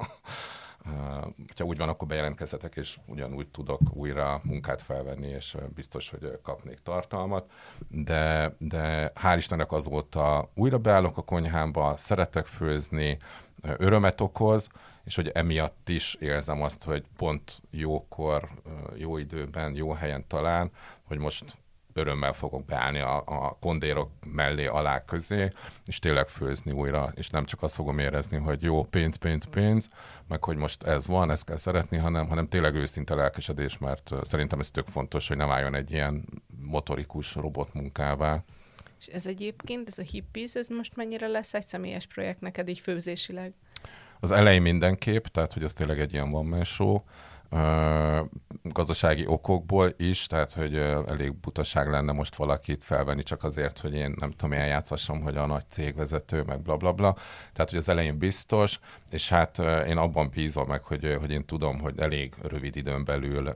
a 0.00 0.06
ha 1.56 1.64
úgy 1.64 1.76
van, 1.76 1.88
akkor 1.88 2.08
bejelentkezhetek, 2.08 2.76
és 2.76 2.98
ugyanúgy 3.06 3.48
tudok 3.48 3.80
újra 3.90 4.40
munkát 4.42 4.82
felvenni, 4.82 5.28
és 5.28 5.56
biztos, 5.74 6.10
hogy 6.10 6.38
kapnék 6.42 6.78
tartalmat. 6.78 7.50
De, 7.88 8.54
de 8.58 9.12
hál' 9.22 9.36
Istennek 9.36 9.72
azóta 9.72 10.50
újra 10.54 10.78
beállok 10.78 11.16
a 11.16 11.22
konyhámba, 11.22 11.96
szeretek 11.96 12.46
főzni, 12.46 13.18
örömet 13.62 14.20
okoz, 14.20 14.68
és 15.04 15.14
hogy 15.14 15.28
emiatt 15.28 15.88
is 15.88 16.14
érzem 16.14 16.62
azt, 16.62 16.84
hogy 16.84 17.04
pont 17.16 17.62
jókor, 17.70 18.48
jó 18.94 19.16
időben, 19.16 19.74
jó 19.74 19.92
helyen 19.92 20.26
talán, 20.26 20.70
hogy 21.04 21.18
most 21.18 21.56
örömmel 21.96 22.32
fogok 22.32 22.64
beállni 22.64 22.98
a, 22.98 23.16
a 23.26 23.56
kondérok 23.60 24.10
mellé, 24.24 24.66
alá 24.66 25.04
közé, 25.04 25.50
és 25.84 25.98
tényleg 25.98 26.28
főzni 26.28 26.72
újra, 26.72 27.12
és 27.14 27.30
nem 27.30 27.44
csak 27.44 27.62
azt 27.62 27.74
fogom 27.74 27.98
érezni, 27.98 28.36
hogy 28.36 28.62
jó, 28.62 28.84
pénz, 28.84 29.16
pénz, 29.16 29.44
pénz, 29.44 29.88
meg 30.28 30.44
hogy 30.44 30.56
most 30.56 30.82
ez 30.82 31.06
van, 31.06 31.30
ezt 31.30 31.44
kell 31.44 31.56
szeretni, 31.56 31.96
hanem, 31.96 32.28
hanem 32.28 32.48
tényleg 32.48 32.74
őszinte 32.74 33.14
lelkesedés, 33.14 33.78
mert 33.78 34.12
szerintem 34.22 34.60
ez 34.60 34.70
tök 34.70 34.86
fontos, 34.86 35.28
hogy 35.28 35.36
nem 35.36 35.50
álljon 35.50 35.74
egy 35.74 35.90
ilyen 35.90 36.24
motorikus 36.60 37.34
robotmunkává. 37.34 38.44
És 39.00 39.06
ez 39.06 39.26
egyébként, 39.26 39.88
ez 39.88 39.98
a 39.98 40.02
hippies, 40.02 40.54
ez 40.54 40.68
most 40.68 40.96
mennyire 40.96 41.26
lesz 41.26 41.54
egy 41.54 41.66
személyes 41.66 42.06
projekt 42.06 42.40
neked 42.40 42.68
így 42.68 42.80
főzésileg? 42.80 43.52
Az 44.20 44.30
elején 44.30 44.62
mindenképp, 44.62 45.24
tehát 45.24 45.52
hogy 45.52 45.62
ez 45.62 45.72
tényleg 45.72 46.00
egy 46.00 46.12
ilyen 46.12 46.28
man 46.28 46.64
show, 46.64 47.00
gazdasági 48.62 49.26
okokból 49.26 49.92
is, 49.96 50.26
tehát 50.26 50.52
hogy 50.52 50.76
elég 51.06 51.34
butaság 51.34 51.90
lenne 51.90 52.12
most 52.12 52.34
valakit 52.34 52.84
felvenni 52.84 53.22
csak 53.22 53.44
azért, 53.44 53.78
hogy 53.78 53.94
én 53.94 54.14
nem 54.20 54.30
tudom, 54.30 54.52
eljátszhassam, 54.52 55.20
hogy 55.20 55.36
a 55.36 55.46
nagy 55.46 55.64
cégvezető, 55.68 56.42
meg 56.42 56.60
bla 56.60 56.76
bla 56.76 56.92
bla. 56.92 57.16
Tehát, 57.52 57.70
hogy 57.70 57.78
az 57.78 57.88
elején 57.88 58.18
biztos, 58.18 58.78
és 59.10 59.28
hát 59.28 59.58
én 59.86 59.96
abban 59.96 60.30
bízom 60.34 60.66
meg, 60.68 60.84
hogy, 60.84 61.16
hogy 61.20 61.30
én 61.30 61.44
tudom, 61.44 61.78
hogy 61.78 61.98
elég 61.98 62.34
rövid 62.42 62.76
időn 62.76 63.04
belül 63.04 63.52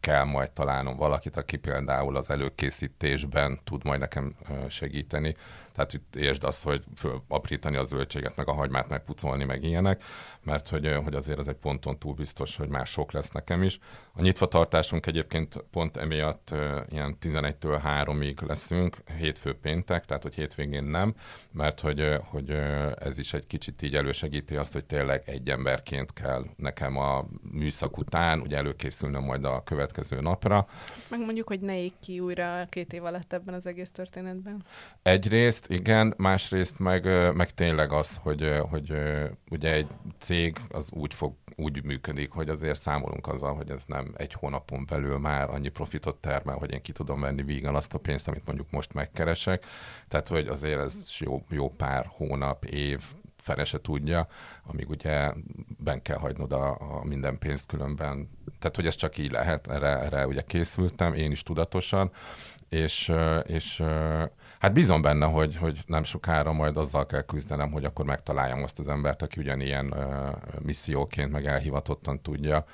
kell 0.00 0.24
majd 0.24 0.50
találnom 0.50 0.96
valakit, 0.96 1.36
aki 1.36 1.56
például 1.56 2.16
az 2.16 2.30
előkészítésben 2.30 3.60
tud 3.64 3.84
majd 3.84 4.00
nekem 4.00 4.34
segíteni. 4.68 5.36
Tehát 5.74 5.92
itt 5.92 6.16
értsd 6.16 6.44
azt, 6.44 6.62
hogy 6.62 6.84
fölaprítani 6.96 7.76
a 7.76 7.84
zöldséget, 7.84 8.36
meg 8.36 8.48
a 8.48 8.52
hagymát 8.52 8.88
megpucolni, 8.88 9.44
meg 9.44 9.62
ilyenek, 9.62 10.02
mert 10.42 10.68
hogy, 10.68 10.94
hogy 11.04 11.14
azért 11.14 11.38
az 11.38 11.48
egy 11.48 11.54
ponton 11.54 11.98
túl 11.98 12.14
biztos, 12.14 12.56
hogy 12.56 12.68
már 12.68 12.86
sok 12.86 13.12
lesz 13.12 13.30
nekem 13.30 13.62
is. 13.62 13.78
A 14.12 14.22
nyitvatartásunk 14.22 15.06
egyébként 15.06 15.64
pont 15.70 15.96
emiatt 15.96 16.54
ilyen 16.88 17.16
11-től 17.20 17.80
3-ig 17.84 18.46
leszünk, 18.46 18.96
hétfő 19.18 19.52
péntek, 19.52 20.04
tehát 20.04 20.22
hogy 20.22 20.34
hétvégén 20.34 20.84
nem, 20.84 21.14
mert 21.50 21.80
hogy, 21.80 22.18
hogy 22.30 22.50
ez 22.98 23.18
is 23.18 23.32
egy 23.32 23.46
kicsit 23.46 23.82
így 23.82 23.94
elősegíti 23.94 24.56
azt, 24.56 24.72
hogy 24.72 24.84
tényleg 24.84 25.22
egy 25.26 25.50
emberként 25.50 26.12
kell 26.12 26.44
nekem 26.56 26.96
a 26.96 27.24
műszak 27.52 27.98
után 27.98 28.40
ugye 28.40 28.56
előkészülnöm 28.56 29.24
majd 29.24 29.44
a 29.44 29.62
következő 29.62 30.20
napra. 30.20 30.66
Meg 31.08 31.20
mondjuk, 31.20 31.48
hogy 31.48 31.60
ne 31.60 31.78
ég 31.78 31.92
ki 32.00 32.20
újra 32.20 32.66
két 32.68 32.92
év 32.92 33.04
alatt 33.04 33.32
ebben 33.32 33.54
az 33.54 33.66
egész 33.66 33.90
történetben. 33.90 34.64
Egyrészt, 35.02 35.63
igen, 35.68 36.14
másrészt 36.16 36.78
meg, 36.78 37.34
meg 37.34 37.50
tényleg 37.50 37.92
az, 37.92 38.18
hogy, 38.22 38.60
hogy 38.70 38.94
ugye 39.50 39.72
egy 39.72 39.86
cég 40.18 40.56
az 40.68 40.88
úgy 40.92 41.14
fog 41.14 41.34
úgy 41.56 41.84
működik, 41.84 42.30
hogy 42.30 42.48
azért 42.48 42.80
számolunk 42.80 43.26
azzal, 43.26 43.54
hogy 43.54 43.70
ez 43.70 43.84
nem 43.86 44.12
egy 44.16 44.32
hónapon 44.32 44.86
belül 44.86 45.18
már 45.18 45.50
annyi 45.50 45.68
profitot 45.68 46.16
termel, 46.16 46.56
hogy 46.56 46.72
én 46.72 46.82
ki 46.82 46.92
tudom 46.92 47.20
venni 47.20 47.42
vígan 47.42 47.74
azt 47.74 47.94
a 47.94 47.98
pénzt, 47.98 48.28
amit 48.28 48.46
mondjuk 48.46 48.70
most 48.70 48.92
megkeresek. 48.92 49.64
Tehát, 50.08 50.28
hogy 50.28 50.48
azért 50.48 50.80
ez 50.80 51.06
jó, 51.18 51.44
jó 51.48 51.70
pár 51.70 52.06
hónap, 52.08 52.64
év, 52.64 53.00
fele 53.36 53.64
se 53.64 53.80
tudja, 53.80 54.26
amíg 54.66 54.88
ugye 54.88 55.32
ben 55.78 56.02
kell 56.02 56.18
hagynod 56.18 56.52
a, 56.52 56.70
a 56.80 57.04
minden 57.04 57.38
pénzt 57.38 57.66
különben. 57.66 58.30
Tehát, 58.58 58.76
hogy 58.76 58.86
ez 58.86 58.94
csak 58.94 59.18
így 59.18 59.30
lehet, 59.30 59.66
erre, 59.66 59.98
erre 59.98 60.26
ugye 60.26 60.42
készültem, 60.42 61.14
én 61.14 61.30
is 61.30 61.42
tudatosan, 61.42 62.10
és, 62.68 63.12
és 63.46 63.82
hát 64.64 64.72
bízom 64.72 65.02
benne, 65.02 65.26
hogy, 65.26 65.56
hogy 65.56 65.82
nem 65.86 66.04
sokára 66.04 66.52
majd 66.52 66.76
azzal 66.76 67.06
kell 67.06 67.22
küzdenem, 67.22 67.70
hogy 67.70 67.84
akkor 67.84 68.04
megtaláljam 68.04 68.62
azt 68.62 68.78
az 68.78 68.88
embert, 68.88 69.22
aki 69.22 69.40
ugyanilyen 69.40 69.86
uh, 69.86 70.62
misszióként, 70.62 71.30
meg 71.30 71.46
elhivatottan 71.46 72.22
tudja 72.22 72.64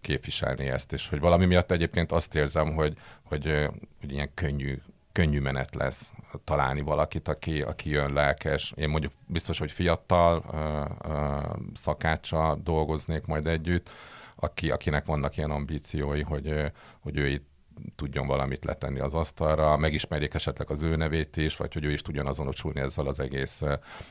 képviselni 0.00 0.68
ezt, 0.68 0.92
és 0.92 1.08
hogy 1.08 1.20
valami 1.20 1.46
miatt 1.46 1.70
egyébként 1.70 2.12
azt 2.12 2.34
érzem, 2.34 2.74
hogy, 2.74 2.96
hogy, 3.22 3.68
hogy 4.00 4.12
ilyen 4.12 4.30
könnyű 4.34 4.78
könnyű 5.12 5.40
menet 5.40 5.74
lesz 5.74 6.12
találni 6.44 6.80
valakit, 6.80 7.28
aki, 7.28 7.62
aki 7.62 7.90
jön 7.90 8.12
lelkes. 8.12 8.72
Én 8.76 8.88
mondjuk 8.88 9.12
biztos, 9.26 9.58
hogy 9.58 9.70
fiatal 9.72 10.44
uh, 10.52 11.12
uh, 11.12 11.56
szakácsa 11.74 12.54
dolgoznék 12.62 13.26
majd 13.26 13.46
együtt, 13.46 13.90
aki, 14.36 14.70
akinek 14.70 15.04
vannak 15.04 15.36
ilyen 15.36 15.50
ambíciói, 15.50 16.22
hogy, 16.22 16.72
hogy 17.00 17.16
ő 17.16 17.26
itt 17.26 17.49
tudjon 17.94 18.26
valamit 18.26 18.64
letenni 18.64 19.00
az 19.00 19.14
asztalra, 19.14 19.76
megismerjék 19.76 20.34
esetleg 20.34 20.70
az 20.70 20.82
ő 20.82 20.96
nevét 20.96 21.36
is, 21.36 21.56
vagy 21.56 21.72
hogy 21.72 21.84
ő 21.84 21.92
is 21.92 22.02
tudjon 22.02 22.26
azonosulni 22.26 22.80
ezzel 22.80 23.06
az 23.06 23.20
egész 23.20 23.62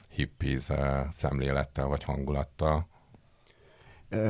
hippies 0.10 0.68
szemlélettel 1.12 1.88
vagy 1.88 2.04
hangulattal. 2.04 2.88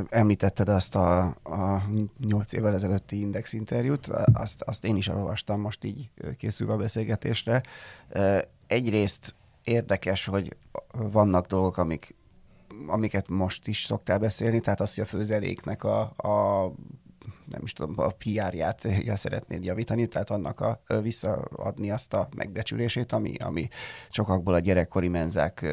Említetted 0.10 0.69
azt 0.69 0.95
a, 0.95 1.25
a 1.43 1.84
8 2.19 2.54
évvel 2.54 2.73
ezelőtti 2.73 3.19
Index 3.19 3.54
interjút, 3.54 4.08
azt, 4.34 4.62
azt 4.62 4.86
én 4.86 4.95
is 4.95 5.08
olvastam 5.08 5.62
most 5.62 5.84
így 5.84 6.10
készülve 6.38 6.73
a 6.73 6.78
beszélgetésre. 6.78 7.63
Egyrészt 8.67 9.36
érdekes, 9.63 10.25
hogy 10.25 10.56
vannak 10.91 11.45
dolgok, 11.45 11.78
amik, 11.78 12.15
amiket 12.88 13.28
most 13.28 13.67
is 13.67 13.84
szoktál 13.84 14.19
beszélni, 14.19 14.60
tehát 14.60 14.82
azt, 14.82 14.95
hogy 14.95 15.04
a 15.04 15.08
főzeléknek 15.08 15.84
a, 15.84 15.99
a 16.15 16.71
nem 17.50 17.62
is 17.64 17.74
tudom, 17.74 17.94
a 17.98 18.08
PR-ját 18.08 18.88
ja, 19.04 19.16
szeretnéd 19.16 19.64
javítani, 19.64 20.08
tehát 20.08 20.30
annak 20.30 20.60
a, 20.60 20.82
visszaadni 21.02 21.91
azt 21.91 22.14
a 22.14 22.28
megbecsülését, 22.36 23.12
ami, 23.12 23.36
ami 23.36 23.68
sokakból 24.10 24.54
a 24.54 24.60
gyerekkori 24.60 25.08
menzák 25.08 25.66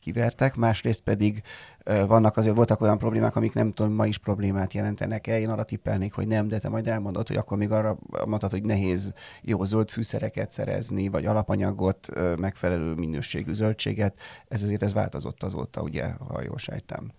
kivertek, 0.00 0.54
másrészt 0.54 1.00
pedig 1.00 1.42
vannak 1.84 2.36
azért 2.36 2.56
voltak 2.56 2.80
olyan 2.80 2.98
problémák, 2.98 3.36
amik 3.36 3.52
nem 3.52 3.72
tudom, 3.72 3.92
ma 3.92 4.06
is 4.06 4.18
problémát 4.18 4.74
jelentenek 4.74 5.26
el. 5.26 5.38
Én 5.38 5.48
arra 5.48 5.62
tippelnék, 5.62 6.12
hogy 6.12 6.26
nem, 6.26 6.48
de 6.48 6.58
te 6.58 6.68
majd 6.68 6.88
elmondod, 6.88 7.26
hogy 7.26 7.36
akkor 7.36 7.58
még 7.58 7.70
arra 7.70 7.98
mondtad, 8.26 8.50
hogy 8.50 8.62
nehéz 8.62 9.12
jó 9.42 9.64
zöld 9.64 9.90
fűszereket 9.90 10.52
szerezni, 10.52 11.08
vagy 11.08 11.26
alapanyagot, 11.26 12.08
megfelelő 12.38 12.94
minőségű 12.94 13.52
zöldséget. 13.52 14.18
Ez 14.48 14.62
azért 14.62 14.82
ez 14.82 14.92
változott 14.92 15.42
azóta, 15.42 15.80
ugye, 15.82 16.06
ha 16.06 16.42
jól 16.42 16.58
sejtem. 16.58 17.12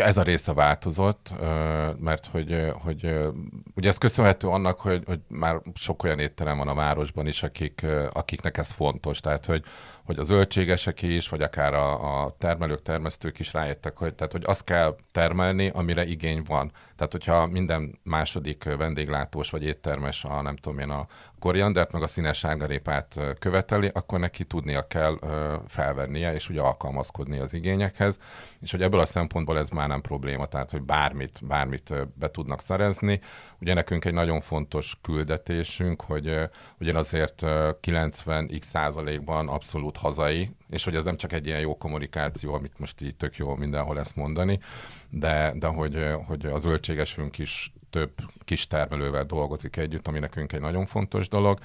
Ez 0.00 0.16
a 0.16 0.22
része 0.22 0.52
változott, 0.52 1.34
mert 1.98 2.26
hogy, 2.26 2.72
hogy 2.82 3.16
ugye 3.74 3.88
ez 3.88 3.98
köszönhető 3.98 4.48
annak, 4.48 4.80
hogy, 4.80 5.02
hogy 5.06 5.20
már 5.28 5.60
sok 5.74 6.02
olyan 6.02 6.18
étterem 6.18 6.58
van 6.58 6.68
a 6.68 6.74
városban 6.74 7.26
is, 7.26 7.42
akik, 7.42 7.86
akiknek 8.12 8.56
ez 8.56 8.70
fontos. 8.70 9.20
Tehát, 9.20 9.46
hogy 9.46 9.64
hogy 10.04 10.18
az 10.18 10.26
zöldségesek 10.26 11.02
is, 11.02 11.28
vagy 11.28 11.42
akár 11.42 11.74
a, 11.74 12.24
a 12.24 12.36
termelők, 12.38 12.82
termesztők 12.82 13.38
is 13.38 13.52
rájöttek, 13.52 13.96
hogy, 13.96 14.14
tehát, 14.14 14.32
hogy 14.32 14.44
azt 14.46 14.64
kell 14.64 14.96
termelni, 15.10 15.70
amire 15.74 16.04
igény 16.04 16.42
van. 16.46 16.72
Tehát, 16.96 17.12
hogyha 17.12 17.46
minden 17.46 17.98
második 18.02 18.64
vendéglátós 18.64 19.50
vagy 19.50 19.64
éttermes 19.64 20.24
a, 20.24 20.42
nem 20.42 20.56
tudom 20.56 20.78
én, 20.78 20.90
a 20.90 21.06
koriandert, 21.38 21.92
meg 21.92 22.02
a 22.02 22.06
színes 22.06 22.38
sárgarépát 22.38 23.20
követeli, 23.38 23.90
akkor 23.92 24.18
neki 24.18 24.44
tudnia 24.44 24.86
kell 24.86 25.18
felvennie, 25.66 26.34
és 26.34 26.48
ugye 26.48 26.60
alkalmazkodni 26.60 27.38
az 27.38 27.52
igényekhez, 27.52 28.18
és 28.60 28.70
hogy 28.70 28.82
ebből 28.82 29.00
a 29.00 29.04
szempontból 29.04 29.58
ez 29.58 29.68
már 29.68 29.88
nem 29.88 30.00
probléma, 30.00 30.46
tehát, 30.46 30.70
hogy 30.70 30.82
bármit, 30.82 31.40
bármit 31.42 31.94
be 32.14 32.30
tudnak 32.30 32.60
szerezni. 32.60 33.20
Ugye 33.60 33.74
nekünk 33.74 34.04
egy 34.04 34.12
nagyon 34.12 34.40
fontos 34.40 34.98
küldetésünk, 35.02 36.00
hogy 36.02 36.38
ugyan 36.80 36.96
azért 36.96 37.42
90x 37.42 38.62
százalékban 38.62 39.48
abszolút 39.48 39.91
abszolút 39.92 39.96
hazai, 39.96 40.50
és 40.68 40.84
hogy 40.84 40.96
ez 40.96 41.04
nem 41.04 41.16
csak 41.16 41.32
egy 41.32 41.46
ilyen 41.46 41.60
jó 41.60 41.76
kommunikáció, 41.76 42.54
amit 42.54 42.78
most 42.78 43.00
így 43.00 43.16
tök 43.16 43.36
jó 43.36 43.54
mindenhol 43.54 43.98
ezt 43.98 44.16
mondani, 44.16 44.58
de, 45.10 45.52
de 45.56 45.66
hogy, 45.66 46.06
hogy 46.26 46.46
az 46.46 46.62
zöldségesünk 46.62 47.38
is 47.38 47.72
több 47.90 48.12
kis 48.44 48.66
termelővel 48.66 49.24
dolgozik 49.24 49.76
együtt, 49.76 50.08
ami 50.08 50.18
nekünk 50.18 50.52
egy 50.52 50.60
nagyon 50.60 50.86
fontos 50.86 51.28
dolog. 51.28 51.58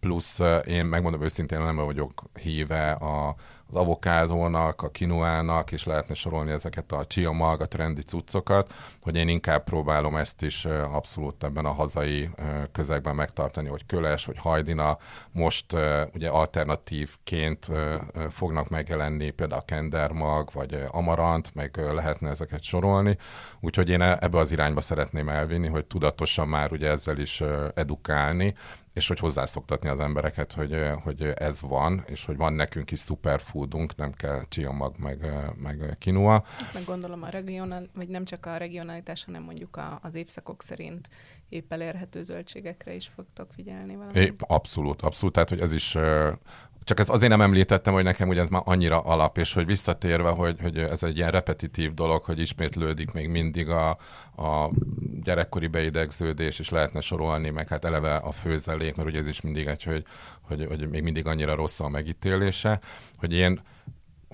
Plusz 0.00 0.40
én 0.66 0.84
megmondom 0.84 1.22
őszintén, 1.22 1.62
nem 1.62 1.76
vagyok 1.76 2.22
híve 2.42 2.92
a, 2.92 3.34
az 3.70 3.76
avokádónak, 3.76 4.82
a 4.82 4.90
kinuának, 4.90 5.72
és 5.72 5.84
lehetne 5.84 6.14
sorolni 6.14 6.50
ezeket 6.50 6.92
a 6.92 7.06
chia 7.06 7.32
malga 7.32 7.66
trendi 7.66 8.02
cuccokat, 8.02 8.72
hogy 9.00 9.16
én 9.16 9.28
inkább 9.28 9.64
próbálom 9.64 10.16
ezt 10.16 10.42
is 10.42 10.64
abszolút 10.92 11.44
ebben 11.44 11.64
a 11.64 11.72
hazai 11.72 12.30
közegben 12.72 13.14
megtartani, 13.14 13.68
hogy 13.68 13.86
köles, 13.86 14.24
hogy 14.24 14.38
hajdina. 14.38 14.98
Most 15.32 15.76
ugye 16.14 16.28
alternatívként 16.28 17.68
fognak 18.30 18.68
megjelenni 18.68 19.30
például 19.30 19.60
a 19.60 19.64
kendermag, 19.64 20.48
vagy 20.52 20.84
amarant, 20.88 21.54
meg 21.54 21.76
lehetne 21.76 22.28
ezeket 22.28 22.62
sorolni, 22.62 23.18
úgyhogy 23.60 23.88
én 23.88 24.00
e, 24.00 24.16
ebbe 24.20 24.38
az 24.38 24.50
irányba 24.50 24.80
szeretném 24.80 25.28
elvinni, 25.28 25.68
hogy 25.68 25.84
tudatosan 25.84 26.48
már 26.48 26.72
ugye 26.72 26.90
ezzel 26.90 27.18
is 27.18 27.42
edukálni, 27.74 28.54
és 29.00 29.08
hogy 29.08 29.18
hozzászoktatni 29.18 29.88
az 29.88 30.00
embereket, 30.00 30.52
hogy, 30.52 30.76
hogy 31.02 31.22
ez 31.22 31.60
van, 31.60 32.04
és 32.06 32.24
hogy 32.24 32.36
van 32.36 32.52
nekünk 32.52 32.90
is 32.90 33.00
superfoodunk, 33.00 33.96
nem 33.96 34.12
kell 34.12 34.42
csiamag, 34.48 34.94
meg, 34.98 35.26
meg 35.56 35.96
kinua. 35.98 36.44
Meg 36.74 36.84
gondolom 36.84 37.22
a 37.22 37.28
regional, 37.28 37.88
vagy 37.94 38.08
nem 38.08 38.24
csak 38.24 38.46
a 38.46 38.56
regionalitás, 38.56 39.24
hanem 39.24 39.42
mondjuk 39.42 39.76
a, 39.76 39.98
az 40.02 40.14
évszakok 40.14 40.62
szerint 40.62 41.08
épp 41.48 41.72
elérhető 41.72 42.22
zöldségekre 42.22 42.94
is 42.94 43.10
fogtok 43.14 43.52
figyelni 43.52 43.94
valamit. 43.94 44.16
É, 44.16 44.34
abszolút, 44.38 45.02
abszolút, 45.02 45.34
tehát 45.34 45.48
hogy 45.48 45.60
ez 45.60 45.72
is 45.72 45.96
csak 46.84 46.98
ezt 46.98 47.08
azért 47.08 47.30
nem 47.30 47.40
említettem, 47.40 47.92
hogy 47.92 48.04
nekem 48.04 48.28
ugye 48.28 48.40
ez 48.40 48.48
már 48.48 48.62
annyira 48.64 49.00
alap, 49.00 49.38
és 49.38 49.52
hogy 49.52 49.66
visszatérve, 49.66 50.30
hogy, 50.30 50.60
hogy 50.60 50.78
ez 50.78 51.02
egy 51.02 51.16
ilyen 51.16 51.30
repetitív 51.30 51.94
dolog, 51.94 52.22
hogy 52.22 52.38
ismétlődik 52.38 53.12
még 53.12 53.28
mindig 53.28 53.68
a, 53.68 53.88
a 54.36 54.70
gyerekkori 55.22 55.66
beidegződés, 55.66 56.58
és 56.58 56.68
lehetne 56.68 57.00
sorolni, 57.00 57.50
meg 57.50 57.68
hát 57.68 57.84
eleve 57.84 58.16
a 58.16 58.30
főzelék, 58.30 58.94
mert 58.94 59.08
ugye 59.08 59.18
ez 59.18 59.26
is 59.26 59.40
mindig 59.40 59.66
egy, 59.66 59.82
hogy, 59.82 60.04
hogy, 60.40 60.66
hogy 60.66 60.88
még 60.88 61.02
mindig 61.02 61.26
annyira 61.26 61.54
rossz 61.54 61.80
a 61.80 61.88
megítélése, 61.88 62.80
hogy 63.16 63.32
én 63.32 63.60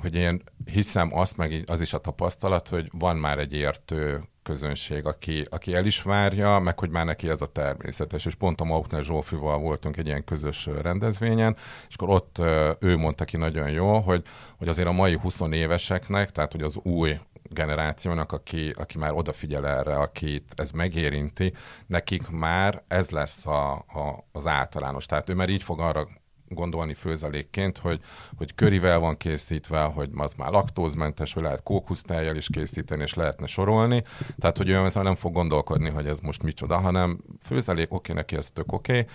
hogy 0.01 0.15
én 0.15 0.43
hiszem 0.65 1.15
azt, 1.15 1.37
meg 1.37 1.65
az 1.67 1.81
is 1.81 1.93
a 1.93 1.99
tapasztalat, 1.99 2.69
hogy 2.69 2.91
van 2.93 3.17
már 3.17 3.39
egy 3.39 3.53
értő 3.53 4.23
közönség, 4.47 5.07
aki, 5.07 5.45
aki 5.51 5.75
el 5.75 5.87
is 5.87 6.03
várja, 6.03 6.59
meg 6.59 6.79
hogy 6.79 6.91
már 6.91 7.05
neki 7.05 7.29
ez 7.29 7.41
a 7.41 7.47
természetes. 7.47 8.27
És 8.27 8.35
pont 8.35 8.61
a 8.61 8.65
Mautner 8.65 9.05
Zsófival 9.05 9.59
voltunk 9.59 9.97
egy 9.97 10.07
ilyen 10.07 10.25
közös 10.25 10.67
rendezvényen, 10.83 11.57
és 11.89 11.95
akkor 11.95 12.09
ott 12.09 12.43
ő 12.81 12.97
mondta 12.97 13.25
ki 13.25 13.37
nagyon 13.37 13.71
jó, 13.71 13.99
hogy, 13.99 14.23
hogy 14.59 14.69
azért 14.69 14.89
a 14.89 14.93
mai 14.93 15.17
20 15.17 15.41
éveseknek, 15.51 16.33
tehát 16.33 16.53
hogy 16.53 16.63
az 16.63 16.77
új 16.83 17.19
generációnak, 17.43 18.33
aki, 18.33 18.71
aki 18.71 18.99
már 18.99 19.13
odafigyel 19.13 19.67
erre, 19.67 19.97
akit 19.97 20.53
ez 20.57 20.71
megérinti, 20.71 21.53
nekik 21.87 22.29
már 22.29 22.83
ez 22.89 23.11
lesz 23.11 23.47
a, 23.47 23.73
a, 23.73 24.27
az 24.33 24.47
általános. 24.47 25.07
Tehát 25.07 25.29
ő 25.29 25.35
már 25.35 25.49
így 25.49 25.63
fog 25.63 25.81
arra 25.81 26.09
gondolni 26.49 26.95
főzelékként, 26.95 27.79
hogy, 27.79 28.01
hogy 28.37 28.55
körivel 28.55 28.99
van 28.99 29.17
készítve, 29.17 29.83
hogy 29.83 30.11
az 30.17 30.35
már 30.35 30.51
laktózmentes, 30.51 31.33
hogy 31.33 31.43
lehet 31.43 31.63
kókusztájjal 31.63 32.37
is 32.37 32.49
készíteni, 32.53 33.03
és 33.03 33.15
lehetne 33.15 33.47
sorolni. 33.47 34.03
Tehát, 34.39 34.57
hogy 34.57 34.69
ő 34.69 34.89
nem 34.95 35.15
fog 35.15 35.33
gondolkodni, 35.33 35.89
hogy 35.89 36.07
ez 36.07 36.21
most 36.21 36.43
micsoda, 36.43 36.79
hanem 36.79 37.19
főzelék, 37.43 37.93
oké, 37.93 38.13
neki 38.13 38.37
ez 38.37 38.51
tök 38.51 38.73
oké. 38.73 39.07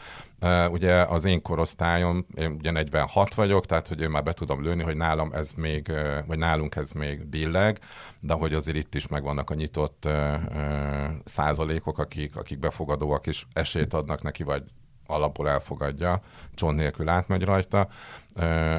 Uh, 0.41 0.71
ugye 0.71 0.93
az 0.93 1.25
én 1.25 1.41
korosztályom, 1.41 2.25
én 2.35 2.51
ugye 2.51 2.71
46 2.71 3.33
vagyok, 3.33 3.65
tehát 3.65 3.87
hogy 3.87 4.01
én 4.01 4.09
már 4.09 4.23
be 4.23 4.33
tudom 4.33 4.63
lőni, 4.63 4.83
hogy 4.83 4.95
nálam 4.95 5.31
ez 5.33 5.51
még, 5.51 5.91
vagy 6.25 6.37
nálunk 6.37 6.75
ez 6.75 6.91
még 6.91 7.25
billeg, 7.25 7.79
de 8.19 8.33
hogy 8.33 8.53
azért 8.53 8.77
itt 8.77 8.95
is 8.95 9.07
megvannak 9.07 9.49
a 9.49 9.53
nyitott 9.53 10.03
uh, 10.05 10.13
uh, 10.13 11.11
százalékok, 11.23 11.97
akik, 11.97 12.35
akik 12.35 12.59
befogadóak 12.59 13.27
és 13.27 13.45
esélyt 13.53 13.93
adnak 13.93 14.21
neki, 14.21 14.43
vagy 14.43 14.63
alapból 15.11 15.49
elfogadja, 15.49 16.21
csont 16.55 16.75
nélkül 16.75 17.09
átmegy 17.09 17.43
rajta. 17.43 17.87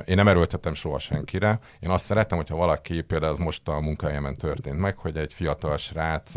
Én 0.04 0.16
nem 0.16 0.28
erőltetem 0.28 0.74
soha 0.74 0.98
senkire. 0.98 1.58
Én 1.80 1.90
azt 1.90 2.04
szeretem, 2.04 2.38
hogyha 2.38 2.56
valaki, 2.56 3.00
például 3.00 3.32
az 3.32 3.38
most 3.38 3.68
a 3.68 3.80
munkahelyemen 3.80 4.34
történt 4.34 4.78
meg, 4.78 4.96
hogy 4.96 5.16
egy 5.16 5.32
fiatal 5.32 5.76
srác, 5.76 6.34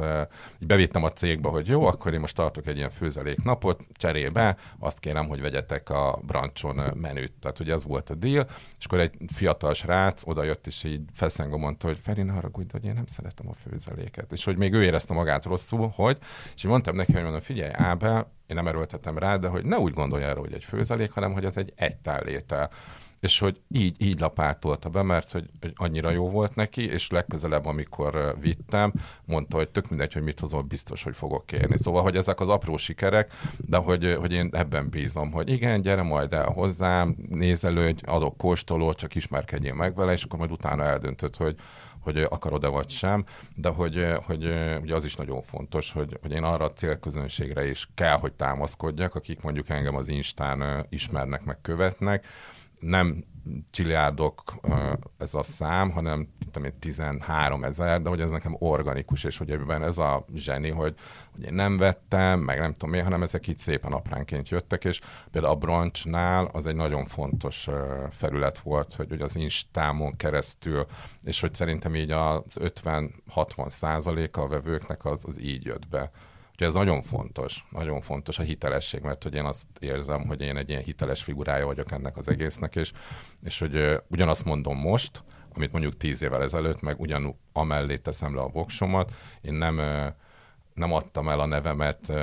így 0.59 0.67
bevittem 0.67 1.03
a 1.03 1.11
cégbe, 1.11 1.49
hogy 1.49 1.67
jó, 1.67 1.85
akkor 1.85 2.13
én 2.13 2.19
most 2.19 2.35
tartok 2.35 2.67
egy 2.67 2.77
ilyen 2.77 2.89
főzelék 2.89 3.43
napot, 3.43 3.83
cserébe 3.93 4.57
azt 4.79 4.99
kérem, 4.99 5.27
hogy 5.27 5.41
vegyetek 5.41 5.89
a 5.89 6.19
brancson 6.25 6.81
menüt. 6.93 7.33
Tehát 7.39 7.59
ugye 7.59 7.73
ez 7.73 7.83
volt 7.83 8.09
a 8.09 8.15
deal, 8.15 8.47
és 8.79 8.85
akkor 8.85 8.99
egy 8.99 9.13
fiatal 9.33 9.73
srác 9.73 10.27
oda 10.27 10.43
jött, 10.43 10.67
és 10.67 10.83
így 10.83 11.01
feszengve 11.13 11.57
mondta, 11.57 11.87
hogy 11.87 11.99
Feri, 11.99 12.21
ne 12.21 12.33
haragudj, 12.33 12.71
hogy 12.71 12.85
én 12.85 12.93
nem 12.93 13.05
szeretem 13.05 13.49
a 13.49 13.53
főzeléket. 13.53 14.31
És 14.31 14.43
hogy 14.43 14.57
még 14.57 14.73
ő 14.73 14.83
érezte 14.83 15.13
magát 15.13 15.45
rosszul, 15.45 15.91
hogy, 15.95 16.17
és 16.55 16.63
így 16.63 16.71
mondtam 16.71 16.95
neki, 16.95 17.13
hogy 17.13 17.21
mondom, 17.21 17.41
figyelj, 17.41 17.71
Ábel, 17.73 18.33
én 18.47 18.55
nem 18.55 18.67
erőltetem 18.67 19.17
rá, 19.17 19.37
de 19.37 19.47
hogy 19.47 19.65
ne 19.65 19.77
úgy 19.77 19.93
gondolj 19.93 20.23
erről, 20.23 20.43
hogy 20.43 20.53
egy 20.53 20.63
főzelék, 20.63 21.11
hanem 21.11 21.31
hogy 21.31 21.45
ez 21.45 21.57
egy 21.57 21.73
egytállétel. 21.75 22.69
És 23.25 23.39
hogy 23.39 23.61
így, 23.71 23.95
így 23.97 24.19
lapátolta 24.19 24.89
be, 24.89 25.01
mert 25.01 25.31
hogy, 25.31 25.49
hogy 25.61 25.73
annyira 25.75 26.09
jó 26.09 26.29
volt 26.29 26.55
neki, 26.55 26.85
és 26.85 27.09
legközelebb, 27.09 27.65
amikor 27.65 28.35
vittem, 28.39 28.93
mondta, 29.25 29.57
hogy 29.57 29.69
tök 29.69 29.89
mindegy, 29.89 30.13
hogy 30.13 30.23
mit 30.23 30.39
hozol, 30.39 30.61
biztos, 30.61 31.03
hogy 31.03 31.15
fogok 31.15 31.45
kérni. 31.45 31.77
Szóval, 31.77 32.01
hogy 32.01 32.15
ezek 32.15 32.39
az 32.39 32.49
apró 32.49 32.77
sikerek, 32.77 33.33
de 33.57 33.77
hogy, 33.77 34.15
hogy 34.19 34.31
én 34.31 34.49
ebben 34.51 34.89
bízom, 34.89 35.31
hogy 35.31 35.49
igen, 35.49 35.81
gyere 35.81 36.01
majd 36.01 36.33
el 36.33 36.51
hozzám, 36.51 37.15
nézelődj, 37.29 38.03
adok 38.05 38.37
kóstolót, 38.37 38.97
csak 38.97 39.15
ismerkedjél 39.15 39.73
meg 39.73 39.95
vele, 39.95 40.11
és 40.11 40.23
akkor 40.23 40.39
majd 40.39 40.51
utána 40.51 40.83
eldöntöd, 40.83 41.35
hogy, 41.35 41.55
hogy 41.99 42.17
akarod-e 42.17 42.67
vagy 42.67 42.89
sem, 42.89 43.25
de 43.55 43.69
hogy, 43.69 44.05
hogy 44.25 44.43
ugye 44.81 44.95
az 44.95 45.05
is 45.05 45.15
nagyon 45.15 45.41
fontos, 45.41 45.91
hogy, 45.91 46.17
hogy 46.21 46.31
én 46.31 46.43
arra 46.43 46.65
a 46.65 46.73
célközönségre 46.73 47.69
is 47.69 47.89
kell, 47.93 48.17
hogy 48.17 48.33
támaszkodjak, 48.33 49.15
akik 49.15 49.41
mondjuk 49.41 49.69
engem 49.69 49.95
az 49.95 50.07
Instán 50.07 50.85
ismernek, 50.89 51.43
meg 51.43 51.61
követnek, 51.61 52.25
nem 52.85 53.25
csiliárdok 53.69 54.53
ez 55.17 55.33
a 55.33 55.43
szám, 55.43 55.91
hanem 55.91 56.27
tudom 56.51 56.71
13 56.79 57.63
ezer, 57.63 58.01
de 58.01 58.09
hogy 58.09 58.21
ez 58.21 58.29
nekem 58.29 58.55
organikus, 58.59 59.23
és 59.23 59.37
hogy 59.37 59.51
ebben 59.51 59.83
ez 59.83 59.97
a 59.97 60.25
zseni, 60.35 60.69
hogy, 60.69 60.95
hogy 61.31 61.43
én 61.43 61.53
nem 61.53 61.77
vettem, 61.77 62.39
meg 62.39 62.59
nem 62.59 62.73
tudom 62.73 62.89
miért, 62.89 63.05
hanem 63.05 63.23
ezek 63.23 63.47
így 63.47 63.57
szépen 63.57 63.91
apránként 63.91 64.49
jöttek, 64.49 64.83
és 64.83 65.01
például 65.31 65.53
a 65.53 65.57
brancsnál 65.57 66.49
az 66.51 66.65
egy 66.65 66.75
nagyon 66.75 67.05
fontos 67.05 67.67
felület 68.09 68.59
volt, 68.59 68.93
hogy, 68.93 69.09
hogy 69.09 69.21
az 69.21 69.35
instámon 69.35 70.15
keresztül, 70.15 70.85
és 71.23 71.39
hogy 71.39 71.53
szerintem 71.53 71.95
így 71.95 72.11
az 72.11 72.41
50-60 72.55 73.69
százaléka 73.69 74.41
a 74.41 74.47
vevőknek 74.47 75.05
az, 75.05 75.23
az 75.27 75.41
így 75.41 75.65
jött 75.65 75.87
be. 75.87 76.11
Úgyhogy 76.55 76.67
ez 76.67 76.73
nagyon 76.73 77.01
fontos, 77.01 77.65
nagyon 77.69 78.01
fontos 78.01 78.39
a 78.39 78.43
hitelesség, 78.43 79.01
mert 79.01 79.23
hogy 79.23 79.33
én 79.33 79.45
azt 79.45 79.67
érzem, 79.79 80.27
hogy 80.27 80.41
én 80.41 80.57
egy 80.57 80.69
ilyen 80.69 80.83
hiteles 80.83 81.23
figurája 81.23 81.65
vagyok 81.65 81.91
ennek 81.91 82.17
az 82.17 82.27
egésznek, 82.27 82.75
és, 82.75 82.91
és 83.41 83.59
hogy 83.59 83.75
uh, 83.75 83.95
ugyanazt 84.07 84.45
mondom 84.45 84.77
most, 84.77 85.23
amit 85.55 85.71
mondjuk 85.71 85.97
tíz 85.97 86.21
évvel 86.21 86.41
ezelőtt, 86.41 86.81
meg 86.81 86.99
ugyanúgy 86.99 87.35
amellé 87.53 87.97
teszem 87.97 88.35
le 88.35 88.41
a 88.41 88.47
voksomat, 88.47 89.11
én 89.41 89.53
nem 89.53 89.81
nem 90.73 90.93
adtam 90.93 91.29
el 91.29 91.39
a 91.39 91.45
nevemet, 91.45 92.13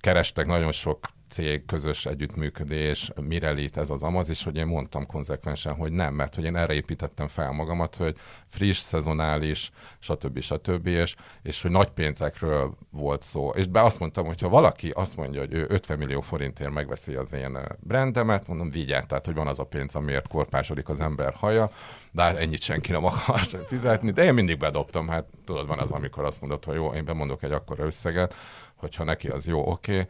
kerestek 0.00 0.46
nagyon 0.46 0.72
sok 0.72 1.06
cég, 1.32 1.64
közös 1.64 2.06
együttműködés, 2.06 3.10
mire 3.20 3.50
lét 3.50 3.76
ez 3.76 3.90
az 3.90 4.02
amaz, 4.02 4.28
és 4.28 4.44
hogy 4.44 4.56
én 4.56 4.66
mondtam 4.66 5.06
konzekvensen, 5.06 5.74
hogy 5.74 5.92
nem, 5.92 6.14
mert 6.14 6.34
hogy 6.34 6.44
én 6.44 6.56
erre 6.56 6.74
építettem 6.74 7.28
fel 7.28 7.52
magamat, 7.52 7.96
hogy 7.96 8.16
friss, 8.46 8.78
szezonális, 8.78 9.70
stb. 9.98 10.40
stb. 10.40 10.86
És, 10.86 11.14
és 11.42 11.62
hogy 11.62 11.70
nagy 11.70 11.90
pénzekről 11.90 12.74
volt 12.90 13.22
szó. 13.22 13.50
És 13.50 13.66
be 13.66 13.82
azt 13.82 13.98
mondtam, 13.98 14.26
hogy 14.26 14.40
ha 14.40 14.48
valaki 14.48 14.90
azt 14.90 15.16
mondja, 15.16 15.40
hogy 15.40 15.54
ő 15.54 15.66
50 15.68 15.98
millió 15.98 16.20
forintért 16.20 16.70
megveszi 16.70 17.14
az 17.14 17.32
én 17.32 17.58
brandemet, 17.80 18.48
mondom, 18.48 18.70
vigyát, 18.70 19.06
tehát 19.06 19.26
hogy 19.26 19.34
van 19.34 19.46
az 19.46 19.58
a 19.58 19.64
pénz, 19.64 19.94
amiért 19.94 20.28
korpásodik 20.28 20.88
az 20.88 21.00
ember 21.00 21.34
haja, 21.34 21.70
hát 22.16 22.36
ennyit 22.36 22.62
senki 22.62 22.92
nem 22.92 23.04
akar 23.04 23.40
fizetni, 23.68 24.10
de 24.10 24.24
én 24.24 24.34
mindig 24.34 24.58
bedobtam, 24.58 25.08
hát 25.08 25.24
tudod, 25.44 25.66
van 25.66 25.78
az, 25.78 25.90
amikor 25.90 26.24
azt 26.24 26.40
mondod, 26.40 26.64
hogy 26.64 26.74
jó, 26.74 26.92
én 26.92 27.04
bemondok 27.04 27.42
egy 27.42 27.52
akkora 27.52 27.84
összeget, 27.84 28.34
hogyha 28.74 29.04
neki 29.04 29.28
az 29.28 29.46
jó, 29.46 29.70
oké, 29.70 29.92
okay, 29.92 30.06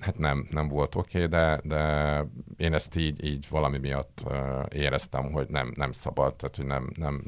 hát 0.00 0.18
nem, 0.18 0.46
nem 0.50 0.68
volt 0.68 0.94
oké, 0.94 1.24
okay, 1.24 1.28
de, 1.28 1.60
de 1.64 2.24
én 2.56 2.74
ezt 2.74 2.96
így, 2.96 3.24
így 3.24 3.46
valami 3.48 3.78
miatt 3.78 4.24
éreztem, 4.72 5.32
hogy 5.32 5.48
nem, 5.48 5.72
nem 5.74 5.92
szabad, 5.92 6.36
tehát 6.36 6.56
hogy 6.56 6.66
nem, 6.66 6.90
nem, 6.96 7.22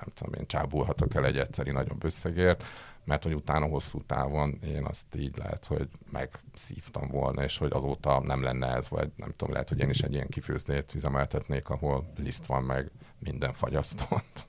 nem 0.00 0.08
tudom, 0.14 0.34
én 0.34 0.46
csábulhatok 0.46 1.14
el 1.14 1.24
egy 1.24 1.38
egyszeri 1.38 1.70
nagyobb 1.70 2.04
összegért, 2.04 2.64
mert 3.04 3.22
hogy 3.22 3.34
utána 3.34 3.66
hosszú 3.66 4.02
távon 4.06 4.58
én 4.64 4.84
azt 4.84 5.14
így 5.16 5.36
lehet, 5.36 5.66
hogy 5.66 5.88
megszívtam 6.10 7.08
volna, 7.08 7.42
és 7.42 7.58
hogy 7.58 7.72
azóta 7.72 8.20
nem 8.20 8.42
lenne 8.42 8.66
ez, 8.66 8.88
vagy 8.88 9.10
nem 9.16 9.30
tudom, 9.30 9.52
lehet, 9.52 9.68
hogy 9.68 9.80
én 9.80 9.90
is 9.90 10.00
egy 10.00 10.12
ilyen 10.12 10.28
kifőzdét 10.28 10.94
üzemeltetnék, 10.94 11.68
ahol 11.68 12.12
liszt 12.16 12.46
van 12.46 12.62
meg 12.62 12.90
minden 13.18 13.52
fagyasztott. 13.52 14.46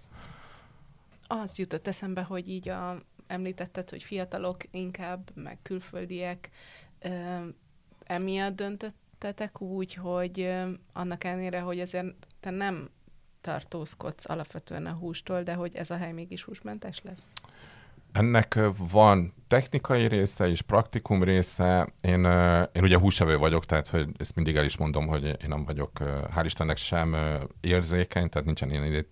Az 1.27 1.57
jutott 1.57 1.87
eszembe, 1.87 2.21
hogy 2.21 2.49
így 2.49 2.69
a, 2.69 3.01
említetted, 3.27 3.89
hogy 3.89 4.03
fiatalok 4.03 4.57
inkább, 4.71 5.31
meg 5.35 5.59
külföldiek, 5.61 6.49
emiatt 8.04 8.56
döntöttetek 8.56 9.62
úgy, 9.62 9.93
hogy 9.93 10.54
annak 10.93 11.24
ellenére, 11.24 11.60
hogy 11.60 11.80
azért 11.80 12.14
te 12.39 12.49
nem 12.49 12.89
tartózkodsz 13.41 14.30
alapvetően 14.30 14.86
a 14.86 14.91
hústól, 14.91 15.43
de 15.43 15.54
hogy 15.54 15.76
ez 15.76 15.91
a 15.91 15.97
hely 15.97 16.12
mégis 16.12 16.43
húsmentes 16.43 17.01
lesz? 17.04 17.28
Ennek 18.12 18.60
van 18.78 19.34
technikai 19.47 20.08
része 20.08 20.47
és 20.47 20.62
praktikum 20.62 21.24
része. 21.24 21.88
Én, 22.01 22.26
én 22.72 22.84
ugye 22.84 22.97
húsevő 22.97 23.38
vagyok, 23.38 23.66
tehát 23.66 23.88
hogy 23.88 24.10
ezt 24.18 24.36
mindig 24.36 24.56
el 24.56 24.66
is 24.66 24.78
mondom, 24.78 25.08
hogy 25.08 25.24
én 25.26 25.47
nem 25.47 25.66
vagyok, 25.66 25.91
hál' 26.36 26.43
Istennek 26.45 26.78
sem 26.78 27.16
érzékeny, 27.62 28.30
tehát 28.30 28.45
nincsen 28.45 28.70
ilyen 28.70 29.06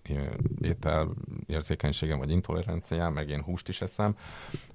étel 0.60 1.08
érzékenységem 1.46 2.18
vagy 2.18 2.30
intoleranciám, 2.30 3.12
meg 3.12 3.28
én 3.28 3.42
húst 3.42 3.68
is 3.68 3.80
eszem 3.80 4.16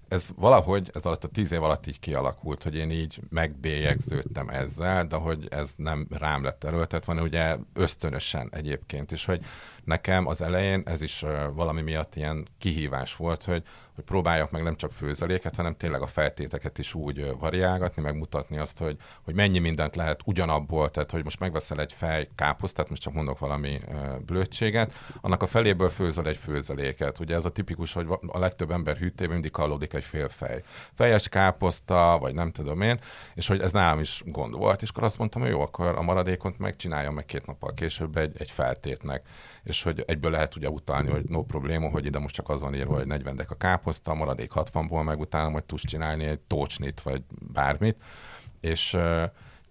ez 0.08 0.30
valahogy, 0.36 0.90
ez 0.94 1.06
alatt 1.06 1.24
a 1.24 1.28
tíz 1.28 1.52
év 1.52 1.64
alatt 1.64 1.88
így 1.88 2.00
kialakult, 2.00 2.64
hogy 2.64 2.76
én 2.76 2.92
így 2.92 3.20
megbélyegződtem 3.30 4.50
ezzel, 4.50 5.08
de 5.08 5.16
hogy 5.16 5.48
ez 5.50 5.74
nem 5.76 6.08
rám 6.10 6.44
lett 6.44 6.64
erőltetve, 6.64 7.12
hanem 7.12 7.28
ugye 7.28 7.58
ösztönösen 7.74 8.50
egyébként, 8.52 9.12
és 9.12 9.26
hogy 9.26 9.46
nekem 9.88 10.28
az 10.28 10.42
elején 10.42 10.82
ez 10.86 11.02
is 11.02 11.26
valami 11.54 11.82
miatt 11.82 12.16
ilyen 12.16 12.48
kihívás 12.58 13.16
volt, 13.16 13.44
hogy, 13.44 13.64
hogy 13.96 14.04
próbáljak 14.04 14.52
meg 14.52 14.64
nem 14.64 14.76
csak 14.76 14.92
főzeléket, 14.92 15.56
hanem 15.56 15.76
tényleg 15.76 16.02
a 16.02 16.08
feltéteket 16.08 16.78
is 16.78 16.94
úgy 16.94 17.32
variálgatni, 17.40 18.02
megmutatni 18.02 18.58
azt, 18.58 18.78
hogy, 18.78 18.98
hogy 19.24 19.34
mennyi 19.34 19.60
mindent 19.60 19.96
lehet 19.96 20.22
ugyanabból, 20.26 20.92
tehát 20.92 21.12
hogy 21.12 21.24
most 21.24 21.40
megveszel 21.40 21.80
egy 21.80 21.94
fej 21.94 22.30
káposztát, 22.36 22.90
most 22.90 23.02
csak 23.02 23.14
mondok 23.14 23.40
valami 23.40 23.80
blödséget, 24.26 24.94
annak 25.22 25.42
a 25.42 25.48
feléből 25.48 25.90
főzöl 25.90 26.28
egy 26.28 26.38
főzeléket. 26.38 27.20
Ugye 27.20 27.36
ez 27.36 27.46
a 27.46 27.52
tipikus, 27.52 27.94
hogy 27.94 28.08
a 28.28 28.40
legtöbb 28.40 28.72
ember 28.72 28.98
hűtében 28.98 29.34
mindig 29.34 29.56
hallódik 29.56 29.94
egy 29.94 30.04
fél 30.04 30.30
fej. 30.30 30.64
Fejes 30.94 31.30
káposzta, 31.30 32.18
vagy 32.20 32.34
nem 32.34 32.52
tudom 32.52 32.82
én, 32.82 33.00
és 33.34 33.48
hogy 33.48 33.62
ez 33.62 33.72
nálam 33.72 34.00
is 34.00 34.22
gond 34.26 34.56
volt, 34.56 34.82
és 34.82 34.90
akkor 34.90 35.04
azt 35.04 35.18
mondtam, 35.18 35.42
hogy 35.42 35.52
jó, 35.52 35.62
akkor 35.62 35.88
a 35.88 36.02
maradékot 36.02 36.58
megcsináljam 36.58 37.14
meg 37.14 37.26
két 37.26 37.46
nappal 37.46 37.74
később 37.74 38.18
egy, 38.18 38.36
egy 38.38 38.52
feltétnek 38.52 39.26
és 39.68 39.77
hogy 39.84 40.04
egyből 40.08 40.32
lehet 40.32 40.56
ugye 40.56 40.70
utalni, 40.70 41.10
hogy 41.10 41.24
no 41.24 41.44
probléma, 41.44 41.90
hogy 41.90 42.06
ide 42.06 42.20
most 42.20 42.36
csak 42.36 42.50
az 42.50 42.62
van 42.62 42.76
írva, 42.76 42.96
hogy 42.96 43.08
40 43.08 43.46
a 43.48 43.56
káposzta, 43.56 44.14
maradék 44.14 44.52
60-ból, 44.56 45.04
meg 45.04 45.20
utána 45.20 45.50
majd 45.50 45.64
tudsz 45.64 45.86
csinálni 45.86 46.26
egy 46.26 46.40
tócsnit, 46.40 47.02
vagy 47.02 47.24
bármit, 47.54 47.96
és 48.62 48.98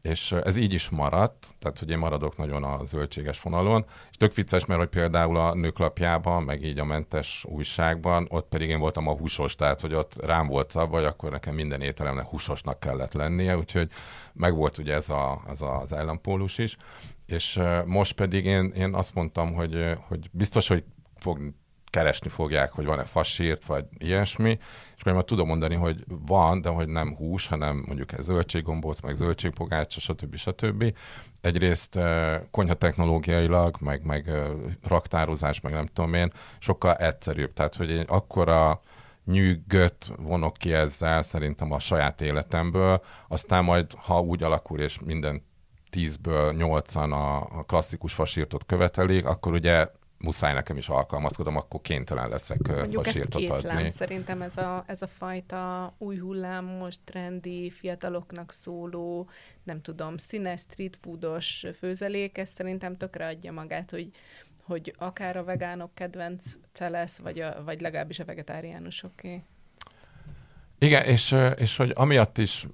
és 0.07 0.33
ez 0.33 0.57
így 0.57 0.73
is 0.73 0.89
maradt, 0.89 1.55
tehát 1.59 1.79
hogy 1.79 1.91
én 1.91 1.99
maradok 1.99 2.37
nagyon 2.37 2.65
a 2.65 2.85
zöldséges 2.85 3.41
vonalon, 3.41 3.85
és 4.11 4.17
tök 4.17 4.35
vicces, 4.35 4.67
mert 4.67 4.81
hogy 4.81 4.89
például 4.89 5.37
a 5.37 5.55
nőklapjában, 5.55 6.43
meg 6.43 6.63
így 6.63 6.79
a 6.79 6.85
mentes 6.85 7.45
újságban, 7.49 8.27
ott 8.31 8.49
pedig 8.49 8.69
én 8.69 8.79
voltam 8.79 9.09
a 9.09 9.17
húsos, 9.17 9.55
tehát 9.55 9.81
hogy 9.81 9.95
ott 9.95 10.25
rám 10.25 10.47
volt 10.47 10.71
szabva, 10.71 10.97
vagy 10.97 11.05
akkor 11.05 11.31
nekem 11.31 11.55
minden 11.55 11.81
ételemnek 11.81 12.27
húsosnak 12.27 12.81
kellett 12.81 13.13
lennie, 13.13 13.57
úgyhogy 13.57 13.91
meg 14.33 14.55
volt 14.55 14.79
ugye 14.79 14.95
ez, 14.95 15.09
a, 15.09 15.43
ez 15.49 15.61
az 15.61 15.93
ellenpólus 15.93 16.59
is, 16.59 16.77
és 17.27 17.61
most 17.85 18.13
pedig 18.13 18.45
én, 18.45 18.73
én 18.77 18.95
azt 18.95 19.15
mondtam, 19.15 19.55
hogy, 19.55 19.97
hogy 20.09 20.29
biztos, 20.33 20.69
hogy 20.69 20.85
fog, 21.19 21.53
keresni 21.97 22.29
fogják, 22.29 22.73
hogy 22.73 22.85
van-e 22.85 23.05
fasírt, 23.05 23.65
vagy 23.65 23.85
ilyesmi, 23.99 24.59
és 24.97 25.01
akkor 25.01 25.13
már 25.13 25.25
tudom 25.25 25.47
mondani, 25.47 25.75
hogy 25.75 26.05
van, 26.07 26.61
de 26.61 26.69
hogy 26.69 26.89
nem 26.89 27.15
hús, 27.15 27.47
hanem 27.47 27.85
mondjuk 27.87 28.13
ez 28.13 28.25
zöldséggombóc, 28.25 29.01
meg 29.01 29.17
zöldségpogácsa, 29.17 30.01
stb. 30.01 30.37
stb. 30.37 30.95
Egyrészt 31.41 31.99
konyha 32.51 32.75
technológiailag, 32.75 33.77
meg, 33.81 34.05
meg 34.05 34.31
raktározás, 34.83 35.61
meg 35.61 35.73
nem 35.73 35.87
tudom 35.87 36.15
én, 36.15 36.33
sokkal 36.59 36.95
egyszerűbb. 36.95 37.53
Tehát, 37.53 37.75
hogy 37.75 37.91
én 37.91 38.05
akkora 38.09 38.81
nyűgöt 39.25 40.13
vonok 40.17 40.57
ki 40.57 40.73
ezzel 40.73 41.23
szerintem 41.23 41.73
a 41.73 41.79
saját 41.79 42.21
életemből, 42.21 43.03
aztán 43.29 43.65
majd, 43.65 43.95
ha 43.95 44.21
úgy 44.21 44.43
alakul, 44.43 44.81
és 44.81 44.99
minden 45.05 45.43
tízből 45.97 46.53
nyolcan 46.53 47.13
a, 47.13 47.37
a 47.37 47.65
klasszikus 47.67 48.13
fasírtot 48.13 48.67
követelik, 48.67 49.27
akkor 49.27 49.53
ugye 49.53 49.89
muszáj 50.19 50.53
nekem 50.53 50.77
is 50.77 50.89
alkalmazkodom, 50.89 51.57
akkor 51.57 51.81
kénytelen 51.81 52.29
leszek 52.29 52.69
Mondjuk 52.69 53.05
fasírtot 53.05 53.43
ezt 53.43 53.51
adni. 53.51 53.69
Lám. 53.69 53.89
Szerintem 53.89 54.43
ez 54.43 54.57
a, 54.57 54.85
ez 54.87 55.03
a 55.03 55.07
fajta 55.07 55.95
új 55.99 56.19
hullám, 56.19 56.65
most 56.65 57.01
trendi, 57.05 57.71
fiataloknak 57.71 58.53
szóló, 58.53 59.29
nem 59.63 59.81
tudom, 59.81 60.17
színes 60.17 60.61
street 60.61 60.99
foodos 61.01 61.67
főzelék, 61.79 62.39
ez 62.39 62.49
szerintem 62.57 62.97
tökre 62.97 63.27
adja 63.27 63.53
magát, 63.53 63.91
hogy 63.91 64.11
hogy 64.63 64.95
akár 64.99 65.37
a 65.37 65.45
vegánok 65.45 65.95
kedvence 65.95 66.89
lesz, 66.89 67.19
vagy, 67.19 67.41
a, 67.41 67.63
vagy 67.65 67.81
legalábbis 67.81 68.19
a 68.19 68.25
vegetáriánusoké. 68.25 69.43
Igen, 70.79 71.05
és, 71.05 71.37
és 71.57 71.77
hogy 71.77 71.93
amiatt 71.95 72.39
is 72.39 72.67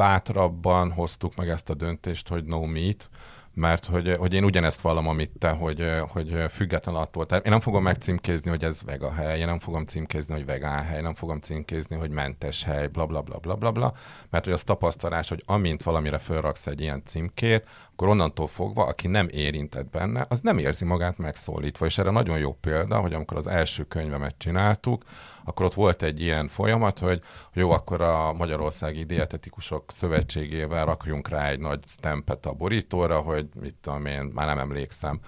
bátrabban 0.00 0.92
hoztuk 0.92 1.34
meg 1.34 1.48
ezt 1.48 1.70
a 1.70 1.74
döntést, 1.74 2.28
hogy 2.28 2.44
no 2.44 2.64
meat, 2.64 3.08
mert 3.54 3.86
hogy, 3.86 4.16
hogy 4.18 4.34
én 4.34 4.44
ugyanezt 4.44 4.80
vallom, 4.80 5.08
amit 5.08 5.30
te, 5.38 5.50
hogy, 5.50 5.86
hogy 6.08 6.44
független 6.48 6.94
attól. 6.94 7.26
Tehát 7.26 7.44
én 7.44 7.50
nem 7.50 7.60
fogom 7.60 7.82
megcímkézni, 7.82 8.50
hogy 8.50 8.64
ez 8.64 8.82
vega 8.82 9.12
hely, 9.12 9.38
én 9.38 9.46
nem 9.46 9.58
fogom 9.58 9.84
címkézni, 9.86 10.34
hogy 10.34 10.44
vegán 10.46 10.84
hely, 10.84 11.00
nem 11.00 11.14
fogom 11.14 11.40
címkézni, 11.40 11.96
hogy 11.96 12.10
mentes 12.10 12.64
hely, 12.64 12.86
bla 12.86 13.06
bla 13.06 13.20
bla 13.20 13.38
bla 13.38 13.54
bla, 13.54 13.70
bla 13.70 13.92
mert 14.30 14.44
hogy 14.44 14.52
az 14.52 14.64
tapasztalás, 14.64 15.28
hogy 15.28 15.42
amint 15.46 15.82
valamire 15.82 16.18
felraksz 16.18 16.66
egy 16.66 16.80
ilyen 16.80 17.02
címkét, 17.06 17.68
akkor 18.00 18.12
onnantól 18.12 18.46
fogva, 18.46 18.84
aki 18.84 19.06
nem 19.06 19.28
érintett 19.30 19.90
benne, 19.90 20.26
az 20.28 20.40
nem 20.40 20.58
érzi 20.58 20.84
magát 20.84 21.18
megszólítva. 21.18 21.86
És 21.86 21.98
erre 21.98 22.10
nagyon 22.10 22.38
jó 22.38 22.52
példa, 22.52 23.00
hogy 23.00 23.14
amikor 23.14 23.36
az 23.36 23.46
első 23.46 23.84
könyvemet 23.84 24.34
csináltuk, 24.38 25.04
akkor 25.44 25.66
ott 25.66 25.74
volt 25.74 26.02
egy 26.02 26.20
ilyen 26.20 26.48
folyamat, 26.48 26.98
hogy 26.98 27.22
jó, 27.52 27.70
akkor 27.70 28.00
a 28.00 28.32
Magyarországi 28.32 29.04
Dietetikusok 29.04 29.84
Szövetségével 29.92 30.84
rakjunk 30.84 31.28
rá 31.28 31.48
egy 31.48 31.58
nagy 31.58 31.80
stempet 31.86 32.46
a 32.46 32.52
borítóra, 32.52 33.18
hogy 33.18 33.48
mit 33.60 33.74
tudom 33.80 34.06
én, 34.06 34.30
már 34.34 34.46
nem 34.46 34.58
emlékszem 34.58 35.20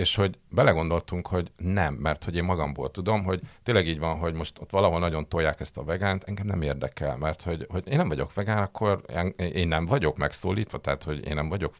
és 0.00 0.14
hogy 0.14 0.38
belegondoltunk, 0.48 1.26
hogy 1.26 1.50
nem, 1.56 1.94
mert 1.94 2.24
hogy 2.24 2.36
én 2.36 2.44
magamból 2.44 2.90
tudom, 2.90 3.24
hogy 3.24 3.40
tényleg 3.62 3.86
így 3.86 3.98
van, 3.98 4.18
hogy 4.18 4.34
most 4.34 4.58
ott 4.60 4.70
valahol 4.70 4.98
nagyon 4.98 5.28
tolják 5.28 5.60
ezt 5.60 5.76
a 5.76 5.84
vegánt, 5.84 6.24
engem 6.24 6.46
nem 6.46 6.62
érdekel, 6.62 7.16
mert 7.16 7.42
hogy, 7.42 7.66
hogy 7.68 7.88
én 7.88 7.96
nem 7.96 8.08
vagyok 8.08 8.34
vegán, 8.34 8.62
akkor 8.62 9.00
én 9.36 9.68
nem 9.68 9.86
vagyok 9.86 10.16
megszólítva, 10.16 10.78
tehát 10.78 11.04
hogy 11.04 11.26
én 11.26 11.34
nem 11.34 11.48
vagyok 11.48 11.74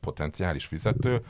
potenciális 0.00 0.64
fizető, 0.64 1.22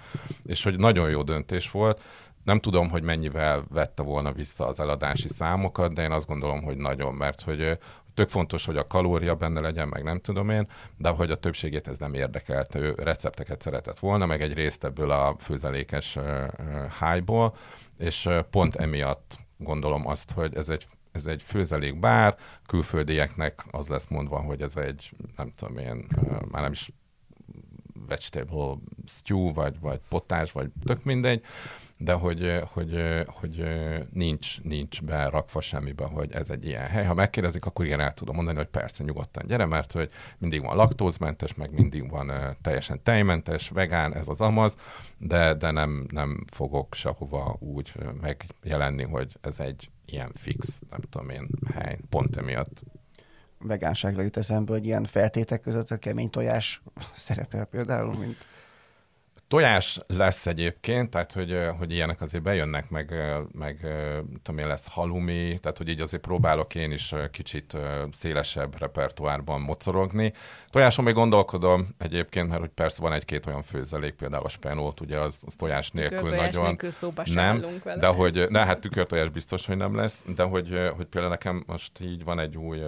és 0.45 0.62
hogy 0.62 0.78
nagyon 0.78 1.11
jó 1.11 1.22
döntés 1.22 1.70
volt, 1.70 2.01
nem 2.45 2.61
tudom, 2.61 2.91
hogy 2.91 3.03
mennyivel 3.03 3.64
vette 3.68 4.03
volna 4.03 4.32
vissza 4.32 4.66
az 4.66 4.80
eladási 4.80 5.28
számokat, 5.28 5.95
de 5.95 6.03
én 6.03 6.11
azt 6.11 6.26
gondolom, 6.26 6.62
hogy 6.62 6.76
nagyon, 6.76 7.14
mert 7.14 7.43
hogy 7.43 7.78
tök 8.16 8.28
fontos, 8.28 8.64
hogy 8.64 8.76
a 8.76 8.86
kalória 8.86 9.34
benne 9.34 9.60
legyen, 9.60 9.88
meg 9.88 10.04
nem 10.04 10.20
tudom 10.20 10.50
én, 10.50 10.68
de 10.96 11.08
hogy 11.08 11.30
a 11.30 11.36
többségét 11.36 11.88
ez 11.88 11.98
nem 11.98 12.14
érdekelt, 12.14 12.74
ő 12.74 12.94
recepteket 12.96 13.62
szeretett 13.62 13.98
volna, 13.98 14.26
meg 14.26 14.42
egy 14.42 14.52
részt 14.52 14.84
ebből 14.84 15.10
a 15.10 15.36
főzelékes 15.38 16.18
hájból, 16.98 17.56
és 17.98 18.28
pont 18.50 18.76
emiatt 18.76 19.38
gondolom 19.56 20.06
azt, 20.06 20.30
hogy 20.30 20.54
ez 20.54 20.68
egy 20.68 20.86
ez 21.12 21.26
egy 21.26 21.42
főzelékbár, 21.42 22.36
külföldieknek 22.66 23.64
az 23.70 23.88
lesz 23.88 24.06
mondva, 24.06 24.40
hogy 24.40 24.62
ez 24.62 24.76
egy, 24.76 25.10
nem 25.36 25.52
tudom 25.56 25.78
én, 25.78 26.06
már 26.50 26.62
nem 26.62 26.72
is 26.72 26.90
vegetable 28.08 28.74
stew, 29.06 29.52
vagy, 29.52 29.80
vagy 29.80 30.00
potás, 30.08 30.52
vagy 30.52 30.70
tök 30.84 31.04
mindegy, 31.04 31.44
de 31.99 32.12
hogy, 32.12 32.62
hogy, 32.72 33.03
hogy 33.26 33.64
nincs, 34.12 34.61
nincs 34.62 35.03
berakva 35.03 35.61
semmibe, 35.61 36.05
hogy 36.05 36.32
ez 36.32 36.51
egy 36.51 36.66
ilyen 36.66 36.86
hely. 36.86 37.05
Ha 37.05 37.14
megkérdezik, 37.14 37.64
akkor 37.64 37.84
igen, 37.84 38.01
el 38.01 38.14
tudom 38.14 38.34
mondani, 38.34 38.57
hogy 38.57 38.66
persze 38.66 39.05
nyugodtan 39.05 39.47
gyere, 39.47 39.64
mert 39.64 39.92
hogy 39.92 40.11
mindig 40.38 40.62
van 40.62 40.76
laktózmentes, 40.76 41.55
meg 41.55 41.72
mindig 41.72 42.11
van 42.11 42.57
teljesen 42.62 43.03
tejmentes, 43.03 43.68
vegán, 43.68 44.14
ez 44.14 44.28
az 44.28 44.40
amaz, 44.40 44.76
de, 45.18 45.55
de 45.55 45.70
nem, 45.70 46.07
nem 46.11 46.44
fogok 46.53 46.94
sehova 46.94 47.57
úgy 47.59 47.92
megjelenni, 48.20 49.03
hogy 49.03 49.36
ez 49.40 49.61
egy 49.61 49.90
ilyen 50.07 50.32
fix, 50.34 50.82
nem 50.90 51.01
tudom 51.11 51.28
én, 51.28 51.49
hely, 51.74 51.99
pont 52.09 52.36
emiatt 52.36 52.82
vegánságra 53.59 54.22
jut 54.22 54.36
eszembe, 54.36 54.72
hogy 54.72 54.84
ilyen 54.84 55.05
feltétek 55.05 55.61
között 55.61 55.90
a 55.90 55.97
kemény 55.97 56.30
tojás 56.30 56.82
szerepel 57.14 57.64
például, 57.64 58.14
mint 58.14 58.36
Tojás 59.49 60.01
lesz 60.07 60.47
egyébként, 60.47 61.11
tehát 61.11 61.32
hogy, 61.32 61.59
hogy 61.78 61.92
ilyenek 61.92 62.20
azért 62.20 62.42
bejönnek, 62.42 62.90
meg, 62.90 63.14
meg 63.53 63.78
tudom 64.42 64.61
én, 64.61 64.66
lesz 64.66 64.86
halumi, 64.88 65.59
tehát 65.59 65.78
hogy 65.78 65.88
így 65.88 66.01
azért 66.01 66.22
próbálok 66.22 66.74
én 66.74 66.90
is 66.90 67.14
kicsit 67.30 67.76
szélesebb 68.11 68.78
repertoárban 68.78 69.61
mocorogni. 69.61 70.32
Tojáson 70.70 71.05
még 71.05 71.14
gondolkodom 71.14 71.88
egyébként, 71.99 72.49
mert 72.49 72.61
hogy 72.61 72.70
persze 72.70 73.03
van 73.03 73.12
egy-két 73.12 73.47
olyan 73.47 73.62
főzelék, 73.62 74.14
például 74.14 74.44
a 74.44 74.49
spenót, 74.49 75.01
ugye 75.01 75.18
az, 75.18 75.42
az 75.47 75.55
tojás 75.55 75.90
nélkül 75.90 76.30
nagyon... 76.30 76.64
nélkül 76.64 76.90
szóba 76.90 77.22
nem, 77.32 77.64
vele. 77.84 78.01
de 78.01 78.07
hogy, 78.07 78.47
ne, 78.49 78.64
hát 78.64 78.80
tükörtojás 78.80 79.28
biztos, 79.28 79.66
hogy 79.66 79.76
nem 79.76 79.97
lesz, 79.97 80.24
de 80.34 80.42
hogy, 80.42 80.68
hogy 80.97 81.07
például 81.07 81.32
nekem 81.32 81.64
most 81.66 82.01
így 82.01 82.24
van 82.24 82.38
egy 82.38 82.57
új 82.57 82.80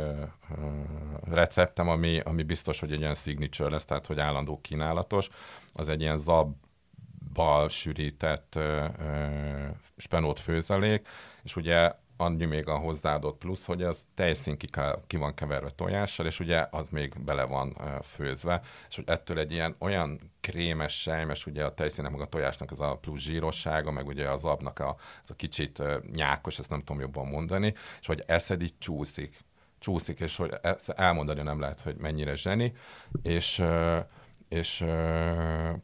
receptem, 1.30 1.88
ami, 1.88 2.20
ami 2.24 2.42
biztos, 2.42 2.80
hogy 2.80 2.92
egy 2.92 3.00
ilyen 3.00 3.14
signature 3.14 3.70
lesz, 3.70 3.84
tehát 3.84 4.06
hogy 4.06 4.18
állandó 4.18 4.60
kínálatos, 4.62 5.28
az 5.72 5.88
egy 5.88 6.00
ilyen 6.00 6.18
zabbal 6.18 7.68
sűrített 7.68 8.54
ö, 8.54 8.86
ö, 8.98 9.66
spenót 9.96 10.40
főzelék, 10.40 11.08
és 11.42 11.56
ugye 11.56 11.92
annyi 12.20 12.44
még 12.44 12.68
a 12.68 12.76
hozzáadott 12.76 13.38
plusz, 13.38 13.64
hogy 13.64 13.82
az 13.82 14.06
teljesen 14.14 14.56
ki, 14.56 14.66
ki 15.06 15.16
van 15.16 15.34
keverve 15.34 15.70
tojással, 15.70 16.26
és 16.26 16.40
ugye 16.40 16.66
az 16.70 16.88
még 16.88 17.24
bele 17.24 17.44
van 17.44 17.76
főzve, 18.02 18.60
és 18.88 18.96
hogy 18.96 19.04
ettől 19.08 19.38
egy 19.38 19.52
ilyen 19.52 19.76
olyan 19.78 20.32
krémes, 20.40 21.00
sejmes, 21.00 21.46
ugye 21.46 21.64
a 21.64 21.74
tejszínek 21.74 22.10
meg 22.10 22.20
a 22.20 22.26
tojásnak 22.26 22.70
az 22.70 22.80
a 22.80 22.98
plusz 23.00 23.20
zsírossága, 23.20 23.90
meg 23.90 24.06
ugye 24.06 24.30
az 24.30 24.44
abnak 24.44 24.78
a, 24.78 24.96
az 25.22 25.30
a 25.30 25.34
kicsit 25.34 25.82
nyákos, 26.12 26.58
ezt 26.58 26.70
nem 26.70 26.82
tudom 26.82 27.00
jobban 27.00 27.26
mondani, 27.26 27.74
és 28.00 28.06
hogy 28.06 28.22
eszed 28.26 28.62
így 28.62 28.74
csúszik, 28.78 29.36
csúszik, 29.78 30.20
és 30.20 30.36
hogy 30.36 30.52
elmondani 30.86 31.42
nem 31.42 31.60
lehet, 31.60 31.80
hogy 31.80 31.96
mennyire 31.96 32.34
zseni, 32.34 32.72
és 33.22 33.62
és 34.48 34.84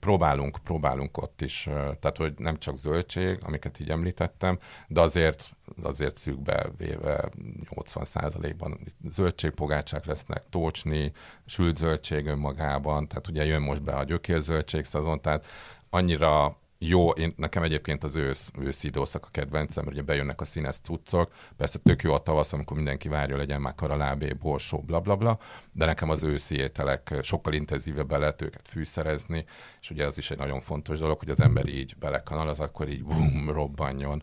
próbálunk, 0.01 0.59
próbálunk 0.65 1.17
ott 1.17 1.41
is, 1.41 1.63
tehát 2.01 2.17
hogy 2.17 2.35
nem 2.37 2.59
csak 2.59 2.77
zöldség, 2.77 3.39
amiket 3.43 3.81
így 3.81 3.91
említettem, 3.91 4.59
de 4.87 5.01
azért, 5.01 5.51
azért 5.83 6.17
szűkbe 6.17 6.67
véve 6.77 7.29
80%-ban 7.75 8.81
zöldségpogácsák 9.09 10.05
lesznek, 10.05 10.43
tócsni, 10.51 11.13
sült 11.47 11.77
zöldség 11.77 12.27
önmagában, 12.27 13.09
tehát 13.09 13.29
ugye 13.29 13.45
jön 13.45 13.63
most 13.63 13.83
be 13.83 13.93
a 13.93 14.05
gyökérzöldség 14.05 14.85
szezon, 14.85 15.21
tehát 15.21 15.47
annyira 15.91 16.57
jó, 16.89 17.11
én, 17.11 17.35
nekem 17.37 17.63
egyébként 17.63 18.05
az 18.05 18.17
ősz, 18.17 18.51
őszi 18.61 18.87
időszak 18.87 19.25
a 19.27 19.31
kedvencem, 19.31 19.87
ugye 19.87 20.03
bejönnek 20.03 20.41
a 20.41 20.45
színes 20.45 20.77
cuccok, 20.77 21.33
persze 21.57 21.79
tök 21.79 22.03
jó 22.03 22.13
a 22.13 22.23
tavasz, 22.23 22.53
amikor 22.53 22.77
mindenki 22.77 23.09
várja, 23.09 23.37
legyen 23.37 23.61
már 23.61 23.75
karalábé, 23.75 24.33
borsó, 24.33 24.79
bla, 24.79 25.01
bla, 25.01 25.17
bla, 25.17 25.39
de 25.73 25.85
nekem 25.85 26.11
az 26.11 26.23
őszi 26.23 26.57
ételek 26.57 27.15
sokkal 27.23 27.53
intenzívebben 27.53 28.21
lehet 28.21 28.43
őket 28.43 28.69
fűszerezni, 28.69 29.45
és 29.81 29.91
ugye 29.91 30.07
az 30.07 30.19
is 30.19 30.31
egy 30.31 30.39
nagyon 30.39 30.61
fontos 30.61 30.99
dolog, 30.99 31.19
hogy 31.19 31.31
az 31.31 31.41
ember 31.41 31.67
így 31.67 31.97
belekanal, 31.99 32.49
az 32.49 32.61
akkor 32.61 32.89
így 32.89 33.05
bum, 33.05 33.51
robbanjon. 33.51 34.23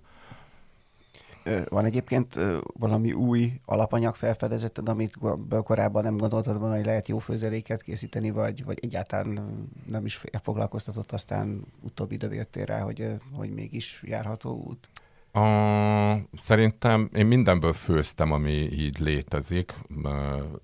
Van 1.69 1.85
egyébként 1.85 2.39
valami 2.73 3.11
új 3.11 3.51
alapanyag 3.65 4.15
felfedezetted, 4.15 4.89
amit 4.89 5.17
korábban 5.63 6.03
nem 6.03 6.17
gondoltad 6.17 6.59
volna, 6.59 6.75
hogy 6.75 6.85
lehet 6.85 7.07
jó 7.07 7.17
főzeléket 7.17 7.81
készíteni, 7.81 8.31
vagy, 8.31 8.65
vagy 8.65 8.77
egyáltalán 8.81 9.67
nem 9.87 10.05
is 10.05 10.21
foglalkoztatott, 10.43 11.11
aztán 11.11 11.65
utóbbi 11.81 12.13
időben 12.13 12.37
jöttél 12.37 12.65
rá, 12.65 12.79
hogy, 12.79 13.07
hogy 13.33 13.49
mégis 13.49 14.01
járható 14.05 14.63
út? 14.67 14.89
A, 15.33 16.15
szerintem 16.37 17.09
én 17.13 17.25
mindenből 17.25 17.73
főztem, 17.73 18.31
ami 18.31 18.51
így 18.51 18.99
létezik, 18.99 19.73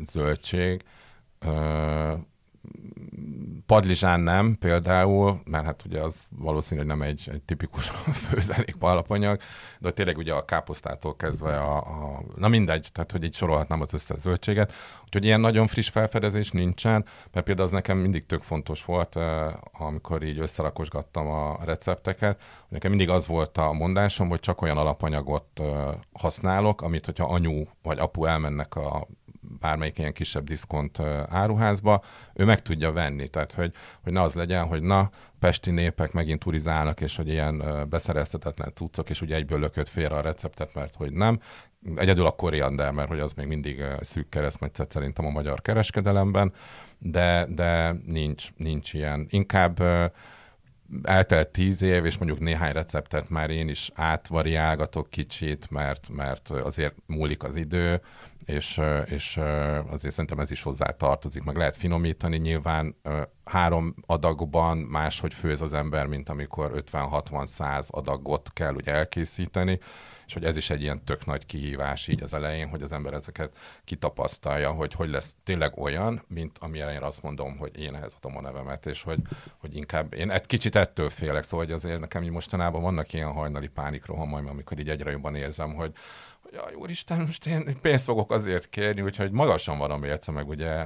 zöldség, 0.06 0.84
padlizsán 3.68 4.20
nem 4.20 4.58
például, 4.60 5.42
mert 5.46 5.66
hát 5.66 5.84
ugye 5.86 6.02
az 6.02 6.28
valószínűleg 6.38 6.90
nem 6.90 7.02
egy, 7.02 7.30
egy 7.32 7.42
tipikus 7.42 7.90
főzelék 8.30 8.76
alapanyag, 8.80 9.40
de 9.80 9.92
tényleg 9.92 10.18
ugye 10.18 10.34
a 10.34 10.46
káposztától 10.46 11.16
kezdve 11.16 11.60
a, 11.60 11.78
a, 11.78 12.24
na 12.36 12.48
mindegy, 12.48 12.90
tehát 12.94 13.12
hogy 13.12 13.24
így 13.24 13.34
sorolhatnám 13.34 13.82
az 13.82 13.94
összes 13.94 14.20
zöldséget. 14.20 14.74
Úgyhogy 15.06 15.24
ilyen 15.24 15.40
nagyon 15.40 15.68
friss 15.68 15.90
felfedezés 15.90 16.52
nincsen, 16.52 17.06
mert 17.32 17.46
például 17.46 17.68
az 17.68 17.74
nekem 17.74 17.98
mindig 17.98 18.26
tök 18.26 18.42
fontos 18.42 18.86
volt, 18.86 19.16
eh, 19.16 19.54
amikor 19.72 20.24
így 20.24 20.40
összerakosgattam 20.40 21.28
a 21.28 21.60
recepteket, 21.66 22.42
nekem 22.68 22.90
mindig 22.90 23.10
az 23.10 23.28
volt 23.28 23.58
a 23.58 23.72
mondásom, 23.72 24.30
hogy 24.30 24.40
csak 24.40 24.62
olyan 24.62 24.78
alapanyagot 24.78 25.46
eh, 25.54 25.88
használok, 26.14 26.82
amit 26.82 27.06
hogyha 27.06 27.26
anyu 27.26 27.64
vagy 27.84 28.00
apu 28.00 28.26
elmennek 28.26 28.76
a 28.76 29.08
bármelyik 29.60 29.98
ilyen 29.98 30.14
kisebb 30.14 30.44
diszkont 30.44 31.00
áruházba, 31.30 32.04
ő 32.34 32.46
meg 32.46 32.62
tudja 32.62 32.92
venni. 32.92 33.28
Tehát, 33.28 33.54
hogy, 33.54 33.74
hogy 34.04 34.14
ne 34.14 34.22
az 34.22 34.34
legyen, 34.34 34.66
hogy 34.66 34.82
na, 34.82 35.10
pesti 35.40 35.72
népek 35.72 36.12
megint 36.12 36.40
turizálnak, 36.40 37.02
és 37.02 37.16
hogy 37.16 37.28
ilyen 37.28 37.64
beszereztetetlen 37.90 38.72
cuccok, 38.74 39.10
és 39.10 39.22
ugye 39.22 39.36
egyből 39.36 39.60
lökött 39.60 39.88
félre 39.88 40.16
a 40.16 40.22
receptet, 40.22 40.74
mert 40.74 40.96
hogy 40.96 41.12
nem. 41.12 41.40
Egyedül 41.96 42.26
a 42.26 42.32
koriander, 42.32 42.92
mert 42.92 43.10
hogy 43.10 43.20
az 43.20 43.34
még 43.34 43.48
mindig 43.48 43.84
szűk 44.02 44.30
keresztmetszet 44.30 44.92
szerintem 44.92 45.26
a 45.26 45.30
magyar 45.30 45.62
kereskedelemben, 45.62 46.54
de, 46.98 47.46
de 47.50 47.96
nincs, 48.06 48.50
nincs 48.56 48.94
ilyen. 48.94 49.28
Inkább 49.30 49.84
eltelt 51.04 51.48
tíz 51.48 51.82
év, 51.82 52.06
és 52.06 52.18
mondjuk 52.18 52.40
néhány 52.40 52.72
receptet 52.72 53.30
már 53.30 53.50
én 53.50 53.68
is 53.68 53.92
átvariálgatok 53.94 55.10
kicsit, 55.10 55.70
mert, 55.70 56.10
mert 56.10 56.50
azért 56.50 56.96
múlik 57.06 57.44
az 57.44 57.56
idő, 57.56 58.02
és, 58.46 58.82
és 59.06 59.38
azért 59.90 60.14
szerintem 60.14 60.40
ez 60.40 60.52
is 60.52 60.62
hozzá 60.62 60.86
tartozik, 60.86 61.44
meg 61.44 61.56
lehet 61.56 61.76
finomítani, 61.76 62.38
nyilván 62.38 62.96
három 63.44 63.96
adagban 64.06 64.78
máshogy 64.78 65.34
főz 65.34 65.62
az 65.62 65.74
ember, 65.74 66.06
mint 66.06 66.30
amikor 66.30 66.84
50-60-100 66.92 67.90
adagot 67.90 68.54
kell 68.54 68.74
ugye 68.74 68.92
elkészíteni, 68.92 69.80
és 70.28 70.34
hogy 70.34 70.46
ez 70.46 70.56
is 70.56 70.70
egy 70.70 70.82
ilyen 70.82 71.04
tök 71.04 71.26
nagy 71.26 71.46
kihívás 71.46 72.08
így 72.08 72.24
az 72.24 72.34
elején, 72.34 72.68
hogy 72.70 72.82
az 72.82 72.92
ember 72.92 73.14
ezeket 73.14 73.52
kitapasztalja, 73.84 74.72
hogy 74.72 74.94
hogy 74.94 75.10
lesz 75.10 75.36
tényleg 75.44 75.78
olyan, 75.78 76.24
mint 76.28 76.58
ami 76.58 76.80
elején 76.80 77.02
azt 77.02 77.24
mondom, 77.24 77.58
hogy 77.58 77.80
én 77.80 77.96
ehhez 77.96 78.18
adom 78.22 78.38
a 78.38 78.42
nevemet, 78.42 78.86
és 78.86 79.04
hogy, 79.04 79.20
hogy 79.58 79.76
inkább 79.76 80.14
én 80.14 80.32
egy 80.32 80.46
kicsit 80.46 80.76
ettől 80.76 81.10
félek, 81.10 81.44
szóval 81.44 81.66
hogy 81.66 81.74
azért 81.74 82.00
nekem 82.00 82.24
így 82.24 82.30
mostanában 82.30 82.82
vannak 82.82 83.14
ilyen 83.14 83.32
hajnali 83.32 83.68
pánikrohamaim, 83.68 84.48
amikor 84.48 84.80
így 84.80 84.90
egyre 84.90 85.12
jobban 85.12 85.36
érzem, 85.36 85.74
hogy 85.74 85.92
hogy 86.42 86.54
jaj, 86.54 86.74
úristen, 86.74 87.22
most 87.22 87.46
én 87.46 87.78
pénzt 87.82 88.04
fogok 88.04 88.32
azért 88.32 88.70
kérni, 88.70 89.02
úgyhogy 89.02 89.32
magasan 89.32 89.78
van 89.78 89.92
a 89.92 89.98
mérce, 89.98 90.32
meg 90.32 90.48
ugye 90.48 90.86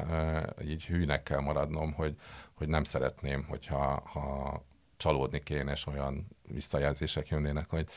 így 0.64 0.86
hűnek 0.86 1.24
kell 1.24 1.40
maradnom, 1.40 1.94
hogy, 1.94 2.16
hogy 2.54 2.68
nem 2.68 2.84
szeretném, 2.84 3.46
hogyha 3.48 4.04
ha 4.06 4.64
csalódni 5.02 5.40
kéne, 5.40 5.72
és 5.72 5.88
olyan 5.88 6.28
visszajelzések 6.48 7.28
jönnének, 7.28 7.70
hogy 7.70 7.88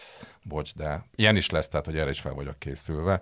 bocs, 0.42 0.74
de 0.74 1.05
ilyen 1.14 1.36
is 1.36 1.50
lesz, 1.50 1.68
tehát 1.68 1.86
hogy 1.86 1.98
erre 1.98 2.11
is 2.11 2.20
fel 2.20 2.34
vagyok 2.34 2.59
készülve, 2.59 3.20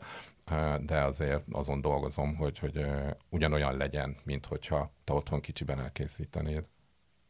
de 0.80 1.01
azért 1.01 1.43
azon 1.51 1.80
dolgozom, 1.80 2.37
hogy, 2.37 2.59
hogy 2.59 2.87
ugyanolyan 3.28 3.76
legyen, 3.76 4.16
mint 4.24 4.47
hogyha 4.47 4.93
te 5.05 5.12
otthon 5.12 5.41
kicsiben 5.41 5.80
elkészítenéd. 5.80 6.64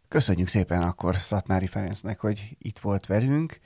Köszönjük 0.09 0.49
szépen 0.49 0.83
akkor 0.83 1.17
Szatmári 1.17 1.67
Ferencnek, 1.67 2.21
hogy 2.21 2.57
itt 2.59 2.79
volt 2.79 3.07
velünk. 3.07 3.59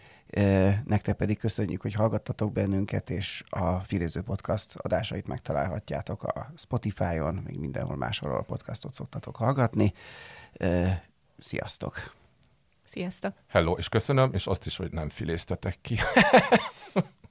Nektek 0.85 1.17
pedig 1.17 1.39
köszönjük, 1.39 1.83
hogy 1.83 1.95
hallgattatok 1.95 2.53
bennünket, 2.53 3.11
és 3.11 3.43
a 3.49 3.81
Filéző 3.81 4.23
Podcast 4.23 4.77
adásait 4.77 5.27
megtalálhatjátok 5.27 6.23
a 6.23 6.53
Spotify-on, 6.57 7.35
még 7.35 7.59
mindenhol 7.59 7.97
máshol 7.97 8.37
a 8.37 8.43
podcastot 8.43 8.95
szoktatok 8.95 9.37
hallgatni. 9.37 9.93
Sziasztok! 11.39 12.16
Sziasztok! 12.87 13.35
Hello, 13.49 13.73
és 13.73 13.89
köszönöm, 13.89 14.31
és 14.33 14.47
azt 14.47 14.67
is, 14.67 14.77
hogy 14.77 14.93
nem 14.93 15.09
filéztetek 15.09 15.79
ki. 15.81 15.99